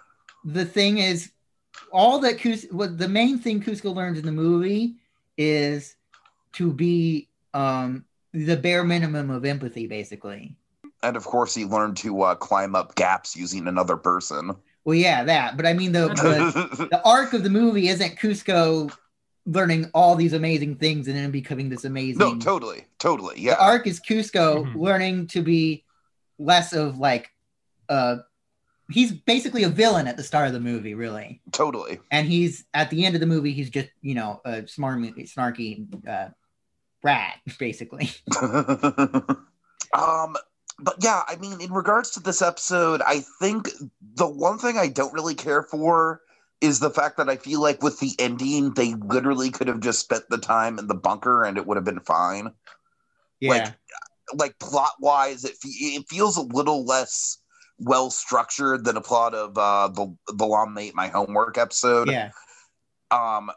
the 0.45 0.65
thing 0.65 0.99
is, 0.99 1.33
all 1.93 2.21
that 2.21 2.39
Cus, 2.39 2.67
what 2.71 2.99
the 2.99 3.09
main 3.09 3.39
thing 3.39 3.61
Kuzco 3.61 3.95
learns 3.95 4.19
in 4.19 4.25
the 4.25 4.33
movie 4.33 4.95
is 5.37 5.97
to 6.53 6.73
be 6.73 7.29
um 7.55 8.05
the 8.33 8.57
bare 8.57 8.85
minimum 8.85 9.31
of 9.31 9.45
empathy, 9.45 9.87
basically. 9.87 10.57
And 11.03 11.17
of 11.17 11.25
course, 11.25 11.55
he 11.55 11.65
learned 11.65 11.97
to 11.99 12.23
uh, 12.23 12.35
climb 12.37 12.77
up 12.77 12.95
gaps 12.95 13.37
using 13.37 13.67
another 13.67 13.97
person. 13.97 14.55
Well, 14.85 14.95
yeah, 14.97 15.25
that. 15.25 15.57
But 15.57 15.67
I 15.67 15.73
mean, 15.75 15.93
the 15.93 16.09
the, 16.09 16.89
the 16.91 17.03
arc 17.07 17.33
of 17.35 17.43
the 17.45 17.51
movie 17.51 17.89
isn't 17.89 18.17
Kuzco 18.17 18.93
learning 19.47 19.91
all 19.95 20.15
these 20.15 20.33
amazing 20.33 20.77
things 20.77 21.09
and 21.09 21.17
then 21.17 21.31
becoming 21.31 21.69
this 21.69 21.85
amazing. 21.85 22.19
no, 22.19 22.39
totally, 22.39 22.85
totally. 22.99 23.41
Yeah. 23.41 23.55
The 23.55 23.63
arc 23.63 23.87
is 23.87 24.01
Kuzco 24.01 24.65
Mhm. 24.65 24.75
learning 24.81 25.27
to 25.29 25.43
be 25.43 25.85
less 26.39 26.73
of 26.73 26.99
like, 26.99 27.29
uh, 27.89 28.17
he's 28.91 29.13
basically 29.13 29.63
a 29.65 29.69
villain 29.69 30.07
at 30.07 30.17
the 30.17 30.23
start 30.23 30.47
of 30.49 30.53
the 30.53 30.61
movie, 30.61 30.95
really. 30.95 31.41
totally. 31.53 31.99
and 32.11 32.27
he's 32.29 32.65
at 32.75 32.91
the 32.91 33.05
end 33.05 33.15
of 33.17 33.21
the 33.21 33.27
movie 33.27 33.53
he's 33.53 33.71
just 33.71 33.89
you 34.01 34.15
know 34.15 34.41
a 34.45 34.67
smart, 34.69 34.99
snarky 35.01 35.87
uh 36.07 36.29
rat 37.03 37.37
basically 37.59 38.11
um 39.95 40.37
but 40.79 40.97
yeah 41.01 41.23
i 41.29 41.37
mean 41.37 41.61
in 41.61 41.73
regards 41.73 42.11
to 42.11 42.21
this 42.21 42.43
episode 42.43 43.03
i 43.07 43.21
think 43.41 43.69
the 44.15 44.27
one 44.27 44.59
thing 44.59 44.79
i 44.79 44.89
don't 44.89 45.13
really 45.13 45.35
care 45.35 45.63
for 45.63 46.21
is 46.61 46.79
the 46.79 46.91
fact 46.91 47.17
that 47.17 47.29
i 47.29 47.37
feel 47.37 47.61
like 47.61 47.83
with 47.83 47.99
the 48.01 48.15
ending 48.19 48.73
they 48.75 48.95
literally 48.95 49.51
could 49.51 49.69
have 49.69 49.81
just 49.81 50.01
spent 50.01 50.25
the 50.31 50.39
time 50.39 50.79
in 50.79 50.87
the 50.87 50.95
bunker 50.95 51.45
and 51.45 51.59
it 51.59 51.67
would 51.67 51.77
have 51.77 51.85
been 51.85 52.01
fine. 52.01 52.53
Yeah. 53.41 53.51
Like, 53.51 53.75
like 54.35 54.59
plot 54.61 54.93
wise 55.01 55.45
it, 55.45 55.57
fe- 55.61 55.97
it 55.97 56.05
feels 56.09 56.37
a 56.37 56.43
little 56.43 56.85
less 56.87 57.39
well 57.79 58.11
structured 58.11 58.85
than 58.85 58.97
a 58.97 59.01
plot 59.01 59.35
of 59.35 59.59
uh 59.59 59.89
the 59.89 60.17
the 60.33 60.47
llama 60.47 60.81
ate 60.81 60.95
my 60.95 61.09
homework 61.09 61.59
episode. 61.59 62.09
Yeah. 62.09 62.31
Um 63.11 63.51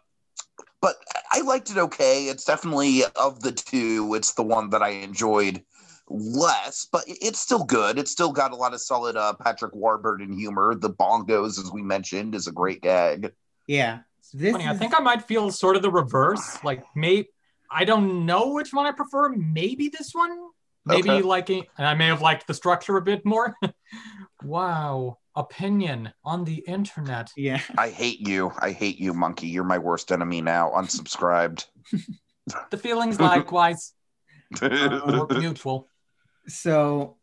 but 0.82 0.95
i 1.32 1.41
liked 1.41 1.69
it 1.69 1.78
okay. 1.78 2.25
It's 2.25 2.43
definitely 2.43 3.04
of 3.15 3.41
the 3.41 3.51
two 3.51 4.15
it's 4.15 4.34
the 4.34 4.43
one 4.43 4.71
that 4.71 4.82
i 4.82 4.89
enjoyed 4.89 5.63
less 6.07 6.87
but 6.91 7.03
it's 7.07 7.39
still 7.39 7.63
good 7.63 7.97
it's 7.97 8.11
still 8.11 8.31
got 8.31 8.51
a 8.51 8.55
lot 8.55 8.73
of 8.73 8.81
solid 8.81 9.17
uh 9.17 9.33
patrick 9.33 9.73
warburton 9.73 10.31
humor 10.31 10.75
the 10.75 10.89
bongos 10.89 11.57
as 11.59 11.71
we 11.71 11.81
mentioned 11.81 12.35
is 12.35 12.45
a 12.47 12.51
great 12.51 12.81
gag 12.81 13.31
yeah 13.67 13.99
this 14.33 14.51
Funny, 14.51 14.67
I 14.67 14.73
think 14.73 14.93
I 14.99 15.01
might 15.01 15.21
feel 15.27 15.51
sort 15.51 15.75
of 15.75 15.81
the 15.81 15.91
reverse. 15.91 16.59
Like, 16.63 16.83
may 16.95 17.25
I 17.71 17.85
don't 17.85 18.25
know 18.25 18.53
which 18.53 18.73
one 18.73 18.85
I 18.85 18.91
prefer. 18.91 19.29
Maybe 19.29 19.87
this 19.87 20.13
one. 20.13 20.49
Maybe 20.85 21.09
Okay. 21.11 21.21
liking, 21.21 21.63
and 21.77 21.87
I 21.87 21.93
may 21.93 22.07
have 22.07 22.21
liked 22.21 22.47
the 22.47 22.53
structure 22.53 22.97
a 22.97 23.01
bit 23.01 23.23
more. 23.23 23.55
wow, 24.43 25.19
opinion 25.35 26.11
on 26.23 26.43
the 26.43 26.55
internet. 26.67 27.29
yeah 27.37 27.61
i 27.77 27.89
hate 27.89 28.19
you 28.27 28.51
i 28.59 28.71
hate 28.71 28.97
you 28.99 29.13
monkey 29.13 29.47
you're 29.47 29.63
my 29.63 29.77
worst 29.77 30.11
enemy 30.11 30.41
now 30.41 30.71
unsubscribed 30.71 31.65
The 32.71 32.77
feelings 32.77 33.19
likewise 33.19 33.93
were 34.61 35.27
mutual. 35.29 35.87
So 36.47 37.17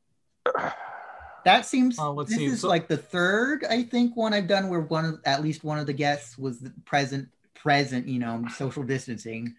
that 1.45 1.67
seems 1.67 1.99
Uh, 1.99 2.11
let's 2.13 2.31
this 2.31 2.39
see, 2.39 2.45
is 2.47 2.61
so- 2.61 2.69
like 2.69 2.87
the 2.89 2.97
third 2.97 3.65
i 3.69 3.83
think 3.83 4.17
one 4.17 4.33
i've 4.33 4.47
done 4.47 4.69
where 4.69 4.81
one 4.83 5.05
of 5.05 5.21
at 5.25 5.43
least 5.43 5.65
one 5.65 5.77
of 5.79 5.87
the 5.87 5.93
guests 5.93 6.39
was 6.39 6.63
present 6.85 7.29
present 7.55 8.07
you 8.07 8.21
know 8.21 8.45
social 8.57 8.85
distancing 8.85 9.53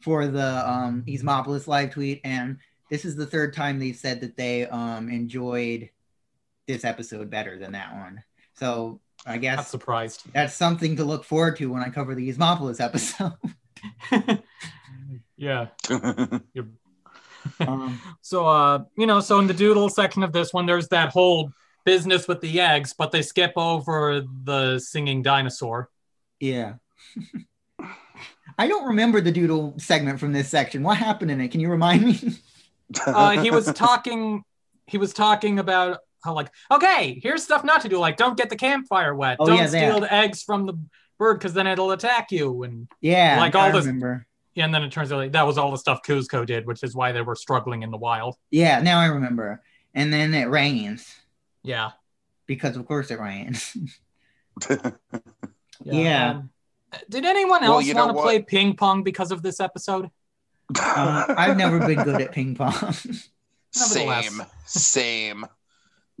for 0.00 0.26
the 0.26 0.68
um 0.68 1.04
Yzmopolis 1.06 1.68
live 1.68 1.90
tweet 1.92 2.20
and 2.24 2.58
this 2.90 3.04
is 3.04 3.14
the 3.14 3.26
third 3.26 3.54
time 3.54 3.78
they've 3.78 3.94
said 3.96 4.20
that 4.22 4.36
they 4.36 4.66
um 4.66 5.08
enjoyed 5.08 5.90
this 6.66 6.84
episode 6.84 7.30
better 7.30 7.56
than 7.56 7.70
that 7.72 7.94
one 7.94 8.22
so 8.54 9.00
i 9.24 9.34
Not 9.34 9.40
guess 9.40 9.68
surprised. 9.70 10.24
that's 10.32 10.54
something 10.54 10.96
to 10.96 11.04
look 11.04 11.22
forward 11.24 11.56
to 11.58 11.66
when 11.72 11.82
i 11.84 11.88
cover 11.88 12.16
the 12.16 12.28
Yzmopolis 12.28 12.80
episode 12.80 13.32
yeah. 15.36 15.68
um, 17.60 18.00
So, 18.22 18.46
uh, 18.46 18.84
you 18.96 19.06
know, 19.06 19.20
so 19.20 19.38
in 19.38 19.46
the 19.46 19.54
doodle 19.54 19.88
section 19.88 20.22
of 20.22 20.32
this 20.32 20.52
one, 20.52 20.66
there's 20.66 20.88
that 20.88 21.10
whole 21.10 21.50
business 21.84 22.28
with 22.28 22.40
the 22.40 22.60
eggs, 22.60 22.94
but 22.96 23.12
they 23.12 23.22
skip 23.22 23.52
over 23.56 24.22
the 24.44 24.78
singing 24.78 25.22
dinosaur. 25.22 25.88
yeah 26.40 26.74
i 28.58 28.66
don't 28.66 28.86
remember 28.88 29.20
the 29.20 29.30
doodle 29.32 29.74
segment 29.78 30.18
from 30.18 30.32
this 30.32 30.48
section 30.48 30.82
what 30.82 30.96
happened 30.96 31.30
in 31.30 31.40
it 31.40 31.48
can 31.48 31.60
you 31.60 31.70
remind 31.70 32.04
me 32.04 32.18
Uh, 33.06 33.32
he 33.42 33.50
was 33.50 33.66
talking. 33.74 34.42
He 34.86 34.96
was 34.96 35.12
talking 35.12 35.58
about 35.58 35.98
how, 36.24 36.32
like, 36.32 36.48
okay, 36.70 37.20
here's 37.22 37.42
stuff 37.44 37.62
not 37.62 37.82
to 37.82 37.88
do. 37.90 37.98
Like, 37.98 38.16
don't 38.16 38.34
get 38.34 38.48
the 38.48 38.56
campfire 38.56 39.14
wet. 39.14 39.36
Oh, 39.40 39.44
don't 39.46 39.58
yeah, 39.58 39.66
steal 39.66 40.00
the 40.00 40.10
eggs 40.10 40.42
from 40.42 40.64
the 40.64 40.72
bird 41.18 41.34
because 41.38 41.52
then 41.52 41.66
it'll 41.66 41.90
attack 41.90 42.32
you. 42.32 42.62
And 42.62 42.88
yeah 43.02 43.40
Like 43.40 43.54
I 43.54 43.66
all 43.66 43.72
this- 43.72 43.84
remember 43.84 44.26
and 44.64 44.74
then 44.74 44.82
it 44.82 44.90
turns 44.92 45.10
out 45.12 45.16
like, 45.18 45.32
that 45.32 45.46
was 45.46 45.58
all 45.58 45.70
the 45.70 45.78
stuff 45.78 46.00
Kuzco 46.06 46.44
did, 46.46 46.66
which 46.66 46.82
is 46.82 46.94
why 46.94 47.12
they 47.12 47.20
were 47.22 47.36
struggling 47.36 47.82
in 47.82 47.90
the 47.90 47.96
wild. 47.98 48.36
Yeah, 48.50 48.80
now 48.80 48.98
I 49.00 49.06
remember. 49.06 49.62
And 49.94 50.12
then 50.12 50.34
it 50.34 50.48
rains 50.48 51.14
Yeah. 51.62 51.90
because, 52.46 52.76
of 52.76 52.86
course, 52.86 53.10
it 53.10 53.18
rains. 53.20 53.76
Yeah. 55.84 55.92
Yeah. 55.92 56.30
um, 56.30 56.50
did 57.08 57.24
anyone 57.24 57.62
else 57.62 57.86
you 57.86 57.94
know 57.94 58.06
want 58.06 58.16
to 58.16 58.22
play 58.22 58.42
ping 58.42 58.74
pong 58.74 59.04
because 59.04 59.30
of 59.30 59.42
this 59.42 59.60
episode? 59.60 60.10
Uh, 60.76 61.24
I've 61.36 61.56
never 61.56 61.78
been 61.78 62.02
good 62.02 62.20
at 62.20 62.32
ping 62.32 62.56
pong. 62.56 62.72
Same 63.70 64.42
same 64.66 65.44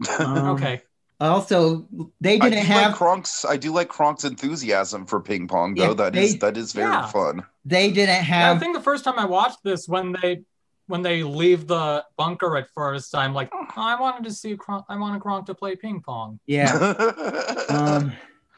Um, 0.20 0.38
okay. 0.50 0.82
Also, 1.20 1.88
they 2.20 2.38
didn't 2.38 2.64
have 2.64 2.92
like 2.92 2.94
Kronk's. 3.00 3.44
I 3.44 3.56
do 3.56 3.72
like 3.72 3.88
Kronk's 3.88 4.24
enthusiasm 4.24 5.04
for 5.06 5.20
ping 5.20 5.48
pong, 5.48 5.74
though. 5.74 5.88
Yeah, 5.88 5.94
that 5.94 6.16
is 6.16 6.32
they- 6.32 6.38
that 6.38 6.56
is 6.56 6.72
very 6.72 6.90
Yeah. 6.92 7.06
fun. 7.06 7.42
they 7.64 7.90
didn't 7.90 8.26
Yeah, 8.28 8.52
I 8.52 8.58
think 8.58 8.76
the 8.76 8.82
first 8.82 9.04
time 9.04 9.18
I 9.18 9.24
watched 9.24 9.58
this, 9.64 9.88
when 9.88 10.12
they 10.22 10.42
when 10.86 11.02
they 11.02 11.22
leave 11.22 11.66
the 11.66 12.02
bunker 12.16 12.56
at 12.56 12.66
first, 12.74 13.14
I'm 13.14 13.34
like, 13.34 13.50
oh, 13.52 13.66
I 13.76 14.00
wanted 14.00 14.24
to 14.24 14.32
see 14.32 14.56
Kronk, 14.56 14.86
I 14.88 14.96
wanted 14.96 15.20
Kronk 15.20 15.44
to 15.46 15.54
play 15.54 15.76
ping 15.76 16.00
pong. 16.00 16.40
yeah. 16.46 16.94
Um, 17.68 18.12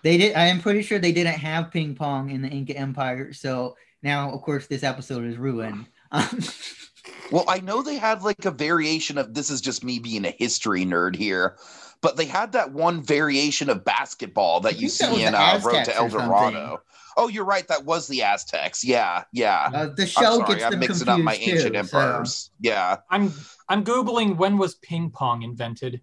they 0.04 0.16
did. 0.16 0.34
I 0.36 0.46
am 0.46 0.60
pretty 0.60 0.82
sure 0.82 0.98
they 1.00 1.10
didn't 1.12 1.34
have 1.38 1.70
ping 1.72 1.94
pong 1.96 2.30
in 2.30 2.40
the 2.42 2.48
Inca 2.48 2.76
Empire. 2.76 3.32
So 3.32 3.76
now, 4.02 4.30
of 4.30 4.40
course, 4.42 4.66
this 4.68 4.82
episode 4.84 5.24
is 5.24 5.36
ruined. 5.36 5.86
Um, 6.12 6.38
well, 7.32 7.44
I 7.48 7.58
know 7.60 7.82
they 7.82 7.96
had 7.96 8.22
like 8.22 8.44
a 8.44 8.50
variation 8.50 9.18
of. 9.18 9.34
This 9.34 9.50
is 9.50 9.60
just 9.60 9.82
me 9.84 9.98
being 9.98 10.24
a 10.24 10.30
history 10.30 10.84
nerd 10.86 11.16
here, 11.16 11.56
but 12.02 12.16
they 12.16 12.24
had 12.24 12.52
that 12.52 12.72
one 12.72 13.02
variation 13.02 13.68
of 13.70 13.84
basketball 13.84 14.60
that 14.60 14.78
you 14.80 14.88
think 14.88 15.10
that 15.12 15.16
see 15.16 15.24
in 15.24 15.32
the 15.32 15.38
uh, 15.40 15.60
Road 15.62 15.84
to 15.84 15.96
El. 15.96 16.08
Dorado. 16.08 16.82
Oh, 17.16 17.28
you're 17.28 17.44
right. 17.44 17.66
That 17.68 17.84
was 17.84 18.06
the 18.08 18.22
Aztecs. 18.22 18.84
Yeah, 18.84 19.24
yeah. 19.32 19.68
uh, 19.74 19.86
the 19.94 20.02
I'm 20.02 20.08
show 20.08 20.36
sorry. 20.38 20.54
gets 20.54 20.64
I'm 20.64 20.70
them 20.72 20.80
mixing 20.80 21.08
up 21.08 21.20
my 21.20 21.34
ancient 21.34 21.76
emperors. 21.76 22.34
so- 22.34 22.50
Yeah. 22.60 22.96
I'm 23.10 23.32
I'm 23.68 23.84
googling 23.84 24.36
when 24.36 24.56
was 24.58 24.76
ping 24.76 25.10
pong 25.10 25.42
invented? 25.42 26.00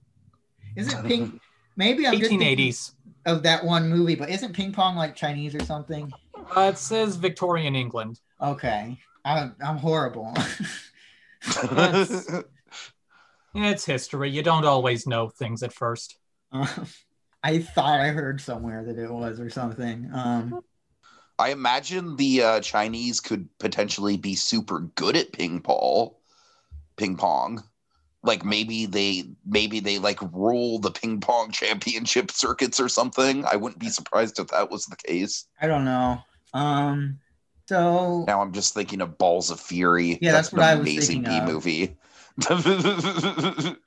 Isn't 0.76 1.06
ping? 1.08 1.40
Maybe 1.76 2.06
I'm 2.06 2.18
just 2.20 2.30
thinking 2.30 2.58
1880s. 2.58 2.92
of 3.26 3.44
that 3.44 3.64
one 3.64 3.90
movie, 3.90 4.16
but 4.16 4.30
isn't 4.30 4.54
ping 4.54 4.74
pong 4.74 4.96
like 4.96 5.16
Chinese 5.16 5.56
or 5.56 5.64
something? 5.64 6.12
Uh, 6.56 6.72
it 6.74 6.78
says 6.78 7.16
Victorian 7.16 7.76
England. 7.76 8.20
Okay, 8.42 8.98
I'm, 9.26 9.56
I'm 9.64 9.78
horrible. 9.78 10.34
Yes. 13.58 13.64
Yeah, 13.66 13.72
it's 13.72 13.86
history. 13.86 14.30
You 14.30 14.44
don't 14.44 14.66
always 14.66 15.08
know 15.08 15.30
things 15.30 15.64
at 15.64 15.74
first. 15.74 16.18
Um, 16.52 16.68
I 17.44 17.60
thought 17.60 18.00
I 18.00 18.10
heard 18.10 18.40
somewhere 18.42 18.84
that 18.84 18.98
it 18.98 19.12
was 19.12 19.40
or 19.40 19.50
something. 19.50 20.10
Um, 20.14 20.62
I 21.40 21.50
imagine 21.50 22.16
the 22.16 22.44
uh, 22.44 22.60
Chinese 22.62 23.20
could 23.20 23.48
potentially 23.60 24.18
be 24.18 24.36
super 24.36 24.82
good 24.96 25.16
at 25.16 25.32
ping 25.34 25.62
pong. 25.62 26.12
Ping 26.98 27.16
pong. 27.16 27.64
Like 28.24 28.44
maybe 28.44 28.86
they 28.86 29.24
maybe 29.46 29.80
they 29.80 30.00
like 30.00 30.20
rule 30.34 30.80
the 30.80 30.92
ping 30.92 31.22
pong 31.22 31.52
championship 31.52 32.32
circuits 32.32 32.80
or 32.80 32.90
something. 32.90 33.46
I 33.46 33.56
wouldn't 33.56 33.80
be 33.80 33.90
surprised 33.90 34.40
if 34.40 34.48
that 34.48 34.70
was 34.70 34.86
the 34.86 34.96
case. 34.96 35.46
I 35.62 35.68
don't 35.68 35.86
know. 35.86 36.20
Um, 36.54 37.20
so 37.70 38.26
Now 38.28 38.42
I'm 38.42 38.52
just 38.52 38.74
thinking 38.74 39.02
of 39.02 39.18
Balls 39.18 39.52
of 39.52 39.60
Fury. 39.60 40.18
Yeah, 40.22 40.32
that's 40.32 40.52
what 40.52 40.64
I 40.64 40.76
was 40.76 40.90
amazing 40.90 41.24
thinking 41.24 41.24
B 41.24 41.38
of. 41.38 41.54
movie. 41.54 41.98
That 42.38 43.80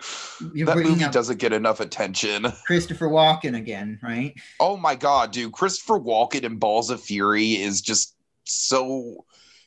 movie 0.85 1.05
doesn't 1.11 1.39
get 1.39 1.53
enough 1.53 1.81
attention. 1.81 2.47
Christopher 2.67 3.09
Walken 3.09 3.57
again, 3.57 3.99
right? 4.03 4.35
Oh 4.59 4.77
my 4.77 4.95
god, 4.95 5.31
dude! 5.33 5.53
Christopher 5.53 6.01
Walken 6.01 6.43
in 6.43 6.57
Balls 6.57 6.91
of 6.91 7.01
Fury 7.01 7.53
is 7.53 7.81
just 7.81 8.17
so. 8.45 9.25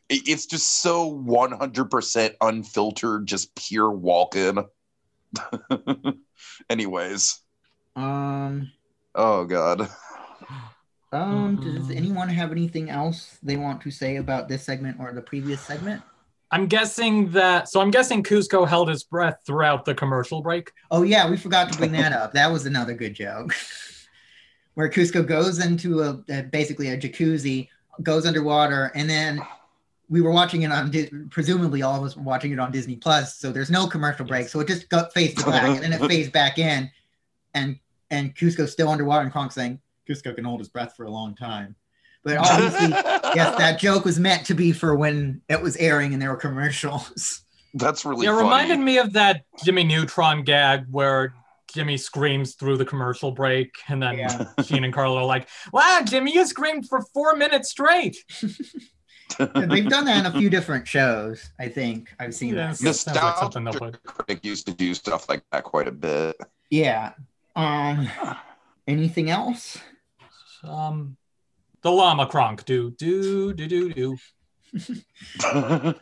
It's 0.09 0.45
just 0.45 0.81
so 0.81 1.07
one 1.07 1.53
hundred 1.53 1.86
percent 1.86 2.36
unfiltered, 2.41 3.25
just 3.25 3.55
pure 3.55 3.91
Walken. 3.91 4.67
Anyways, 6.69 7.39
Um, 7.95 8.71
oh 9.15 9.45
god. 9.45 9.89
um, 11.11 11.55
does 11.55 11.89
anyone 11.89 12.29
have 12.29 12.51
anything 12.51 12.89
else 12.89 13.38
they 13.41 13.55
want 13.55 13.81
to 13.81 13.91
say 13.91 14.17
about 14.17 14.49
this 14.49 14.63
segment 14.63 14.97
or 14.99 15.13
the 15.13 15.21
previous 15.21 15.61
segment? 15.61 16.01
I'm 16.53 16.67
guessing 16.67 17.31
that. 17.31 17.67
So 17.67 17.81
I'm 17.81 17.89
guessing 17.89 18.21
Kuzco 18.21 18.67
held 18.67 18.87
his 18.87 19.03
breath 19.03 19.39
throughout 19.43 19.85
the 19.85 19.95
commercial 19.95 20.43
break. 20.43 20.71
Oh 20.91 21.01
yeah, 21.01 21.27
we 21.27 21.35
forgot 21.35 21.71
to 21.71 21.77
bring 21.79 21.91
that 21.93 22.13
up. 22.13 22.31
That 22.33 22.51
was 22.51 22.67
another 22.67 22.93
good 22.93 23.15
joke. 23.15 23.55
Where 24.75 24.87
Kuzco 24.87 25.25
goes 25.25 25.65
into 25.65 26.01
a, 26.01 26.23
a 26.29 26.43
basically 26.43 26.89
a 26.89 26.97
jacuzzi, 26.97 27.69
goes 28.03 28.27
underwater, 28.27 28.91
and 28.93 29.09
then 29.09 29.41
we 30.09 30.21
were 30.21 30.29
watching 30.29 30.61
it 30.61 30.71
on 30.71 30.91
Di- 30.91 31.09
presumably 31.31 31.81
all 31.81 31.95
of 31.95 32.03
us 32.03 32.15
were 32.15 32.21
watching 32.21 32.51
it 32.51 32.59
on 32.59 32.71
Disney 32.71 32.97
Plus, 32.97 33.35
so 33.37 33.51
there's 33.51 33.71
no 33.71 33.87
commercial 33.87 34.25
break, 34.25 34.47
so 34.47 34.59
it 34.59 34.67
just 34.67 34.89
got 34.89 35.11
fades 35.11 35.33
to 35.35 35.45
black, 35.45 35.63
and 35.63 35.79
then 35.83 35.93
it 35.93 36.01
fades 36.07 36.29
back 36.29 36.59
in, 36.59 36.89
and 37.55 37.79
and 38.11 38.35
Kuzco's 38.35 38.71
still 38.71 38.89
underwater, 38.89 39.23
and 39.23 39.33
Kronk's 39.33 39.55
saying 39.55 39.79
Kuzco 40.07 40.35
can 40.35 40.43
hold 40.43 40.59
his 40.59 40.69
breath 40.69 40.95
for 40.95 41.05
a 41.05 41.11
long 41.11 41.33
time, 41.33 41.75
but 42.24 42.38
obviously, 42.38 42.88
yes, 43.36 43.57
that 43.57 43.80
joke 43.80 44.05
was 44.05 44.19
meant 44.19 44.45
to 44.47 44.53
be 44.53 44.71
for 44.71 44.95
when 44.95 45.41
it 45.49 45.61
was 45.61 45.76
airing 45.78 46.13
and 46.13 46.21
there 46.21 46.30
were 46.30 46.38
commercials. 46.38 47.41
That's 47.74 48.05
really 48.05 48.26
It 48.28 48.30
funny. 48.30 48.43
reminded 48.43 48.80
me 48.80 48.97
of 48.99 49.13
that 49.13 49.43
Jimmy 49.63 49.84
Neutron 49.84 50.43
gag 50.43 50.86
where 50.91 51.34
Jimmy 51.74 51.97
screams 51.97 52.53
through 52.53 52.78
the 52.78 52.86
commercial 52.86 53.32
break, 53.32 53.71
and 53.88 54.01
then 54.01 54.19
Yeah. 54.19 54.45
Sheen 54.63 54.84
and 54.84 54.93
Carlo 54.93 55.17
are 55.17 55.26
like, 55.26 55.49
"Wow, 55.71 56.01
Jimmy, 56.05 56.34
you 56.34 56.45
screamed 56.45 56.88
for 56.88 57.01
four 57.13 57.36
minutes 57.36 57.69
straight." 57.69 58.17
Yeah, 59.39 59.47
They've 59.65 59.88
done 59.89 60.05
that 60.05 60.19
in 60.19 60.32
a 60.32 60.38
few 60.38 60.47
different 60.51 60.88
shows. 60.88 61.49
I 61.59 61.67
think 61.67 62.13
I've 62.19 62.36
seen 62.36 62.53
Yeah, 62.53 62.67
that. 62.67 62.78
so- 62.78 62.91
sounds 62.91 63.17
like 63.17 63.38
something 63.38 63.63
they'll 63.63 63.74
put. 63.74 64.03
Critic 64.03 64.45
used 64.45 64.67
to 64.67 64.74
do 64.76 64.93
stuff 64.93 65.28
like 65.28 65.41
that 65.51 65.63
quite 65.63 65.88
a 65.88 65.91
bit. 65.91 66.36
Yeah. 66.69 67.13
Um. 67.55 68.07
Anything 68.88 69.32
else? 69.32 69.80
Um, 70.63 71.17
the 71.84 71.91
llama 71.91 72.25
Kronk, 72.25 72.65
do 72.65 72.91
do 72.91 73.53
do 73.53 73.67
do 73.67 73.93
do. 73.93 74.17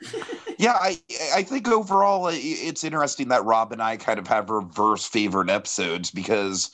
yeah, 0.57 0.77
I 0.79 0.97
I 1.33 1.43
think 1.43 1.67
overall 1.67 2.29
it's 2.31 2.83
interesting 2.83 3.27
that 3.29 3.43
Rob 3.43 3.73
and 3.73 3.81
I 3.81 3.97
kind 3.97 4.19
of 4.19 4.27
have 4.27 4.49
reverse 4.49 5.05
favorite 5.05 5.49
episodes 5.49 6.11
because 6.11 6.71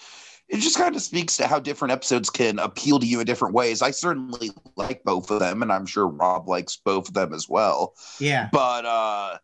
it 0.50 0.60
just 0.60 0.78
kind 0.78 0.96
of 0.96 1.02
speaks 1.02 1.36
to 1.38 1.48
how 1.48 1.60
different 1.60 1.92
episodes 1.92 2.30
can 2.30 2.60
appeal 2.60 3.00
to 3.00 3.06
you 3.06 3.20
in 3.20 3.26
different 3.26 3.54
ways. 3.54 3.82
I 3.82 3.92
certainly 3.92 4.52
like 4.76 5.04
both 5.04 5.32
of 5.32 5.40
them, 5.40 5.62
and 5.62 5.72
I'm 5.72 5.86
sure 5.86 6.08
Rob 6.08 6.48
likes 6.48 6.78
both 6.78 7.08
of 7.08 7.14
them 7.14 7.34
as 7.34 7.50
well. 7.50 7.96
Yeah. 8.20 8.50
But 8.52 8.86
uh 8.86 9.38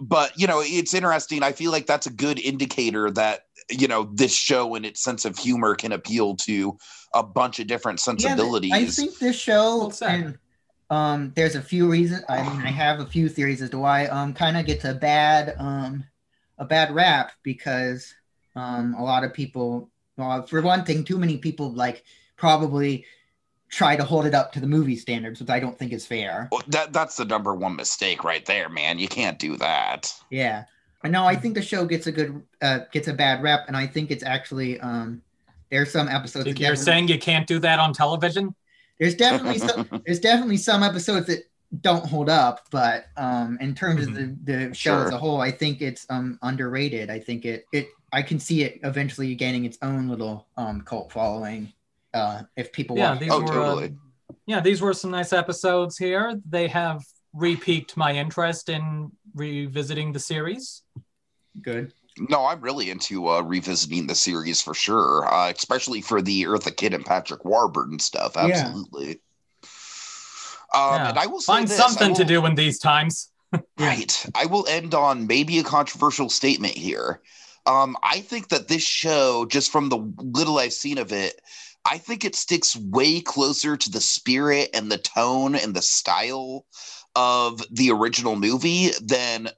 but 0.00 0.38
you 0.38 0.46
know, 0.46 0.62
it's 0.64 0.94
interesting. 0.94 1.42
I 1.42 1.52
feel 1.52 1.72
like 1.72 1.86
that's 1.86 2.06
a 2.06 2.12
good 2.12 2.38
indicator 2.38 3.10
that 3.12 3.46
you 3.70 3.88
know 3.88 4.10
this 4.14 4.34
show 4.34 4.74
and 4.74 4.84
its 4.84 5.02
sense 5.02 5.24
of 5.24 5.38
humor 5.38 5.74
can 5.74 5.92
appeal 5.92 6.36
to 6.36 6.76
a 7.14 7.22
bunch 7.22 7.58
of 7.60 7.66
different 7.66 8.00
sensibilities. 8.00 8.70
Yeah, 8.70 8.76
sensibilities. 8.76 8.98
I 8.98 9.02
think 9.02 9.18
this 9.18 9.38
show 9.38 9.92
and 10.02 10.38
um 10.90 11.32
there's 11.36 11.54
a 11.54 11.62
few 11.62 11.88
reasons 11.88 12.24
I 12.28 12.42
mean 12.42 12.62
I 12.62 12.70
have 12.70 13.00
a 13.00 13.06
few 13.06 13.28
theories 13.28 13.62
as 13.62 13.70
to 13.70 13.78
why 13.78 14.06
um 14.06 14.34
kind 14.34 14.56
of 14.56 14.66
gets 14.66 14.84
a 14.84 14.94
bad 14.94 15.54
um 15.58 16.04
a 16.58 16.64
bad 16.64 16.94
rap 16.94 17.32
because 17.42 18.12
um 18.56 18.94
a 18.98 19.02
lot 19.02 19.24
of 19.24 19.32
people 19.32 19.90
well 20.16 20.46
for 20.46 20.60
one 20.62 20.84
thing 20.84 21.04
too 21.04 21.18
many 21.18 21.38
people 21.38 21.72
like 21.72 22.04
probably 22.36 23.04
try 23.70 23.94
to 23.94 24.02
hold 24.02 24.26
it 24.26 24.34
up 24.34 24.52
to 24.52 24.60
the 24.60 24.66
movie 24.66 24.96
standards 24.96 25.40
which 25.40 25.48
I 25.48 25.60
don't 25.60 25.78
think 25.78 25.92
is 25.92 26.04
fair. 26.04 26.48
Well, 26.50 26.62
that 26.68 26.92
that's 26.92 27.16
the 27.16 27.24
number 27.24 27.54
one 27.54 27.76
mistake 27.76 28.24
right 28.24 28.44
there, 28.44 28.68
man. 28.68 28.98
You 28.98 29.06
can't 29.06 29.38
do 29.38 29.56
that. 29.58 30.12
Yeah. 30.28 30.64
I 31.02 31.08
know 31.08 31.24
I 31.24 31.34
think 31.36 31.54
the 31.54 31.62
show 31.62 31.84
gets 31.86 32.06
a 32.06 32.12
good 32.12 32.42
uh 32.62 32.80
gets 32.92 33.08
a 33.08 33.14
bad 33.14 33.42
rep 33.42 33.64
and 33.68 33.76
I 33.76 33.86
think 33.86 34.10
it's 34.10 34.22
actually 34.24 34.78
um 34.80 35.22
there's 35.70 35.90
some 35.92 36.08
episodes 36.08 36.44
that 36.44 36.58
You're 36.58 36.70
definitely- 36.70 36.84
saying 36.84 37.08
you 37.08 37.18
can't 37.18 37.46
do 37.46 37.58
that 37.60 37.78
on 37.78 37.92
television? 37.92 38.54
there's 38.98 39.14
definitely 39.14 39.58
some 39.68 40.02
there's 40.06 40.20
definitely 40.20 40.56
some 40.58 40.82
episodes 40.82 41.26
that 41.26 41.44
don't 41.82 42.04
hold 42.04 42.28
up, 42.28 42.66
but 42.72 43.04
um, 43.16 43.56
in 43.60 43.76
terms 43.76 44.04
of 44.04 44.12
the, 44.12 44.36
the 44.42 44.74
show 44.74 44.98
as 45.02 45.12
a 45.12 45.16
whole, 45.16 45.40
I 45.40 45.52
think 45.52 45.80
it's 45.80 46.04
um, 46.10 46.36
underrated. 46.42 47.10
I 47.10 47.20
think 47.20 47.44
it 47.44 47.64
it 47.72 47.86
I 48.12 48.22
can 48.22 48.40
see 48.40 48.64
it 48.64 48.80
eventually 48.82 49.32
gaining 49.36 49.64
its 49.66 49.78
own 49.80 50.08
little 50.08 50.48
um, 50.56 50.80
cult 50.82 51.12
following 51.12 51.72
uh, 52.12 52.42
if 52.56 52.72
people 52.72 52.96
Yeah, 52.98 53.10
watch. 53.12 53.20
these 53.20 53.30
Oh, 53.30 53.40
were. 53.40 53.46
totally. 53.46 53.84
Uh, 53.86 54.34
yeah, 54.46 54.58
these 54.60 54.80
were 54.80 54.92
some 54.92 55.12
nice 55.12 55.32
episodes 55.32 55.96
here. 55.96 56.40
They 56.44 56.66
have 56.66 57.04
re-piqued 57.34 57.96
my 57.96 58.12
interest 58.16 58.68
in 58.68 59.12
revisiting 59.34 60.12
the 60.12 60.18
series. 60.18 60.82
Good. 61.62 61.92
No, 62.28 62.46
I'm 62.46 62.60
really 62.60 62.90
into 62.90 63.28
uh, 63.28 63.40
revisiting 63.40 64.06
the 64.06 64.14
series 64.14 64.60
for 64.60 64.74
sure, 64.74 65.26
uh, 65.32 65.50
especially 65.50 66.00
for 66.00 66.20
the 66.20 66.44
Eartha 66.44 66.76
Kitt 66.76 66.92
and 66.92 67.04
Patrick 67.04 67.44
Warburton 67.44 67.98
stuff. 67.98 68.32
Yeah. 68.34 68.46
Absolutely. 68.46 69.20
Um, 70.74 70.94
Yeah. 70.94 71.08
And 71.10 71.18
I 71.18 71.26
will 71.26 71.40
say 71.40 71.52
Find 71.52 71.68
this, 71.68 71.80
I 71.80 71.88
something 71.88 72.14
to 72.14 72.24
do 72.24 72.44
in 72.46 72.54
these 72.54 72.78
times. 72.78 73.30
Right. 73.78 74.26
I 74.36 74.46
will 74.46 74.64
end 74.68 74.94
on 74.94 75.26
maybe 75.26 75.58
a 75.58 75.64
controversial 75.64 76.28
statement 76.30 76.74
here. 76.74 77.20
Um, 77.66 77.96
I 78.04 78.20
think 78.20 78.48
that 78.50 78.68
this 78.68 78.84
show, 78.84 79.44
just 79.46 79.72
from 79.72 79.88
the 79.88 79.98
little 80.18 80.58
I've 80.58 80.72
seen 80.72 80.98
of 80.98 81.12
it, 81.12 81.40
I 81.84 81.98
think 81.98 82.24
it 82.24 82.36
sticks 82.36 82.76
way 82.76 83.20
closer 83.20 83.76
to 83.76 83.90
the 83.90 84.00
spirit 84.00 84.70
and 84.72 84.90
the 84.90 84.98
tone 84.98 85.56
and 85.56 85.74
the 85.74 85.82
style 85.82 86.64
of 87.14 87.62
the 87.70 87.90
original 87.90 88.36
movie 88.36 88.90
than 89.02 89.48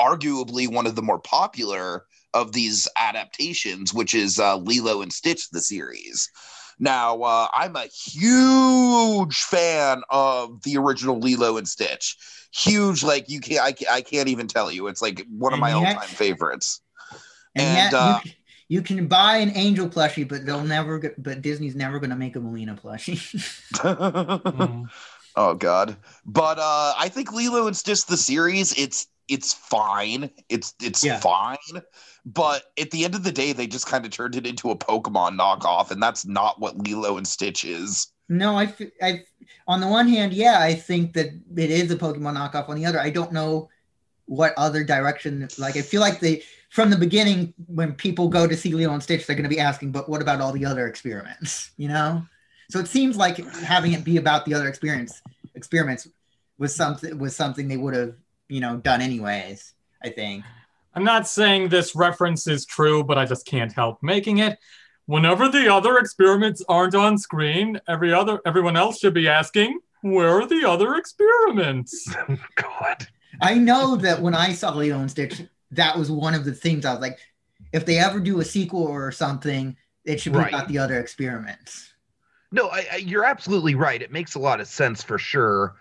arguably 0.00 0.72
one 0.72 0.86
of 0.86 0.94
the 0.94 1.02
more 1.02 1.18
popular 1.18 2.04
of 2.34 2.52
these 2.52 2.86
adaptations, 2.96 3.92
which 3.92 4.14
is 4.14 4.38
uh, 4.38 4.56
Lilo 4.56 5.02
and 5.02 5.12
Stitch, 5.12 5.50
the 5.50 5.60
series. 5.60 6.30
Now, 6.78 7.22
uh, 7.22 7.48
I'm 7.52 7.74
a 7.74 7.86
huge 7.86 9.36
fan 9.36 10.02
of 10.10 10.62
the 10.62 10.76
original 10.76 11.18
Lilo 11.18 11.56
and 11.56 11.66
Stitch. 11.66 12.16
Huge, 12.52 13.02
like 13.02 13.28
you 13.28 13.40
can't, 13.40 13.60
I, 13.60 13.96
I 13.96 14.00
can't 14.00 14.28
even 14.28 14.46
tell 14.46 14.70
you. 14.70 14.86
It's 14.86 15.02
like 15.02 15.26
one 15.28 15.52
of 15.52 15.56
And 15.56 15.60
my 15.60 15.72
all-time 15.72 16.08
favorites. 16.08 16.80
And, 17.54 17.66
And, 17.66 17.76
yet 17.76 17.94
uh, 17.94 18.20
you, 18.24 18.32
you 18.68 18.82
can 18.82 19.06
buy 19.08 19.38
an 19.38 19.50
angel 19.54 19.88
plushie, 19.88 20.28
but 20.28 20.46
they'll 20.46 20.62
never. 20.62 20.98
Get, 20.98 21.20
but 21.20 21.42
Disney's 21.42 21.74
never 21.74 21.98
going 21.98 22.10
to 22.10 22.16
make 22.16 22.36
a 22.36 22.40
Malina 22.40 22.80
plushie. 22.80 23.18
Mm. 24.48 24.88
Oh 25.38 25.54
God! 25.54 25.96
But 26.26 26.58
uh, 26.58 26.92
I 26.98 27.08
think 27.08 27.32
Lilo 27.32 27.66
and 27.66 27.76
Stitch 27.76 28.04
the 28.06 28.16
series, 28.18 28.72
it's 28.78 29.06
it's 29.28 29.54
fine. 29.54 30.30
It's 30.48 30.74
it's 30.82 31.04
Yeah. 31.04 31.20
fine. 31.20 31.56
But 32.26 32.64
at 32.78 32.90
the 32.90 33.04
end 33.06 33.14
of 33.14 33.22
the 33.22 33.32
day, 33.32 33.52
they 33.54 33.66
just 33.66 33.86
kind 33.86 34.04
of 34.04 34.10
turned 34.10 34.36
it 34.36 34.46
into 34.46 34.70
a 34.70 34.76
Pokemon 34.76 35.38
knockoff, 35.38 35.90
and 35.90 36.02
that's 36.02 36.26
not 36.26 36.60
what 36.60 36.76
Lilo 36.76 37.16
and 37.16 37.26
Stitch 37.26 37.64
is. 37.64 38.08
No, 38.28 38.54
I, 38.56 38.64
f- 38.64 38.82
I, 39.00 39.22
on 39.66 39.80
the 39.80 39.86
one 39.88 40.06
hand, 40.06 40.34
yeah, 40.34 40.58
I 40.60 40.74
think 40.74 41.14
that 41.14 41.28
it 41.56 41.70
is 41.70 41.90
a 41.90 41.96
Pokemon 41.96 42.36
knockoff. 42.36 42.68
On 42.68 42.76
the 42.76 42.84
other, 42.84 43.00
I 43.00 43.08
don't 43.08 43.32
know 43.32 43.70
what 44.26 44.52
other 44.58 44.84
direction. 44.84 45.48
Like, 45.56 45.78
I 45.78 45.80
feel 45.80 46.02
like 46.02 46.20
they, 46.20 46.42
from 46.68 46.90
the 46.90 46.98
beginning, 46.98 47.54
when 47.66 47.94
people 47.94 48.28
go 48.28 48.46
to 48.46 48.54
see 48.54 48.74
Lilo 48.74 48.92
and 48.92 49.02
Stitch, 49.02 49.26
they're 49.26 49.36
going 49.36 49.48
to 49.48 49.56
be 49.56 49.60
asking, 49.60 49.92
but 49.92 50.10
what 50.10 50.20
about 50.20 50.42
all 50.42 50.52
the 50.52 50.66
other 50.66 50.86
experiments? 50.86 51.70
You 51.78 51.88
know, 51.88 52.22
so 52.70 52.78
it 52.78 52.88
seems 52.88 53.16
like 53.16 53.38
having 53.54 53.92
it 53.92 54.04
be 54.04 54.16
about 54.16 54.44
the 54.44 54.54
other 54.54 54.68
experience 54.68 55.22
experiments 55.54 56.08
was 56.58 56.74
something 56.74 57.18
was 57.18 57.34
something 57.34 57.68
they 57.68 57.76
would 57.76 57.94
have, 57.94 58.14
you 58.48 58.60
know, 58.60 58.76
done 58.76 59.00
anyways. 59.00 59.74
I 60.02 60.10
think. 60.10 60.44
I'm 60.94 61.04
not 61.04 61.28
saying 61.28 61.68
this 61.68 61.94
reference 61.94 62.46
is 62.46 62.64
true, 62.64 63.04
but 63.04 63.18
I 63.18 63.24
just 63.24 63.46
can't 63.46 63.72
help 63.72 64.02
making 64.02 64.38
it. 64.38 64.58
Whenever 65.06 65.48
the 65.48 65.72
other 65.72 65.98
experiments 65.98 66.62
aren't 66.68 66.94
on 66.94 67.16
screen, 67.18 67.80
every 67.88 68.12
other 68.12 68.40
everyone 68.44 68.76
else 68.76 68.98
should 68.98 69.14
be 69.14 69.28
asking, 69.28 69.78
where 70.02 70.40
are 70.40 70.46
the 70.46 70.64
other 70.68 70.94
experiments? 70.96 72.12
God. 72.54 73.06
I 73.40 73.54
know 73.54 73.96
that 73.96 74.20
when 74.20 74.34
I 74.34 74.52
saw 74.52 74.72
Lilo 74.74 74.98
and 74.98 75.10
Stitch, 75.10 75.42
that 75.72 75.96
was 75.96 76.10
one 76.10 76.34
of 76.34 76.44
the 76.44 76.52
things 76.52 76.84
I 76.84 76.92
was 76.92 77.00
like, 77.00 77.18
if 77.72 77.84
they 77.86 77.98
ever 77.98 78.20
do 78.20 78.40
a 78.40 78.44
sequel 78.44 78.82
or 78.82 79.10
something, 79.12 79.76
it 80.04 80.20
should 80.20 80.32
be 80.32 80.38
Right. 80.38 80.48
about 80.52 80.68
the 80.68 80.78
other 80.78 80.98
experiments. 80.98 81.87
No, 82.50 82.68
I, 82.68 82.86
I, 82.92 82.96
you're 82.96 83.24
absolutely 83.24 83.74
right. 83.74 84.00
It 84.00 84.10
makes 84.10 84.34
a 84.34 84.38
lot 84.38 84.60
of 84.60 84.68
sense 84.68 85.02
for 85.02 85.18
sure. 85.18 85.76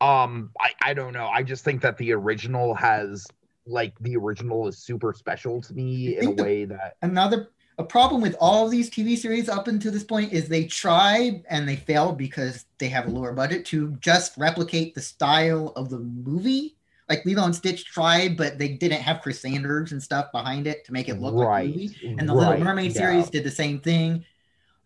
Um, 0.00 0.50
I, 0.60 0.72
I 0.82 0.94
don't 0.94 1.12
know. 1.12 1.26
I 1.26 1.42
just 1.42 1.64
think 1.64 1.82
that 1.82 1.98
the 1.98 2.12
original 2.12 2.74
has 2.74 3.26
like 3.66 3.98
the 4.00 4.16
original 4.16 4.68
is 4.68 4.78
super 4.78 5.12
special 5.12 5.60
to 5.60 5.74
me 5.74 6.16
in 6.16 6.26
a 6.26 6.42
way 6.42 6.64
that 6.64 6.96
Another 7.02 7.50
a 7.78 7.84
problem 7.84 8.22
with 8.22 8.34
all 8.40 8.64
of 8.64 8.70
these 8.70 8.88
TV 8.88 9.18
series 9.18 9.48
up 9.48 9.68
until 9.68 9.92
this 9.92 10.04
point 10.04 10.32
is 10.32 10.48
they 10.48 10.64
try 10.64 11.42
and 11.50 11.68
they 11.68 11.76
fail 11.76 12.12
because 12.12 12.64
they 12.78 12.88
have 12.88 13.06
a 13.06 13.10
lower 13.10 13.32
budget 13.32 13.66
to 13.66 13.96
just 14.00 14.36
replicate 14.38 14.94
the 14.94 15.00
style 15.02 15.72
of 15.76 15.90
the 15.90 15.98
movie. 15.98 16.76
Like 17.08 17.24
Lilo 17.24 17.44
and 17.44 17.54
Stitch 17.54 17.84
tried, 17.84 18.36
but 18.36 18.58
they 18.58 18.68
didn't 18.68 19.02
have 19.02 19.20
Chris 19.20 19.40
Sanders 19.40 19.92
and 19.92 20.02
stuff 20.02 20.32
behind 20.32 20.66
it 20.66 20.84
to 20.86 20.92
make 20.92 21.08
it 21.08 21.20
look 21.20 21.34
like 21.34 21.48
right. 21.48 21.68
a 21.68 21.78
movie. 21.78 22.16
And 22.18 22.28
the 22.28 22.34
right, 22.34 22.48
Little 22.50 22.64
Mermaid 22.64 22.92
yeah. 22.94 22.98
series 22.98 23.30
did 23.30 23.44
the 23.44 23.50
same 23.50 23.78
thing. 23.78 24.24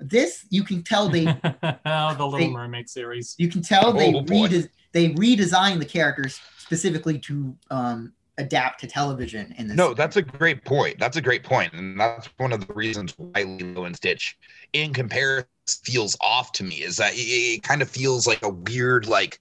This 0.00 0.46
you 0.50 0.62
can 0.64 0.82
tell 0.82 1.08
they 1.08 1.26
oh, 1.28 1.34
the 2.16 2.24
Little 2.24 2.30
They- 2.38 2.48
Mermaid 2.48 2.88
series. 2.88 3.34
you 3.38 3.48
can 3.48 3.62
tell 3.62 3.92
they 3.92 4.12
Oh, 4.14 4.22
boy. 4.22 4.46
rede- 4.48 4.70
they 4.92 5.10
redesigned 5.10 5.78
the 5.78 5.84
characters 5.84 6.40
specifically 6.58 7.18
to 7.20 7.54
um, 7.70 8.12
adapt 8.38 8.80
to 8.80 8.86
television 8.86 9.54
in 9.58 9.68
this. 9.68 9.76
No, 9.76 9.92
that's 9.94 10.16
a 10.16 10.22
great 10.22 10.64
point. 10.64 10.98
That's 10.98 11.16
a 11.16 11.20
great 11.20 11.44
point, 11.44 11.72
and 11.74 11.98
that's 12.00 12.28
one 12.38 12.52
of 12.52 12.66
the 12.66 12.72
reasons 12.72 13.14
why 13.16 13.42
Lilo 13.42 13.84
and 13.84 13.94
Stitch, 13.94 14.36
in 14.72 14.92
comparison, 14.92 15.46
feels 15.84 16.16
off 16.20 16.50
to 16.52 16.64
me. 16.64 16.76
Is 16.82 16.96
that 16.96 17.12
it, 17.14 17.18
it 17.18 17.62
kind 17.62 17.82
of 17.82 17.90
feels 17.90 18.26
like 18.26 18.42
a 18.42 18.48
weird, 18.48 19.06
like 19.06 19.38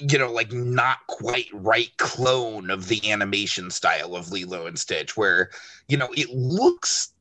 you 0.00 0.18
know, 0.18 0.30
like 0.32 0.52
not 0.52 0.98
quite 1.08 1.46
right 1.52 1.90
clone 1.98 2.70
of 2.70 2.88
the 2.88 3.10
animation 3.10 3.70
style 3.70 4.14
of 4.16 4.30
Lilo 4.30 4.66
and 4.66 4.78
Stitch, 4.78 5.16
where 5.16 5.50
you 5.88 5.96
know 5.96 6.08
it 6.16 6.30
looks 6.30 7.12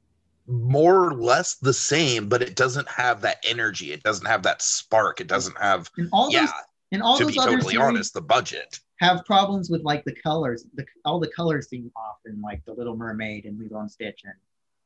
more 0.47 1.05
or 1.05 1.13
less 1.13 1.55
the 1.55 1.73
same, 1.73 2.29
but 2.29 2.41
it 2.41 2.55
doesn't 2.55 2.87
have 2.89 3.21
that 3.21 3.37
energy. 3.45 3.91
It 3.91 4.03
doesn't 4.03 4.25
have 4.25 4.43
that 4.43 4.61
spark. 4.61 5.19
It 5.21 5.27
doesn't 5.27 5.57
have, 5.57 5.89
and 5.97 6.09
all 6.13 6.31
yeah. 6.31 6.41
those 6.45 6.51
and 6.93 7.01
all 7.03 7.17
To 7.17 7.25
those 7.25 7.33
be 7.33 7.39
other 7.39 7.51
totally 7.51 7.77
honest, 7.77 8.13
the 8.13 8.21
budget. 8.21 8.79
have 8.99 9.25
problems 9.25 9.69
with 9.69 9.81
like 9.83 10.05
the 10.05 10.15
colors. 10.15 10.65
The 10.75 10.85
all 11.05 11.19
the 11.19 11.31
colors 11.35 11.69
seem 11.69 11.91
off 11.95 12.17
in 12.25 12.41
like 12.41 12.63
the 12.65 12.73
Little 12.73 12.95
Mermaid 12.95 13.45
and 13.45 13.59
Lilo 13.59 13.81
and 13.81 13.91
Stitch 13.91 14.21
and 14.23 14.33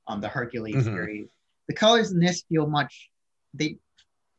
um 0.07 0.19
the 0.21 0.27
Hercules 0.27 0.75
Mhm. 0.75 0.83
series. 0.85 1.29
The 1.67 1.75
colors 1.75 2.11
in 2.11 2.19
this 2.19 2.41
feel 2.49 2.67
much 2.67 3.09
they 3.53 3.77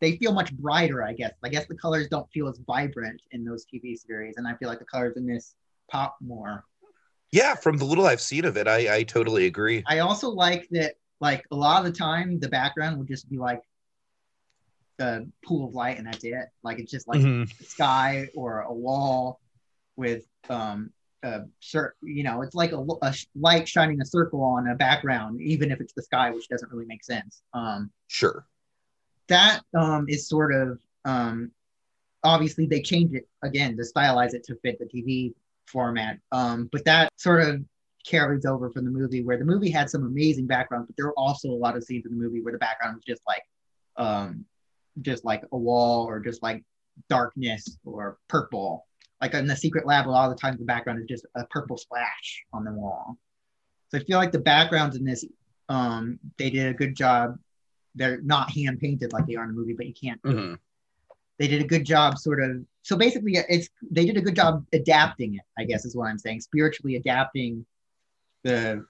they 0.00 0.16
feel 0.16 0.32
much 0.32 0.52
brighter, 0.56 1.04
I 1.04 1.12
guess. 1.12 1.32
I 1.44 1.48
guess 1.48 1.66
the 1.66 1.76
colors 1.76 2.08
don't 2.08 2.28
feel 2.32 2.48
as 2.48 2.58
vibrant 2.66 3.22
in 3.30 3.44
those 3.44 3.64
TV 3.64 3.96
series, 3.96 4.36
and 4.36 4.48
I 4.48 4.54
feel 4.56 4.68
like 4.68 4.80
the 4.80 4.84
colors 4.84 5.16
in 5.16 5.26
this 5.26 5.54
pop 5.88 6.16
more. 6.20 6.64
Yeah, 7.30 7.54
from 7.54 7.78
the 7.78 7.84
little 7.84 8.06
I've 8.06 8.20
seen 8.20 8.44
of 8.44 8.56
it, 8.56 8.66
I 8.68 8.96
I 8.96 9.02
totally 9.04 9.46
agree. 9.46 9.84
I 9.86 10.00
also 10.00 10.28
like 10.28 10.68
that 10.72 10.96
like 11.22 11.46
a 11.52 11.56
lot 11.56 11.78
of 11.78 11.90
the 11.90 11.96
time 11.96 12.40
the 12.40 12.48
background 12.48 12.98
would 12.98 13.06
just 13.06 13.30
be 13.30 13.38
like 13.38 13.62
a 14.98 15.20
pool 15.46 15.68
of 15.68 15.74
light 15.74 15.96
and 15.98 16.06
that's 16.06 16.24
it. 16.24 16.48
Like 16.64 16.80
it's 16.80 16.90
just 16.90 17.06
like 17.06 17.20
Mhm. 17.20 17.58
the 17.58 17.64
sky 17.64 18.28
or 18.34 18.62
a 18.62 18.72
wall 18.72 19.40
with 19.96 20.26
um 20.50 20.92
a 21.22 21.42
cir- 21.60 21.94
you 22.02 22.24
know 22.24 22.42
it's 22.42 22.56
like 22.56 22.72
a, 22.72 22.84
a 23.02 23.14
light 23.36 23.68
shining 23.68 24.00
a 24.00 24.04
circle 24.04 24.42
on 24.42 24.66
a 24.68 24.74
background 24.74 25.40
even 25.40 25.70
if 25.70 25.80
it's 25.80 25.92
the 25.92 26.02
sky 26.02 26.30
which 26.30 26.48
doesn't 26.48 26.72
really 26.72 26.86
make 26.86 27.04
sense 27.04 27.42
um 27.54 27.92
Sure. 28.08 28.44
that 29.28 29.60
um 29.78 30.06
is 30.08 30.26
sort 30.28 30.52
of 30.52 30.80
um 31.04 31.52
obviously 32.24 32.66
they 32.66 32.80
changed 32.82 33.14
it 33.14 33.28
again 33.42 33.76
to 33.76 33.84
stylize 33.84 34.34
it 34.34 34.42
to 34.44 34.56
fit 34.56 34.80
the 34.80 34.86
tv 34.86 35.32
format 35.66 36.18
um 36.32 36.68
but 36.72 36.84
that 36.86 37.08
sort 37.16 37.42
of 37.42 37.62
carries 38.04 38.44
over 38.44 38.70
from 38.70 38.84
the 38.84 38.90
movie 38.90 39.22
where 39.22 39.38
the 39.38 39.44
movie 39.44 39.70
had 39.70 39.88
some 39.88 40.04
amazing 40.04 40.46
background 40.46 40.86
but 40.86 40.96
there 40.96 41.06
were 41.06 41.18
also 41.18 41.48
a 41.48 41.52
lot 41.52 41.76
of 41.76 41.84
scenes 41.84 42.04
in 42.06 42.12
the 42.12 42.22
movie 42.22 42.40
where 42.40 42.52
the 42.52 42.58
background 42.58 42.94
was 42.96 43.04
just 43.04 43.22
like 43.26 43.42
um 43.96 44.44
just 45.00 45.24
like 45.24 45.42
a 45.52 45.56
wall 45.56 46.04
or 46.06 46.20
just 46.20 46.42
like 46.42 46.62
darkness 47.08 47.78
or 47.86 48.18
purple. 48.28 48.86
Like 49.22 49.32
in 49.34 49.46
the 49.46 49.56
secret 49.56 49.86
lab 49.86 50.06
a 50.06 50.10
lot 50.10 50.30
of 50.30 50.36
the 50.36 50.40
times 50.40 50.58
the 50.58 50.64
background 50.64 51.00
is 51.00 51.06
just 51.06 51.26
a 51.34 51.46
purple 51.46 51.78
splash 51.78 52.44
on 52.52 52.64
the 52.64 52.72
wall. 52.72 53.16
So 53.90 53.98
i 53.98 54.04
feel 54.04 54.18
like 54.18 54.32
the 54.32 54.38
backgrounds 54.38 54.96
in 54.96 55.04
this 55.04 55.24
um 55.68 56.18
they 56.38 56.50
did 56.50 56.66
a 56.66 56.74
good 56.74 56.94
job. 56.94 57.38
They're 57.94 58.20
not 58.22 58.50
hand 58.50 58.80
painted 58.80 59.12
like 59.12 59.26
they 59.26 59.36
are 59.36 59.44
in 59.44 59.50
the 59.50 59.54
movie 59.54 59.74
but 59.74 59.86
you 59.86 59.94
can't 59.94 60.20
Mhm. 60.22 60.58
they 61.38 61.46
did 61.48 61.62
a 61.62 61.66
good 61.66 61.84
job 61.84 62.18
sort 62.18 62.42
of 62.42 62.64
so 62.82 62.96
basically 62.96 63.32
it's 63.48 63.68
they 63.90 64.04
did 64.04 64.16
a 64.16 64.20
good 64.20 64.34
job 64.36 64.64
adapting 64.72 65.34
it 65.36 65.42
i 65.58 65.64
guess 65.64 65.84
is 65.84 65.94
what 65.96 66.08
i'm 66.08 66.18
saying 66.18 66.40
spiritually 66.40 66.96
adapting 66.96 67.64
the 68.44 68.84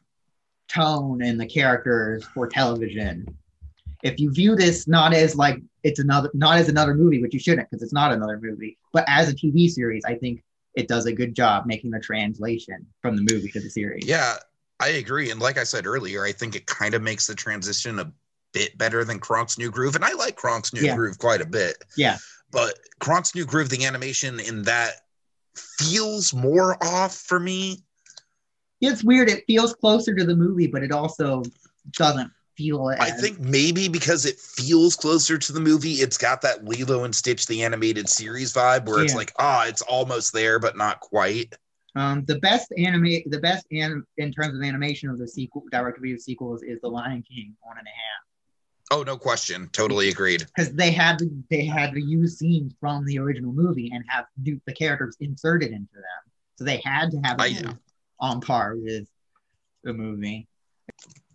tone 0.69 1.23
and 1.23 1.41
the 1.41 1.47
characters 1.47 2.25
for 2.25 2.47
television 2.47 3.27
if 4.03 4.19
you 4.19 4.33
view 4.33 4.57
this 4.57 4.89
not 4.89 5.13
as 5.13 5.37
like 5.37 5.61
it's 5.83 5.99
another 5.99 6.31
not 6.35 6.57
as 6.57 6.69
another 6.69 6.95
movie 6.95 7.21
which 7.21 7.35
you 7.35 7.41
shouldn't 7.41 7.69
because 7.69 7.83
it's 7.83 7.93
not 7.93 8.13
another 8.13 8.39
movie 8.41 8.79
but 8.93 9.05
as 9.07 9.29
a 9.29 9.35
tv 9.35 9.69
series 9.69 10.03
i 10.07 10.15
think 10.15 10.43
it 10.75 10.89
does 10.89 11.05
a 11.07 11.13
good 11.13 11.35
job 11.35 11.67
making 11.67 11.91
the 11.91 12.01
translation 12.01 12.87
from 13.03 13.17
the 13.17 13.23
movie 13.33 13.51
to 13.51 13.61
the 13.61 13.69
series 13.69 14.07
Yeah, 14.07 14.37
I 14.81 14.89
agree. 14.89 15.31
And 15.31 15.39
like 15.39 15.59
I 15.59 15.65
said 15.65 15.87
earlier, 15.87 16.25
I 16.25 16.33
think 16.33 16.57
it 16.57 16.67
kind 16.67 16.95
of 16.95 17.03
makes 17.03 17.27
the 17.29 17.35
transition 17.37 18.01
a 18.01 18.11
bit 18.53 18.77
better 18.79 19.05
than 19.05 19.21
Kronk's 19.21 19.57
New 19.57 19.71
Groove. 19.71 19.95
And 19.95 20.05
I 20.05 20.13
like 20.15 20.37
Kronk's 20.37 20.73
New 20.73 20.81
Yeah. 20.81 20.97
Groove 20.97 21.19
quite 21.19 21.41
a 21.41 21.47
bit. 21.47 21.77
Yeah. 21.97 22.17
But 22.51 22.79
Kronk's 23.01 23.33
New 23.35 23.45
Groove, 23.45 23.69
the 23.69 23.85
animation 23.85 24.41
in 24.41 24.63
that 24.63 25.03
feels 25.55 26.35
more 26.35 26.83
off 26.83 27.15
for 27.17 27.39
me. 27.39 27.85
It's 28.83 29.03
weird 29.03 29.29
it 29.31 29.45
feels 29.47 29.75
closer 29.75 30.15
to 30.15 30.25
the 30.25 30.37
movie 30.37 30.67
but 30.67 30.83
it 30.83 30.93
also 30.93 31.43
doesn't 31.93 32.31
feel 32.57 32.91
as, 32.91 33.01
I 33.01 33.11
think 33.11 33.41
maybe 33.41 33.89
because 33.89 34.27
it 34.27 34.39
feels 34.39 34.95
closer 34.95 35.39
to 35.39 35.53
the 35.55 35.59
movie, 35.59 35.95
it's 35.95 36.19
got 36.19 36.43
that 36.43 36.67
Lilo 36.67 37.05
and 37.05 37.15
Stitch 37.15 37.47
the 37.47 37.63
animated 37.65 38.11
series 38.11 38.53
vibe 38.53 38.87
where 38.87 39.03
it's 39.03 39.15
like, 39.15 39.33
ah, 39.39 39.65
it's 39.67 39.81
almost 39.81 40.35
there, 40.35 40.59
but 40.59 40.77
not 40.77 41.01
quite. 41.01 41.57
Um, 41.97 42.25
the 42.27 42.39
best 42.41 42.71
anime, 42.77 43.23
the 43.27 43.41
best 43.41 43.67
anim- 43.73 44.07
in 44.19 44.33
terms 44.33 44.55
of 44.55 44.63
animation 44.63 45.09
of 45.09 45.19
the 45.19 45.27
sequel, 45.27 45.65
direct 45.73 45.99
review 45.99 46.19
sequels 46.19 46.63
is 46.63 46.79
The 46.83 46.89
Lion 46.89 47.23
King 47.23 47.57
one 47.63 47.79
and 47.79 47.87
a 47.87 47.91
half 47.91 48.99
Oh, 48.99 49.03
no 49.03 49.17
question. 49.17 49.71
Totally 49.73 50.11
agreed. 50.11 50.47
because 50.55 50.75
they 50.75 50.91
had 50.91 51.19
to, 51.21 51.31
they 51.49 51.65
had 51.65 51.95
to 51.95 52.01
use 52.03 52.39
scenes 52.39 52.75
from 52.79 53.07
the 53.07 53.19
original 53.19 53.53
movie 53.55 53.91
and 53.95 54.05
have 54.09 54.27
do 54.43 54.61
the 54.67 54.75
characters 54.75 55.17
inserted 55.21 55.71
into 55.71 55.95
them, 55.95 56.33
so 56.57 56.65
they 56.65 56.83
had 56.85 57.11
to 57.13 57.21
have 57.25 57.41
I- 57.41 57.47
it 57.47 57.67
on 58.23 58.41
par 58.41 58.77
with 58.77 59.07
the 59.85 59.93
movie. 59.93 60.49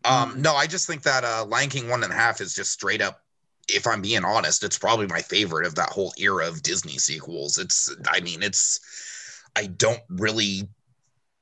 Um, 0.05 0.41
no, 0.41 0.55
I 0.55 0.65
just 0.65 0.87
think 0.87 1.03
that 1.03 1.23
uh 1.23 1.45
Lion 1.45 1.69
King 1.69 1.89
one 1.89 2.03
and 2.03 2.11
a 2.11 2.15
half 2.15 2.41
is 2.41 2.55
just 2.55 2.71
straight 2.71 3.01
up. 3.01 3.21
If 3.67 3.85
I'm 3.85 4.01
being 4.01 4.23
honest, 4.23 4.63
it's 4.63 4.79
probably 4.79 5.07
my 5.07 5.21
favorite 5.21 5.67
of 5.67 5.75
that 5.75 5.89
whole 5.89 6.13
era 6.17 6.47
of 6.47 6.63
Disney 6.63 6.97
sequels. 6.97 7.57
It's, 7.57 7.93
I 8.07 8.21
mean, 8.21 8.41
it's, 8.41 8.79
I 9.57 9.65
don't 9.65 9.99
really. 10.07 10.69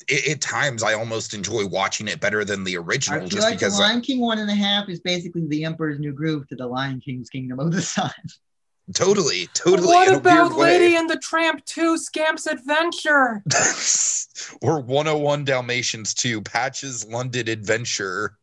i- 0.10 0.32
At 0.32 0.42
times, 0.42 0.82
I 0.82 0.96
almost 0.96 1.36
enjoy 1.36 1.68
watching 1.68 2.08
it 2.08 2.20
better 2.20 2.44
than 2.44 2.64
the 2.64 2.78
original, 2.78 3.28
just 3.28 3.44
like 3.44 3.60
The 3.60 3.66
because. 3.68 3.80
Lion 3.80 4.02
King 4.02 4.22
one 4.22 4.40
and 4.40 4.50
a 4.50 4.56
half 4.56 4.90
is 4.90 5.00
basically 5.02 5.46
the 5.48 5.64
Emperor's 5.66 6.00
New 6.00 6.14
Groove 6.14 6.48
to 6.48 6.56
the 6.56 6.66
Lion 6.66 7.00
King's 7.00 7.30
Kingdom 7.30 7.60
of 7.60 7.72
the 7.72 7.82
Sun. 7.84 8.10
totally, 8.94 9.48
totally. 9.54 9.88
what 9.88 10.08
in 10.08 10.14
a 10.16 10.18
about 10.18 10.50
weird 10.52 10.58
way. 10.60 10.80
Lady 10.80 10.96
and 10.96 11.10
the 11.10 11.18
Tramp 11.18 11.64
2 11.66 11.98
Scamp's 11.98 12.48
Adventure? 12.48 13.44
or 14.62 14.80
101 14.82 15.44
Dalmatians 15.46 16.14
2 16.14 16.42
Patches 16.42 17.06
London 17.08 17.48
Adventure. 17.50 18.38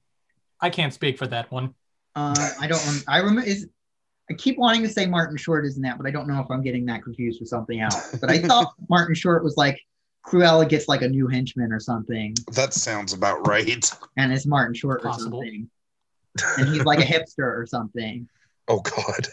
I 0.61 0.71
can't 0.71 0.93
speak 0.95 1.19
for 1.19 1.27
that 1.29 1.51
one. 1.51 1.75
Uh, 2.15 2.35
I 2.61 2.67
don't. 2.67 2.85
Rem- 2.87 3.03
I 3.09 3.19
remember. 3.19 3.43
Is 3.49 3.69
I 4.31 4.35
keep 4.35 4.59
wanting 4.59 4.83
to 4.83 4.89
say 4.89 5.07
Martin 5.07 5.37
Short 5.37 5.65
isn't 5.67 5.83
that, 5.83 5.97
but 5.99 6.07
I 6.07 6.11
don't 6.11 6.29
know 6.29 6.41
if 6.41 6.51
I'm 6.51 6.63
getting 6.63 6.87
that 6.87 7.03
confused 7.03 7.41
with 7.41 7.49
something 7.49 7.81
else. 7.81 8.15
But 8.21 8.31
I 8.31 8.39
thought 8.39 8.73
Martin 8.89 9.15
Short 9.15 9.43
was 9.43 9.57
like 9.57 9.81
Cruella 10.25 10.69
gets 10.69 10.87
like 10.89 11.03
a 11.03 11.09
new 11.09 11.27
henchman 11.27 11.73
or 11.73 11.81
something, 11.81 12.35
That 12.53 12.73
sounds 12.75 13.13
about 13.13 13.47
right. 13.49 13.91
and 14.17 14.33
it's 14.33 14.47
Martin 14.47 14.75
Short 14.75 15.03
Possible. 15.03 15.39
or 15.41 15.45
something, 15.45 15.71
and 16.59 16.69
he's 16.69 16.85
like 16.85 17.01
a 17.01 17.03
hipster 17.03 17.41
or 17.41 17.67
something, 17.67 18.29
Oh, 18.69 18.79
God. 18.81 19.27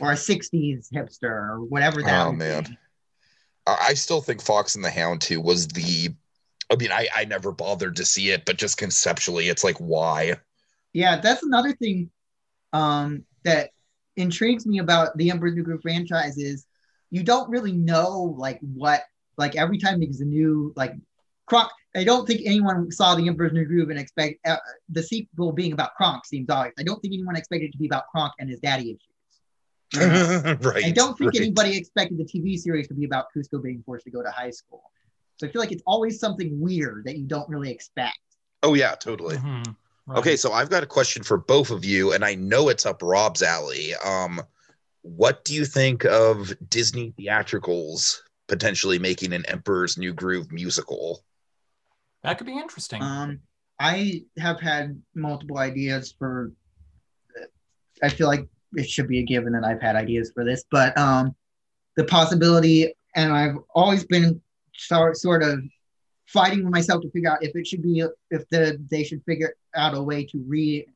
Or 0.00 0.12
a 0.12 0.16
'60s 0.16 0.90
hipster 0.92 1.22
or 1.22 1.60
whatever 1.60 2.02
that. 2.02 2.26
Oh, 2.26 2.30
would 2.30 2.38
be. 2.38 2.44
man. 2.44 2.78
I 3.66 3.78
I 3.88 3.94
still 3.94 4.20
think 4.20 4.42
Fox 4.42 4.74
and 4.74 4.84
the 4.84 4.90
Hound 4.90 5.20
2 5.20 5.40
was 5.40 5.68
the. 5.68 6.14
I 6.70 6.76
mean, 6.76 6.90
I, 6.92 7.06
I 7.14 7.24
never 7.26 7.52
bothered 7.52 7.96
to 7.96 8.04
see 8.04 8.30
it, 8.30 8.46
but 8.46 8.56
just 8.56 8.78
conceptually, 8.78 9.48
it's 9.48 9.62
like, 9.62 9.76
why? 9.76 10.36
Yeah, 10.94 11.20
that's 11.20 11.42
another 11.42 11.72
thing 11.72 12.10
um, 12.72 13.24
that 13.44 13.70
intrigues 14.16 14.66
me 14.66 14.78
about 14.78 15.16
the 15.16 15.30
Emperor's 15.30 15.54
New 15.54 15.62
Groove 15.62 15.82
franchise 15.82 16.38
is 16.38 16.66
you 17.10 17.22
don't 17.22 17.50
really 17.50 17.72
know 17.72 18.34
like 18.38 18.58
what 18.60 19.02
like 19.36 19.56
every 19.56 19.78
time 19.78 20.00
there's 20.00 20.20
a 20.20 20.24
new 20.24 20.72
like 20.76 20.94
Kronk. 21.46 21.70
I 21.94 22.04
don't 22.04 22.26
think 22.26 22.40
anyone 22.46 22.90
saw 22.90 23.14
the 23.14 23.28
Emperor's 23.28 23.52
New 23.52 23.66
Groove 23.66 23.90
and 23.90 23.98
expect 23.98 24.46
uh, 24.46 24.56
the 24.88 25.02
sequel 25.02 25.52
being 25.52 25.72
about 25.72 25.94
Kronk 25.94 26.24
seems 26.24 26.48
obvious. 26.48 26.74
I 26.78 26.82
don't 26.84 27.00
think 27.00 27.12
anyone 27.12 27.36
expected 27.36 27.66
it 27.66 27.72
to 27.72 27.78
be 27.78 27.86
about 27.86 28.08
Kronk 28.08 28.32
and 28.38 28.48
his 28.48 28.60
daddy 28.60 28.90
issues. 28.90 29.11
You 29.92 30.00
know? 30.00 30.56
right. 30.62 30.84
I 30.84 30.90
don't 30.90 31.16
think 31.16 31.32
right. 31.32 31.40
anybody 31.40 31.76
expected 31.76 32.18
the 32.18 32.24
TV 32.24 32.58
series 32.58 32.88
to 32.88 32.94
be 32.94 33.04
about 33.04 33.26
Kuzco 33.34 33.62
being 33.62 33.82
forced 33.84 34.04
to 34.04 34.10
go 34.10 34.22
to 34.22 34.30
high 34.30 34.50
school. 34.50 34.82
So 35.36 35.46
I 35.46 35.50
feel 35.50 35.60
like 35.60 35.72
it's 35.72 35.82
always 35.86 36.18
something 36.20 36.60
weird 36.60 37.04
that 37.06 37.16
you 37.18 37.26
don't 37.26 37.48
really 37.48 37.70
expect. 37.70 38.18
Oh, 38.62 38.74
yeah, 38.74 38.94
totally. 38.94 39.36
Mhm. 39.36 39.76
Right. 40.06 40.18
Okay, 40.18 40.36
so 40.36 40.52
I've 40.52 40.70
got 40.70 40.82
a 40.82 40.86
question 40.86 41.22
for 41.22 41.38
both 41.38 41.70
of 41.70 41.84
you, 41.84 42.12
and 42.12 42.24
I 42.24 42.34
know 42.34 42.68
it's 42.68 42.86
up 42.86 43.02
Rob's 43.02 43.42
alley. 43.42 43.94
Um, 44.04 44.42
what 45.02 45.44
do 45.44 45.54
you 45.54 45.64
think 45.64 46.04
of 46.04 46.52
Disney 46.68 47.12
theatricals 47.18 48.22
potentially 48.48 48.98
making 48.98 49.32
an 49.32 49.44
Emperor's 49.46 49.96
New 49.96 50.12
Groove 50.12 50.50
musical? 50.50 51.22
That 52.22 52.38
could 52.38 52.46
be 52.46 52.58
interesting. 52.58 53.02
Um, 53.02 53.40
I 53.78 54.24
have 54.38 54.60
had 54.60 55.00
multiple 55.14 55.58
ideas 55.58 56.14
for. 56.16 56.52
I 58.02 58.08
feel 58.08 58.26
like 58.26 58.48
it 58.74 58.88
should 58.88 59.08
be 59.08 59.18
a 59.20 59.22
given 59.22 59.52
that 59.52 59.64
I've 59.64 59.80
had 59.80 59.96
ideas 59.96 60.32
for 60.34 60.44
this, 60.44 60.64
but 60.70 60.96
um, 60.96 61.34
the 61.96 62.04
possibility, 62.04 62.94
and 63.14 63.32
I've 63.32 63.56
always 63.74 64.04
been 64.04 64.40
sort 64.74 65.16
sort 65.16 65.42
of 65.42 65.60
fighting 66.26 66.64
with 66.64 66.72
myself 66.72 67.02
to 67.02 67.10
figure 67.10 67.30
out 67.30 67.42
if 67.42 67.54
it 67.54 67.66
should 67.66 67.82
be 67.82 68.04
if 68.30 68.48
the 68.48 68.82
they 68.90 69.04
should 69.04 69.22
figure 69.24 69.54
out 69.74 69.94
a 69.94 70.02
way 70.02 70.24
to 70.24 70.42
re 70.46 70.86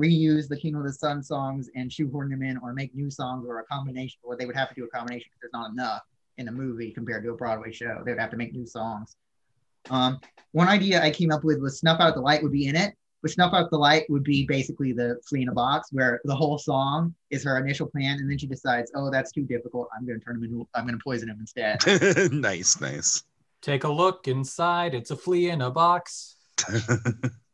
reuse 0.00 0.46
the 0.48 0.56
King 0.56 0.74
of 0.74 0.84
the 0.84 0.92
Sun 0.92 1.22
songs 1.22 1.70
and 1.74 1.92
shoehorn 1.92 2.30
them 2.30 2.42
in, 2.42 2.58
or 2.58 2.72
make 2.72 2.94
new 2.94 3.10
songs, 3.10 3.46
or 3.48 3.60
a 3.60 3.64
combination, 3.64 4.18
or 4.22 4.36
they 4.36 4.46
would 4.46 4.56
have 4.56 4.68
to 4.68 4.74
do 4.74 4.84
a 4.84 4.88
combination 4.88 5.28
because 5.30 5.40
there's 5.40 5.52
not 5.52 5.70
enough 5.70 6.02
in 6.38 6.48
a 6.48 6.52
movie 6.52 6.92
compared 6.92 7.24
to 7.24 7.30
a 7.30 7.36
Broadway 7.36 7.72
show. 7.72 8.02
They 8.04 8.12
would 8.12 8.20
have 8.20 8.30
to 8.30 8.36
make 8.36 8.52
new 8.52 8.66
songs. 8.66 9.16
Um, 9.88 10.20
one 10.52 10.68
idea 10.68 11.02
I 11.02 11.10
came 11.10 11.30
up 11.30 11.44
with 11.44 11.60
was 11.60 11.78
Snuff 11.78 12.00
Out 12.00 12.14
the 12.14 12.20
Light 12.20 12.42
would 12.42 12.52
be 12.52 12.66
in 12.66 12.76
it, 12.76 12.94
but 13.22 13.30
Snuff 13.30 13.52
Out 13.54 13.70
the 13.70 13.78
Light 13.78 14.04
would 14.08 14.22
be 14.24 14.46
basically 14.46 14.92
the 14.92 15.18
flea 15.28 15.42
in 15.42 15.48
a 15.48 15.52
box 15.52 15.88
where 15.92 16.20
the 16.24 16.34
whole 16.34 16.58
song 16.58 17.14
is 17.30 17.42
her 17.44 17.58
initial 17.58 17.86
plan, 17.86 18.18
and 18.18 18.30
then 18.30 18.38
she 18.38 18.46
decides, 18.46 18.90
oh, 18.94 19.10
that's 19.10 19.32
too 19.32 19.42
difficult. 19.44 19.88
I'm 19.96 20.06
going 20.06 20.18
to 20.18 20.24
turn 20.24 20.36
him 20.36 20.44
into, 20.44 20.68
I'm 20.74 20.86
going 20.86 20.98
to 20.98 21.02
poison 21.02 21.28
him 21.28 21.38
instead. 21.40 21.80
nice, 22.32 22.80
nice. 22.80 23.22
Take 23.62 23.84
a 23.84 23.88
look 23.88 24.28
inside. 24.28 24.94
It's 24.94 25.10
a 25.10 25.16
flea 25.16 25.50
in 25.50 25.60
a 25.62 25.70
box. 25.70 26.36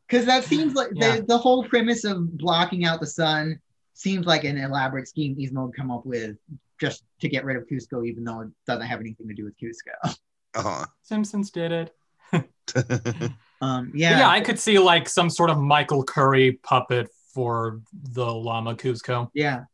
Because 0.09 0.27
that 0.27 0.45
seems 0.45 0.75
like 0.75 0.91
Yeah. 0.93 1.17
the, 1.17 1.23
the 1.23 1.39
whole 1.39 1.65
premise 1.65 2.05
of 2.05 2.37
blocking 2.37 2.85
out 2.85 3.01
the 3.01 3.07
sun 3.07 3.59
seems 3.95 4.27
like 4.27 4.45
an 4.45 4.59
elaborate 4.59 5.09
scheme 5.09 5.35
Yzma 5.37 5.65
would 5.65 5.75
come 5.75 5.91
up 5.91 6.05
with 6.05 6.37
just 6.79 7.03
to 7.23 7.31
get 7.31 7.47
rid 7.47 7.57
of 7.57 7.67
Kuzco, 7.67 8.07
even 8.07 8.23
though 8.23 8.41
it 8.43 8.49
doesn't 8.67 8.87
have 8.87 9.01
anything 9.01 9.27
to 9.27 9.33
do 9.33 9.45
with 9.45 9.55
Kuzco. 9.59 10.15
uh-huh. 10.55 10.85
Simpsons 11.01 11.51
did 11.51 11.73
it. 11.73 11.95
Um, 13.63 13.91
But 13.93 13.99
yeah, 14.01 14.19
Yeah. 14.19 14.29
I 14.29 14.41
could 14.43 14.59
see 14.59 14.79
like 14.79 15.09
some 15.09 15.31
sort 15.31 15.49
of 15.49 15.59
Michael 15.59 16.03
Curry 16.05 16.59
puppet 16.63 17.09
for 17.33 17.81
the 18.13 18.27
llama 18.27 18.75
Kuzco. 18.75 19.31
yeah. 19.35 19.65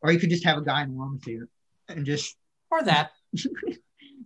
Or 0.00 0.10
you 0.10 0.18
could 0.18 0.30
just 0.30 0.44
have 0.44 0.58
a 0.58 0.62
guy 0.62 0.82
in 0.82 0.90
a 0.90 0.92
llama 0.94 1.18
suit 1.22 1.48
and 1.88 2.04
just 2.04 2.36
Or 2.70 2.82
that. 2.82 3.10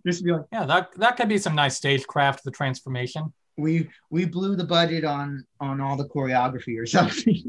just 0.07 0.23
be 0.23 0.31
like, 0.31 0.45
Yeah, 0.51 0.65
that 0.65 0.89
that 0.95 1.17
could 1.17 1.29
be 1.29 1.37
some 1.37 1.53
nice 1.53 1.75
stagecraft, 1.77 2.43
the 2.43 2.51
transformation. 2.51 3.31
we 3.57 3.89
we 4.09 4.25
blew 4.25 4.55
the 4.55 4.63
budget 4.63 5.03
on 5.03 5.45
on 5.59 5.81
all 5.81 5.97
the 5.97 6.07
choreography 6.07 6.79
or 6.79 6.85
something. 6.87 7.43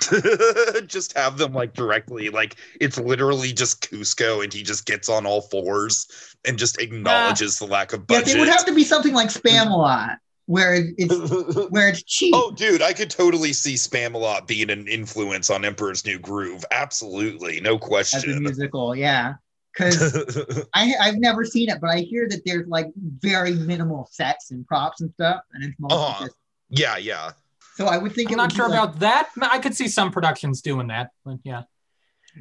just 0.86 1.16
have 1.16 1.36
them 1.36 1.52
like 1.52 1.74
directly, 1.74 2.30
like 2.30 2.56
it's 2.80 2.98
literally 2.98 3.52
just 3.52 3.82
Kuzco, 3.90 4.42
and 4.44 4.52
he 4.52 4.62
just 4.62 4.86
gets 4.86 5.08
on 5.08 5.26
all 5.26 5.42
fours 5.42 6.06
and 6.46 6.58
just 6.58 6.80
acknowledges 6.80 7.58
the 7.58 7.66
lack 7.66 7.92
of 7.92 8.06
budget. 8.06 8.28
yeah, 8.28 8.34
budget. 8.34 8.36
it 8.36 8.40
would 8.40 8.48
have 8.48 8.64
to 8.66 8.74
be 8.74 8.84
something 8.84 9.12
like 9.14 9.28
Spamalot, 9.28 10.16
where 10.50 10.74
it's 10.98 11.68
where 11.70 11.88
it's 11.88 12.02
cheap. 12.02 12.34
Oh, 12.36 12.50
dude, 12.50 12.82
I 12.82 12.92
could 12.92 13.08
totally 13.10 13.52
see 13.52 13.74
Spamalot 13.74 14.46
being 14.48 14.68
an 14.70 14.88
influence 14.88 15.48
on 15.48 15.64
Emperor's 15.64 16.04
New 16.04 16.18
Groove. 16.18 16.64
Absolutely, 16.72 17.60
no 17.60 17.78
question. 17.78 18.18
as 18.18 18.24
a 18.24 18.26
question. 18.26 18.42
musical, 18.42 18.96
yeah. 18.96 19.34
Because 19.72 20.66
I 20.74 20.92
I've 21.00 21.18
never 21.18 21.44
seen 21.44 21.68
it, 21.70 21.80
but 21.80 21.90
I 21.90 21.98
hear 22.00 22.28
that 22.28 22.42
there's 22.44 22.66
like 22.66 22.88
very 22.96 23.54
minimal 23.54 24.08
sets 24.10 24.50
and 24.50 24.66
props 24.66 25.00
and 25.00 25.12
stuff, 25.12 25.42
and 25.52 25.62
it's 25.64 25.76
mostly 25.78 25.96
Uh-huh. 25.98 26.24
just. 26.24 26.36
yeah, 26.70 26.96
yeah. 26.96 27.30
So 27.76 27.86
I 27.86 27.96
would 27.96 28.12
think 28.12 28.30
I'm 28.30 28.34
it 28.34 28.36
not 28.38 28.42
would 28.44 28.50
be 28.50 28.56
sure 28.56 28.68
like- 28.68 28.78
about 28.82 28.98
that. 29.00 29.28
I 29.42 29.58
could 29.60 29.76
see 29.76 29.86
some 29.86 30.10
productions 30.10 30.60
doing 30.62 30.88
that, 30.88 31.10
but 31.24 31.36
yeah. 31.44 31.62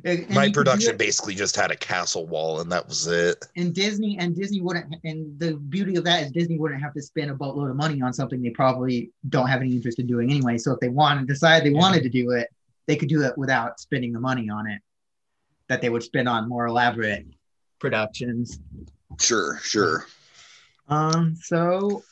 And- 0.05 0.19
and 0.19 0.29
My 0.29 0.45
you 0.45 0.47
could 0.49 0.53
do 0.53 0.59
production 0.59 0.91
it 0.91 0.97
basically 0.97 1.35
just 1.35 1.55
had 1.55 1.71
a 1.71 1.75
castle 1.75 2.27
wall, 2.27 2.59
and 2.61 2.71
that 2.71 2.87
was 2.87 3.07
it. 3.07 3.45
And 3.55 3.73
Disney, 3.73 4.17
and 4.19 4.35
Disney 4.35 4.61
wouldn't. 4.61 4.95
And 5.03 5.37
the 5.39 5.55
beauty 5.55 5.95
of 5.95 6.03
that 6.05 6.23
is 6.23 6.31
Disney 6.31 6.57
wouldn't 6.57 6.81
have 6.81 6.93
to 6.93 7.01
spend 7.01 7.31
a 7.31 7.33
boatload 7.35 7.69
of 7.69 7.75
money 7.75 8.01
on 8.01 8.13
something 8.13 8.41
they 8.41 8.49
probably 8.51 9.11
don't 9.29 9.47
have 9.47 9.61
any 9.61 9.71
interest 9.75 9.99
in 9.99 10.07
doing 10.07 10.29
anyway. 10.31 10.57
So 10.57 10.71
if 10.73 10.79
they 10.79 10.89
wanted, 10.89 11.27
decide 11.27 11.63
they 11.63 11.71
Yeah. 11.71 11.79
wanted 11.79 12.03
to 12.03 12.09
do 12.09 12.31
it, 12.31 12.49
they 12.87 12.95
could 12.95 13.09
do 13.09 13.23
it 13.23 13.37
without 13.37 13.79
spending 13.79 14.13
the 14.13 14.19
money 14.19 14.49
on 14.49 14.67
it 14.67 14.81
that 15.67 15.81
they 15.81 15.89
would 15.89 16.03
spend 16.03 16.27
on 16.27 16.47
more 16.49 16.65
elaborate 16.67 17.25
productions. 17.79 18.59
Sure, 19.19 19.59
sure. 19.61 20.05
Um. 20.87 21.35
So, 21.41 22.03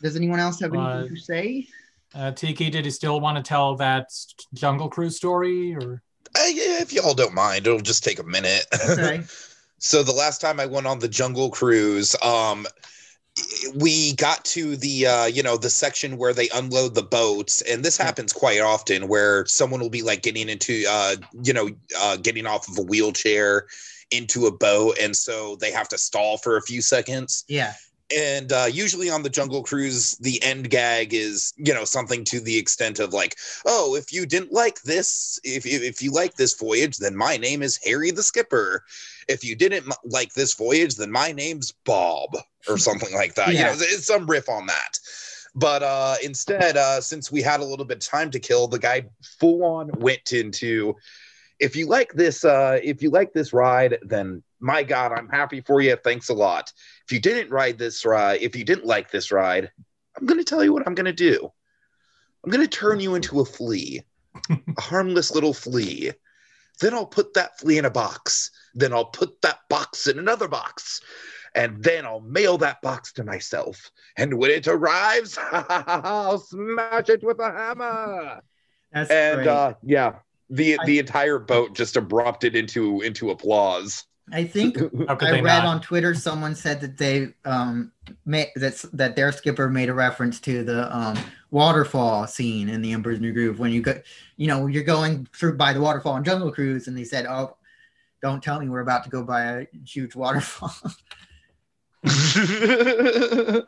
does 0.00 0.16
anyone 0.16 0.40
else 0.40 0.60
have 0.60 0.72
anything 0.72 0.86
Uh, 0.86 1.06
to 1.08 1.16
say? 1.16 1.66
Uh, 2.14 2.30
Tiki, 2.30 2.68
did 2.70 2.84
you 2.84 2.90
still 2.90 3.20
want 3.20 3.36
to 3.36 3.42
tell 3.42 3.76
that 3.76 4.08
Jungle 4.54 4.88
Cruise 4.88 5.16
story, 5.16 5.74
or 5.74 6.02
Uh, 6.34 6.46
yeah, 6.46 6.80
if 6.80 6.92
y'all 6.92 7.14
don't 7.14 7.34
mind, 7.34 7.66
it'll 7.66 7.80
just 7.80 8.04
take 8.04 8.18
a 8.18 8.24
minute. 8.24 8.64
Okay. 8.88 9.22
so 9.78 10.02
the 10.02 10.12
last 10.12 10.40
time 10.40 10.60
I 10.60 10.66
went 10.66 10.86
on 10.86 10.98
the 10.98 11.08
Jungle 11.08 11.50
Cruise, 11.50 12.16
um, 12.22 12.66
we 13.74 14.14
got 14.14 14.44
to 14.44 14.76
the 14.76 15.06
uh, 15.06 15.26
you 15.26 15.42
know 15.42 15.56
the 15.56 15.70
section 15.70 16.16
where 16.16 16.34
they 16.34 16.48
unload 16.54 16.94
the 16.94 17.02
boats, 17.02 17.62
and 17.62 17.84
this 17.84 17.96
happens 17.96 18.32
quite 18.32 18.60
often, 18.60 19.08
where 19.08 19.46
someone 19.46 19.80
will 19.80 19.90
be 19.90 20.02
like 20.02 20.22
getting 20.22 20.48
into 20.48 20.84
uh, 20.88 21.16
you 21.42 21.52
know 21.52 21.70
uh, 21.98 22.16
getting 22.16 22.46
off 22.46 22.68
of 22.68 22.78
a 22.78 22.82
wheelchair 22.82 23.66
into 24.10 24.46
a 24.46 24.52
boat, 24.52 24.96
and 25.00 25.16
so 25.16 25.56
they 25.56 25.70
have 25.70 25.88
to 25.88 25.98
stall 25.98 26.38
for 26.38 26.56
a 26.56 26.62
few 26.62 26.82
seconds. 26.82 27.44
Yeah. 27.48 27.74
And 28.14 28.52
uh, 28.52 28.66
usually 28.70 29.10
on 29.10 29.22
the 29.22 29.30
jungle 29.30 29.62
cruise 29.62 30.16
the 30.18 30.42
end 30.42 30.70
gag 30.70 31.14
is 31.14 31.52
you 31.56 31.72
know 31.72 31.84
something 31.84 32.24
to 32.24 32.40
the 32.40 32.56
extent 32.58 32.98
of 32.98 33.12
like 33.12 33.36
oh 33.66 33.94
if 33.94 34.12
you 34.12 34.26
didn't 34.26 34.52
like 34.52 34.82
this 34.82 35.38
if, 35.44 35.64
if, 35.66 35.82
if 35.82 36.02
you 36.02 36.10
like 36.12 36.34
this 36.34 36.54
voyage 36.58 36.98
then 36.98 37.16
my 37.16 37.36
name 37.36 37.62
is 37.62 37.78
harry 37.84 38.10
the 38.10 38.22
skipper. 38.22 38.84
If 39.28 39.44
you 39.44 39.54
didn't 39.54 39.92
like 40.04 40.34
this 40.34 40.54
voyage 40.54 40.96
then 40.96 41.10
my 41.10 41.32
name's 41.32 41.72
bob 41.84 42.36
or 42.68 42.76
something 42.88 43.14
like 43.14 43.34
that. 43.34 43.52
You 43.52 43.60
Yeah. 43.60 43.66
know 43.66 43.74
it's 43.78 44.06
some 44.06 44.26
riff 44.26 44.48
on 44.48 44.66
that. 44.66 44.98
But 45.54 45.82
uh 45.82 46.16
instead 46.22 46.76
uh 46.76 47.00
since 47.00 47.30
we 47.30 47.42
had 47.42 47.60
a 47.60 47.64
little 47.64 47.84
bit 47.84 47.98
of 47.98 48.08
time 48.08 48.30
to 48.32 48.40
kill 48.40 48.66
the 48.68 48.78
guy 48.78 49.04
full 49.38 49.64
on 49.64 49.90
went 49.98 50.32
into 50.32 50.96
if 51.62 51.76
you 51.76 51.86
like 51.86 52.12
this 52.12 52.44
uh 52.44 52.78
if 52.82 53.02
you 53.02 53.10
like 53.10 53.32
this 53.32 53.52
ride 53.52 53.98
then 54.02 54.42
my 54.60 54.82
god 54.82 55.12
i'm 55.12 55.28
happy 55.28 55.60
for 55.60 55.80
you 55.80 55.96
thanks 55.96 56.28
a 56.28 56.34
lot 56.34 56.72
if 57.04 57.12
you 57.12 57.20
didn't 57.20 57.50
ride 57.50 57.78
this 57.78 58.04
ride, 58.04 58.40
if 58.42 58.56
you 58.56 58.64
didn't 58.64 58.86
like 58.86 59.10
this 59.10 59.32
ride, 59.32 59.70
I'm 60.16 60.26
going 60.26 60.38
to 60.38 60.44
tell 60.44 60.62
you 60.64 60.72
what 60.72 60.86
I'm 60.86 60.94
going 60.94 61.06
to 61.06 61.12
do. 61.12 61.50
I'm 62.44 62.50
going 62.50 62.66
to 62.66 62.78
turn 62.78 63.00
you 63.00 63.14
into 63.14 63.40
a 63.40 63.44
flea, 63.44 64.02
a 64.50 64.80
harmless 64.80 65.34
little 65.34 65.52
flea. 65.52 66.12
Then 66.80 66.94
I'll 66.94 67.06
put 67.06 67.34
that 67.34 67.58
flea 67.58 67.78
in 67.78 67.84
a 67.84 67.90
box. 67.90 68.50
Then 68.74 68.92
I'll 68.92 69.06
put 69.06 69.42
that 69.42 69.58
box 69.68 70.06
in 70.06 70.18
another 70.18 70.48
box. 70.48 71.00
And 71.54 71.82
then 71.82 72.06
I'll 72.06 72.20
mail 72.20 72.56
that 72.58 72.80
box 72.80 73.12
to 73.14 73.24
myself. 73.24 73.90
And 74.16 74.38
when 74.38 74.50
it 74.50 74.66
arrives, 74.66 75.38
I'll 75.52 76.38
smash 76.38 77.10
it 77.10 77.22
with 77.22 77.40
a 77.40 77.52
hammer. 77.52 78.40
That's 78.92 79.10
And 79.10 79.36
great. 79.36 79.48
uh, 79.48 79.74
yeah, 79.82 80.14
the 80.52 80.78
I- 80.78 80.84
the 80.84 80.98
entire 80.98 81.38
boat 81.38 81.74
just 81.74 81.96
erupted 81.96 82.54
into 82.54 83.00
into 83.00 83.30
applause. 83.30 84.04
I 84.30 84.44
think 84.44 84.78
I 85.08 85.40
read 85.40 85.42
not? 85.42 85.64
on 85.64 85.80
Twitter 85.80 86.14
someone 86.14 86.54
said 86.54 86.80
that 86.82 86.96
they 86.96 87.34
um 87.44 87.90
made 88.24 88.50
that's 88.54 88.82
that 88.82 89.16
their 89.16 89.32
skipper 89.32 89.68
made 89.68 89.88
a 89.88 89.94
reference 89.94 90.38
to 90.40 90.62
the 90.62 90.94
um 90.96 91.18
waterfall 91.50 92.26
scene 92.26 92.68
in 92.68 92.82
the 92.82 92.92
Emperor's 92.92 93.18
New 93.18 93.32
Groove 93.32 93.58
when 93.58 93.72
you 93.72 93.82
go 93.82 94.00
you 94.36 94.46
know 94.46 94.66
you're 94.66 94.84
going 94.84 95.26
through 95.34 95.56
by 95.56 95.72
the 95.72 95.80
waterfall 95.80 96.12
on 96.12 96.22
Jungle 96.22 96.52
Cruise 96.52 96.86
and 96.86 96.96
they 96.96 97.04
said 97.04 97.26
oh 97.26 97.56
don't 98.20 98.42
tell 98.42 98.60
me 98.60 98.68
we're 98.68 98.80
about 98.80 99.02
to 99.04 99.10
go 99.10 99.24
by 99.24 99.42
a 99.42 99.66
huge 99.84 100.14
waterfall 100.14 100.72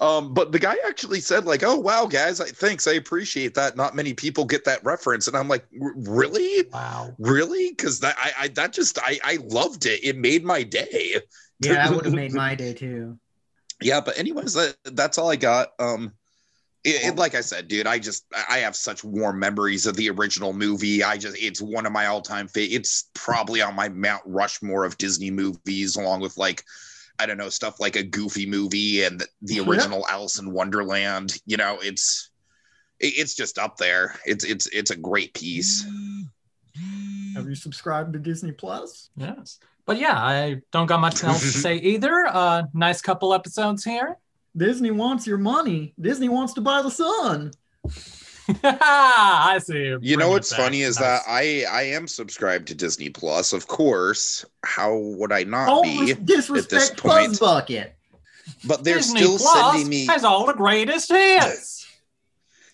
um, 0.00 0.34
but 0.34 0.52
the 0.52 0.58
guy 0.58 0.76
actually 0.86 1.20
said 1.20 1.44
like, 1.46 1.62
"Oh 1.64 1.76
wow, 1.76 2.06
guys, 2.06 2.40
I, 2.40 2.46
thanks, 2.46 2.86
I 2.86 2.92
appreciate 2.92 3.54
that. 3.54 3.76
Not 3.76 3.94
many 3.94 4.14
people 4.14 4.44
get 4.44 4.64
that 4.64 4.84
reference." 4.84 5.26
And 5.28 5.36
I'm 5.36 5.48
like, 5.48 5.66
"Really, 5.78 6.64
Wow. 6.72 7.14
really?" 7.18 7.70
Because 7.70 8.00
that 8.00 8.16
I, 8.18 8.32
I 8.44 8.48
that 8.48 8.72
just 8.72 8.98
I 9.00 9.18
I 9.24 9.38
loved 9.42 9.86
it. 9.86 10.04
It 10.04 10.16
made 10.16 10.44
my 10.44 10.62
day. 10.62 11.16
yeah 11.60 11.74
that 11.88 11.94
would 11.94 12.04
have 12.04 12.14
made 12.24 12.32
my 12.32 12.54
day 12.54 12.74
too 12.74 13.18
Yeah, 13.82 14.00
but 14.00 14.18
anyways, 14.18 14.54
that 14.54 14.76
that's 14.84 15.18
all 15.18 15.30
I 15.30 15.36
got. 15.36 15.68
Um, 15.78 16.12
it, 16.84 17.12
it- 17.12 17.16
like 17.16 17.34
I 17.34 17.40
said, 17.40 17.68
dude, 17.68 17.86
I 17.86 17.98
just 17.98 18.24
I 18.48 18.58
have 18.58 18.76
such 18.76 19.04
warm 19.04 19.38
memories 19.38 19.86
of 19.86 19.96
the 19.96 20.10
original 20.10 20.52
movie. 20.52 21.02
I 21.04 21.16
just 21.18 21.36
it's 21.38 21.60
one 21.60 21.86
of 21.86 21.92
my 21.92 22.06
all 22.06 22.22
time 22.22 22.48
favorite. 22.48 22.74
It's 22.76 23.10
probably 23.14 23.60
on 23.62 23.74
my 23.74 23.88
Mount 23.88 24.22
Rushmore 24.26 24.84
of 24.84 24.98
Disney 24.98 25.30
movies, 25.30 25.96
along 25.96 26.20
with 26.20 26.36
like 26.36 26.64
I 27.18 27.26
don't 27.26 27.38
know 27.38 27.48
stuff 27.48 27.80
like 27.80 27.96
a 27.96 28.02
Goofy 28.02 28.46
movie 28.46 29.02
and 29.04 29.20
the, 29.20 29.26
the 29.42 29.54
Yeah. 29.56 29.62
original 29.64 30.06
Alice 30.08 30.38
in 30.38 30.52
Wonderland. 30.52 31.38
You 31.46 31.56
know, 31.56 31.78
it's 31.82 32.30
it's 33.00 33.34
just 33.34 33.58
up 33.58 33.76
there. 33.76 34.14
It's 34.24 34.44
it's 34.44 34.66
it's 34.68 34.90
a 34.90 34.96
great 34.96 35.34
piece. 35.34 35.86
have 37.34 37.48
you 37.48 37.54
subscribed 37.54 38.12
to 38.14 38.18
Disney 38.18 38.52
Plus 38.52 39.10
Yes. 39.16 39.58
But 39.86 39.98
yeah, 39.98 40.16
I 40.16 40.56
don't 40.72 40.86
got 40.86 41.00
much 41.00 41.22
else 41.22 41.40
to 41.40 41.46
say 41.66 41.76
either. 41.76 42.26
Uh, 42.26 42.64
nice 42.74 43.00
couple 43.00 43.32
episodes 43.32 43.84
here. 43.84 44.16
Disney 44.56 44.90
wants 44.90 45.26
your 45.26 45.38
money 45.38 45.92
Disney 46.00 46.28
wants 46.30 46.54
to 46.54 46.60
buy 46.62 46.80
the 46.82 46.90
sun 46.90 47.50
I 48.64 49.58
see. 49.62 49.96
You 50.00 50.16
know 50.16 50.30
what's 50.30 50.54
funny 50.54 50.82
is 50.82 50.96
that 50.96 51.22
I 51.26 51.64
I 51.70 51.82
am 51.82 52.06
subscribed 52.06 52.68
to 52.68 52.74
Disney 52.74 53.08
Plus, 53.10 53.52
of 53.52 53.66
course. 53.66 54.44
How 54.64 54.96
would 54.96 55.32
I 55.32 55.44
not 55.44 55.66
Don't 55.66 56.06
be? 56.06 56.14
disrespect 56.14 56.96
point. 56.98 57.30
Buzz 57.30 57.38
Bucket. 57.40 57.94
But 58.64 58.84
they're 58.84 58.96
Disney 58.96 59.20
still 59.20 59.38
Plus 59.38 59.72
sending 59.72 59.88
me 59.88 60.06
has 60.06 60.24
all 60.24 60.46
the 60.46 60.54
greatest 60.54 61.10
hits. 61.10 61.82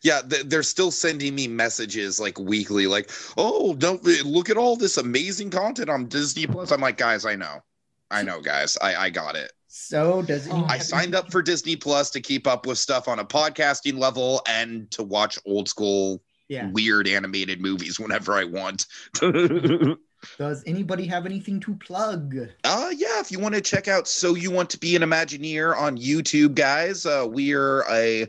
Yeah, 0.05 0.21
they're 0.27 0.65
still 0.65 0.91
sending 0.91 1.33
me 1.37 1.47
messages 1.47 2.19
like 2.19 2.37
weekly, 2.37 2.89
like, 2.89 3.09
"Oh, 3.37 3.73
don't 3.73 4.03
look 4.03 4.51
at 4.51 4.57
all 4.57 4.75
this 4.75 4.97
amazing 4.97 5.51
content 5.51 5.89
on 5.89 6.07
Disney 6.09 6.45
Plus." 6.45 6.73
I'm 6.73 6.81
like, 6.81 6.97
guys, 6.97 7.25
I 7.25 7.37
know, 7.37 7.63
I 8.11 8.25
know, 8.25 8.41
guys, 8.41 8.77
I 8.83 8.97
I 8.97 9.11
got 9.11 9.37
it. 9.37 9.53
So 9.75 10.21
does 10.21 10.47
Oh, 10.51 10.67
I 10.69 10.77
signed 10.77 11.15
up 11.15 11.33
for 11.33 11.41
Disney 11.41 11.77
Plus 11.77 12.11
to 12.11 12.21
keep 12.21 12.47
up 12.47 12.67
with 12.67 12.77
stuff 12.77 13.09
on 13.09 13.19
a 13.21 13.25
podcasting 13.25 13.97
level 13.99 14.43
and 14.47 14.91
to 14.91 15.03
watch 15.03 15.39
old 15.47 15.67
school 15.67 16.23
Yeah. 16.49 16.69
weird 16.73 17.09
animated 17.09 17.63
movies 17.63 17.99
whenever 17.99 18.35
I 18.35 18.45
want. 18.45 18.85
Does 20.39 20.63
anybody 20.67 21.07
have 21.07 21.25
anything 21.25 21.59
to 21.61 21.75
plug? 21.77 22.37
Uh 22.65 22.91
yeah, 22.95 23.19
if 23.21 23.33
you 23.33 23.39
want 23.39 23.55
to 23.55 23.63
check 23.63 23.89
out 23.89 24.07
So 24.07 24.35
You 24.35 24.51
Want 24.51 24.69
to 24.71 24.79
Be 24.79 24.95
an 24.95 25.01
Imagineer 25.03 25.75
on 25.77 25.97
YouTube, 25.97 26.55
guys, 26.55 27.07
uh, 27.07 27.27
we're 27.27 27.83
a 27.91 28.25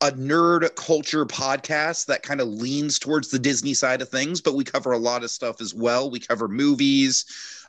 a 0.00 0.10
nerd 0.12 0.74
culture 0.74 1.24
podcast 1.24 2.06
that 2.06 2.22
kind 2.22 2.42
of 2.42 2.48
leans 2.48 2.98
towards 2.98 3.28
the 3.30 3.38
Disney 3.38 3.72
side 3.72 4.02
of 4.02 4.08
things, 4.10 4.42
but 4.42 4.54
we 4.54 4.64
cover 4.64 4.92
a 4.92 4.98
lot 4.98 5.24
of 5.24 5.30
stuff 5.30 5.62
as 5.62 5.72
well. 5.72 6.10
We 6.10 6.20
cover 6.20 6.46
movies, 6.46 7.24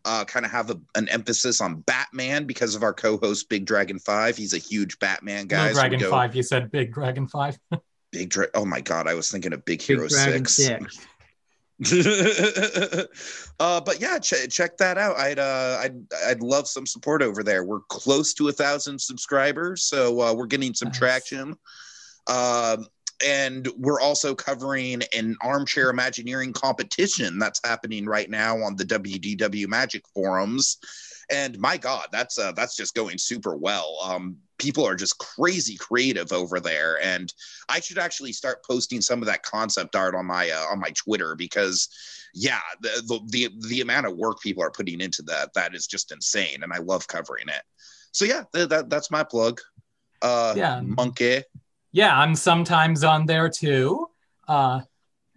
uh, 0.06 0.24
kind 0.26 0.46
of 0.46 0.52
have 0.52 0.70
a, 0.70 0.80
an 0.96 1.10
emphasis 1.10 1.60
on 1.62 1.82
Batman 1.82 2.46
because 2.46 2.76
of 2.76 2.84
our 2.84 2.94
co-host 2.94 3.50
Big 3.50 3.66
Dragon 3.66 4.00
Five. 4.00 4.38
He's 4.38 4.54
a 4.54 4.58
huge 4.58 4.98
Batman 5.00 5.48
guy. 5.48 5.68
no 5.68 5.74
so 5.74 5.80
Dragon 5.82 6.00
go- 6.00 6.10
Five. 6.10 6.36
You 6.36 6.44
said 6.44 6.72
Big 6.72 6.94
Dragon 6.94 7.28
Five. 7.28 7.58
Big 8.12 8.30
Dra- 8.30 8.48
Oh 8.54 8.66
my 8.66 8.80
god, 8.82 9.08
I 9.08 9.14
was 9.14 9.30
thinking 9.30 9.52
of 9.52 9.66
Big 9.66 9.80
Big 9.80 9.82
Hero 9.82 10.08
Dragon 10.08 10.46
Six. 10.46 10.96
Six. 10.96 11.08
uh, 13.60 13.82
but 13.82 14.00
yeah, 14.00 14.18
ch- 14.20 14.48
check 14.50 14.78
that 14.78 14.98
out. 14.98 15.18
I'd 15.18 15.40
uh, 15.40 15.80
I'd 15.82 15.96
I'd 16.26 16.42
love 16.42 16.68
some 16.68 16.86
support 16.86 17.22
over 17.22 17.44
there. 17.44 17.64
We're 17.66 17.82
close 17.90 18.34
to 18.36 18.48
a 18.48 18.52
thousand 18.52 19.00
subscribers, 19.02 19.84
so 19.84 20.22
uh, 20.22 20.34
we're 20.34 20.46
getting 20.46 20.74
some 20.74 20.88
Nice. 20.90 20.98
traction. 20.98 21.56
Um, 22.28 22.88
and 23.24 23.68
we're 23.78 24.02
also 24.02 24.36
covering 24.36 25.02
an 25.16 25.36
armchair 25.42 25.90
imagineering 25.90 26.54
competition 26.54 27.40
that's 27.40 27.62
happening 27.64 28.06
right 28.06 28.30
now 28.30 28.58
on 28.58 28.76
the 28.76 28.84
WDW 28.86 29.68
Magic 29.68 30.04
forums. 30.14 30.78
And 31.32 31.58
my 31.60 31.78
God, 31.78 32.08
that's 32.12 32.38
uh, 32.38 32.52
that's 32.52 32.76
just 32.76 32.94
going 32.94 33.18
super 33.18 33.56
well. 33.56 33.98
Um, 34.04 34.38
people 34.60 34.86
are 34.86 34.96
just 34.96 35.18
crazy 35.18 35.76
creative 35.76 36.32
over 36.32 36.60
there, 36.60 37.00
and 37.02 37.34
I 37.68 37.80
should 37.80 37.98
actually 37.98 38.32
start 38.32 38.64
posting 38.64 39.02
some 39.02 39.22
of 39.22 39.26
that 39.26 39.42
concept 39.44 39.96
art 39.96 40.14
on 40.14 40.28
my 40.28 40.52
uh, 40.52 40.66
on 40.72 40.80
my 40.80 40.92
Twitter 40.92 41.36
because 41.36 41.90
yeah, 42.36 42.60
the, 42.82 42.90
the 43.08 43.48
the 43.50 43.68
the 43.70 43.82
amount 43.82 44.06
of 44.06 44.18
work 44.18 44.40
people 44.42 44.62
are 44.62 44.70
putting 44.70 45.02
into 45.02 45.24
that 45.24 45.52
that 45.56 45.74
is 45.74 45.88
just 45.88 46.12
insane, 46.12 46.62
and 46.62 46.72
I 46.72 46.78
love 46.78 47.08
covering 47.08 47.48
it. 47.48 47.64
So 48.12 48.26
yeah, 48.26 48.44
th- 48.54 48.70
that 48.70 48.90
that's 48.92 49.10
my 49.10 49.24
plug. 49.24 49.62
Uh, 50.22 50.54
Yeah. 50.56 50.82
monkey. 50.82 51.42
Yeah, 51.96 52.20
I'm 52.20 52.36
sometimes 52.36 53.06
on 53.06 53.26
there 53.26 53.48
too. 53.48 54.10
Uh, 54.50 54.82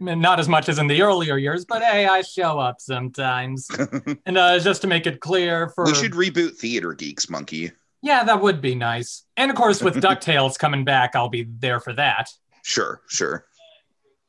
not 0.00 0.40
as 0.40 0.48
much 0.48 0.68
as 0.68 0.80
in 0.80 0.88
the 0.88 1.02
earlier 1.02 1.36
years, 1.36 1.64
but 1.64 1.84
hey, 1.84 2.06
I 2.06 2.22
show 2.22 2.58
up 2.58 2.80
sometimes. 2.80 3.70
and 4.26 4.36
uh, 4.36 4.58
just 4.58 4.82
to 4.82 4.88
make 4.88 5.06
it 5.06 5.20
clear, 5.20 5.68
for 5.68 5.84
we 5.84 5.94
should 5.94 6.14
reboot 6.14 6.56
Theater 6.56 6.94
Geeks, 6.94 7.30
monkey. 7.30 7.70
yeah, 8.02 8.24
that 8.24 8.42
would 8.42 8.60
be 8.60 8.74
nice. 8.74 9.22
And 9.36 9.52
of 9.52 9.56
course, 9.56 9.84
with 9.84 9.94
Ducktales 10.02 10.58
coming 10.58 10.84
back, 10.84 11.14
I'll 11.14 11.28
be 11.28 11.44
there 11.44 11.78
for 11.78 11.92
that. 11.92 12.28
Sure, 12.64 13.02
sure. 13.06 13.46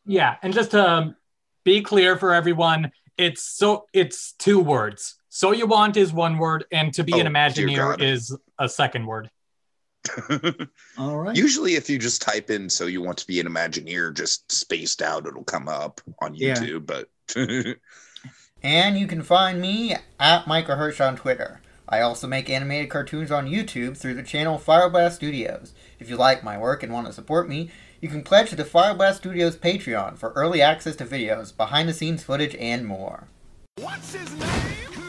Yeah, 0.06 0.36
and 0.44 0.54
just 0.54 0.70
to 0.72 1.16
be 1.64 1.82
clear 1.82 2.16
for 2.16 2.36
everyone, 2.36 2.92
it's 3.18 3.42
so 3.42 3.88
it's 3.92 4.34
two 4.34 4.60
words. 4.60 5.16
So 5.30 5.52
you 5.52 5.66
want 5.66 5.98
is 5.98 6.14
one 6.14 6.38
word, 6.38 6.66
and 6.72 6.94
to 6.94 7.04
be 7.04 7.14
Oh, 7.14 7.22
an 7.22 7.26
Imagineer 7.26 8.00
is 8.00 8.38
a 8.60 8.70
second 8.70 9.08
word. 9.08 9.32
All 10.98 11.18
right. 11.18 11.36
Usually, 11.36 11.76
if 11.76 11.90
you 11.90 11.98
just 12.00 12.22
type 12.22 12.50
in 12.50 12.70
"so 12.70 12.86
you 12.86 13.02
want 13.02 13.18
to 13.20 13.28
be 13.28 13.40
an 13.40 13.48
Imagineer" 13.48 14.14
just 14.14 14.52
spaced 14.52 15.02
out, 15.02 15.26
it'll 15.28 15.44
come 15.44 15.68
up 15.68 16.02
on 16.22 16.34
Yeah. 16.36 16.56
YouTube. 16.56 16.86
But 16.86 17.10
And 18.64 18.98
you 19.00 19.08
can 19.08 19.22
find 19.24 19.62
me 19.62 19.96
at 20.20 20.48
Micah 20.48 20.76
Hirsh 20.76 21.06
on 21.06 21.16
Twitter. 21.16 21.62
I 21.88 22.02
also 22.02 22.28
make 22.28 22.50
animated 22.50 22.90
cartoons 22.90 23.32
on 23.32 23.48
YouTube 23.48 23.98
through 23.98 24.14
the 24.16 24.24
channel 24.24 24.60
Fireblast 24.60 25.14
Studios. 25.14 25.74
If 25.98 26.10
you 26.10 26.18
like 26.18 26.44
my 26.44 26.58
work 26.58 26.84
and 26.84 26.92
want 26.94 27.08
to 27.08 27.14
support 27.14 27.50
me, 27.50 27.72
you 28.02 28.10
can 28.10 28.22
pledge 28.22 28.50
to 28.50 28.56
the 28.56 28.64
Fireblast 28.66 29.16
Studios 29.16 29.56
Patreon 29.56 30.18
for 30.18 30.32
early 30.34 30.62
access 30.62 30.96
to 30.98 31.06
videos, 31.06 31.56
behind 31.56 31.90
the 31.90 31.94
scenes 31.94 32.24
footage, 32.24 32.56
and 32.56 32.86
more. 32.86 33.28
What's 33.78 34.14
his 34.14 34.32
name? 34.36 35.09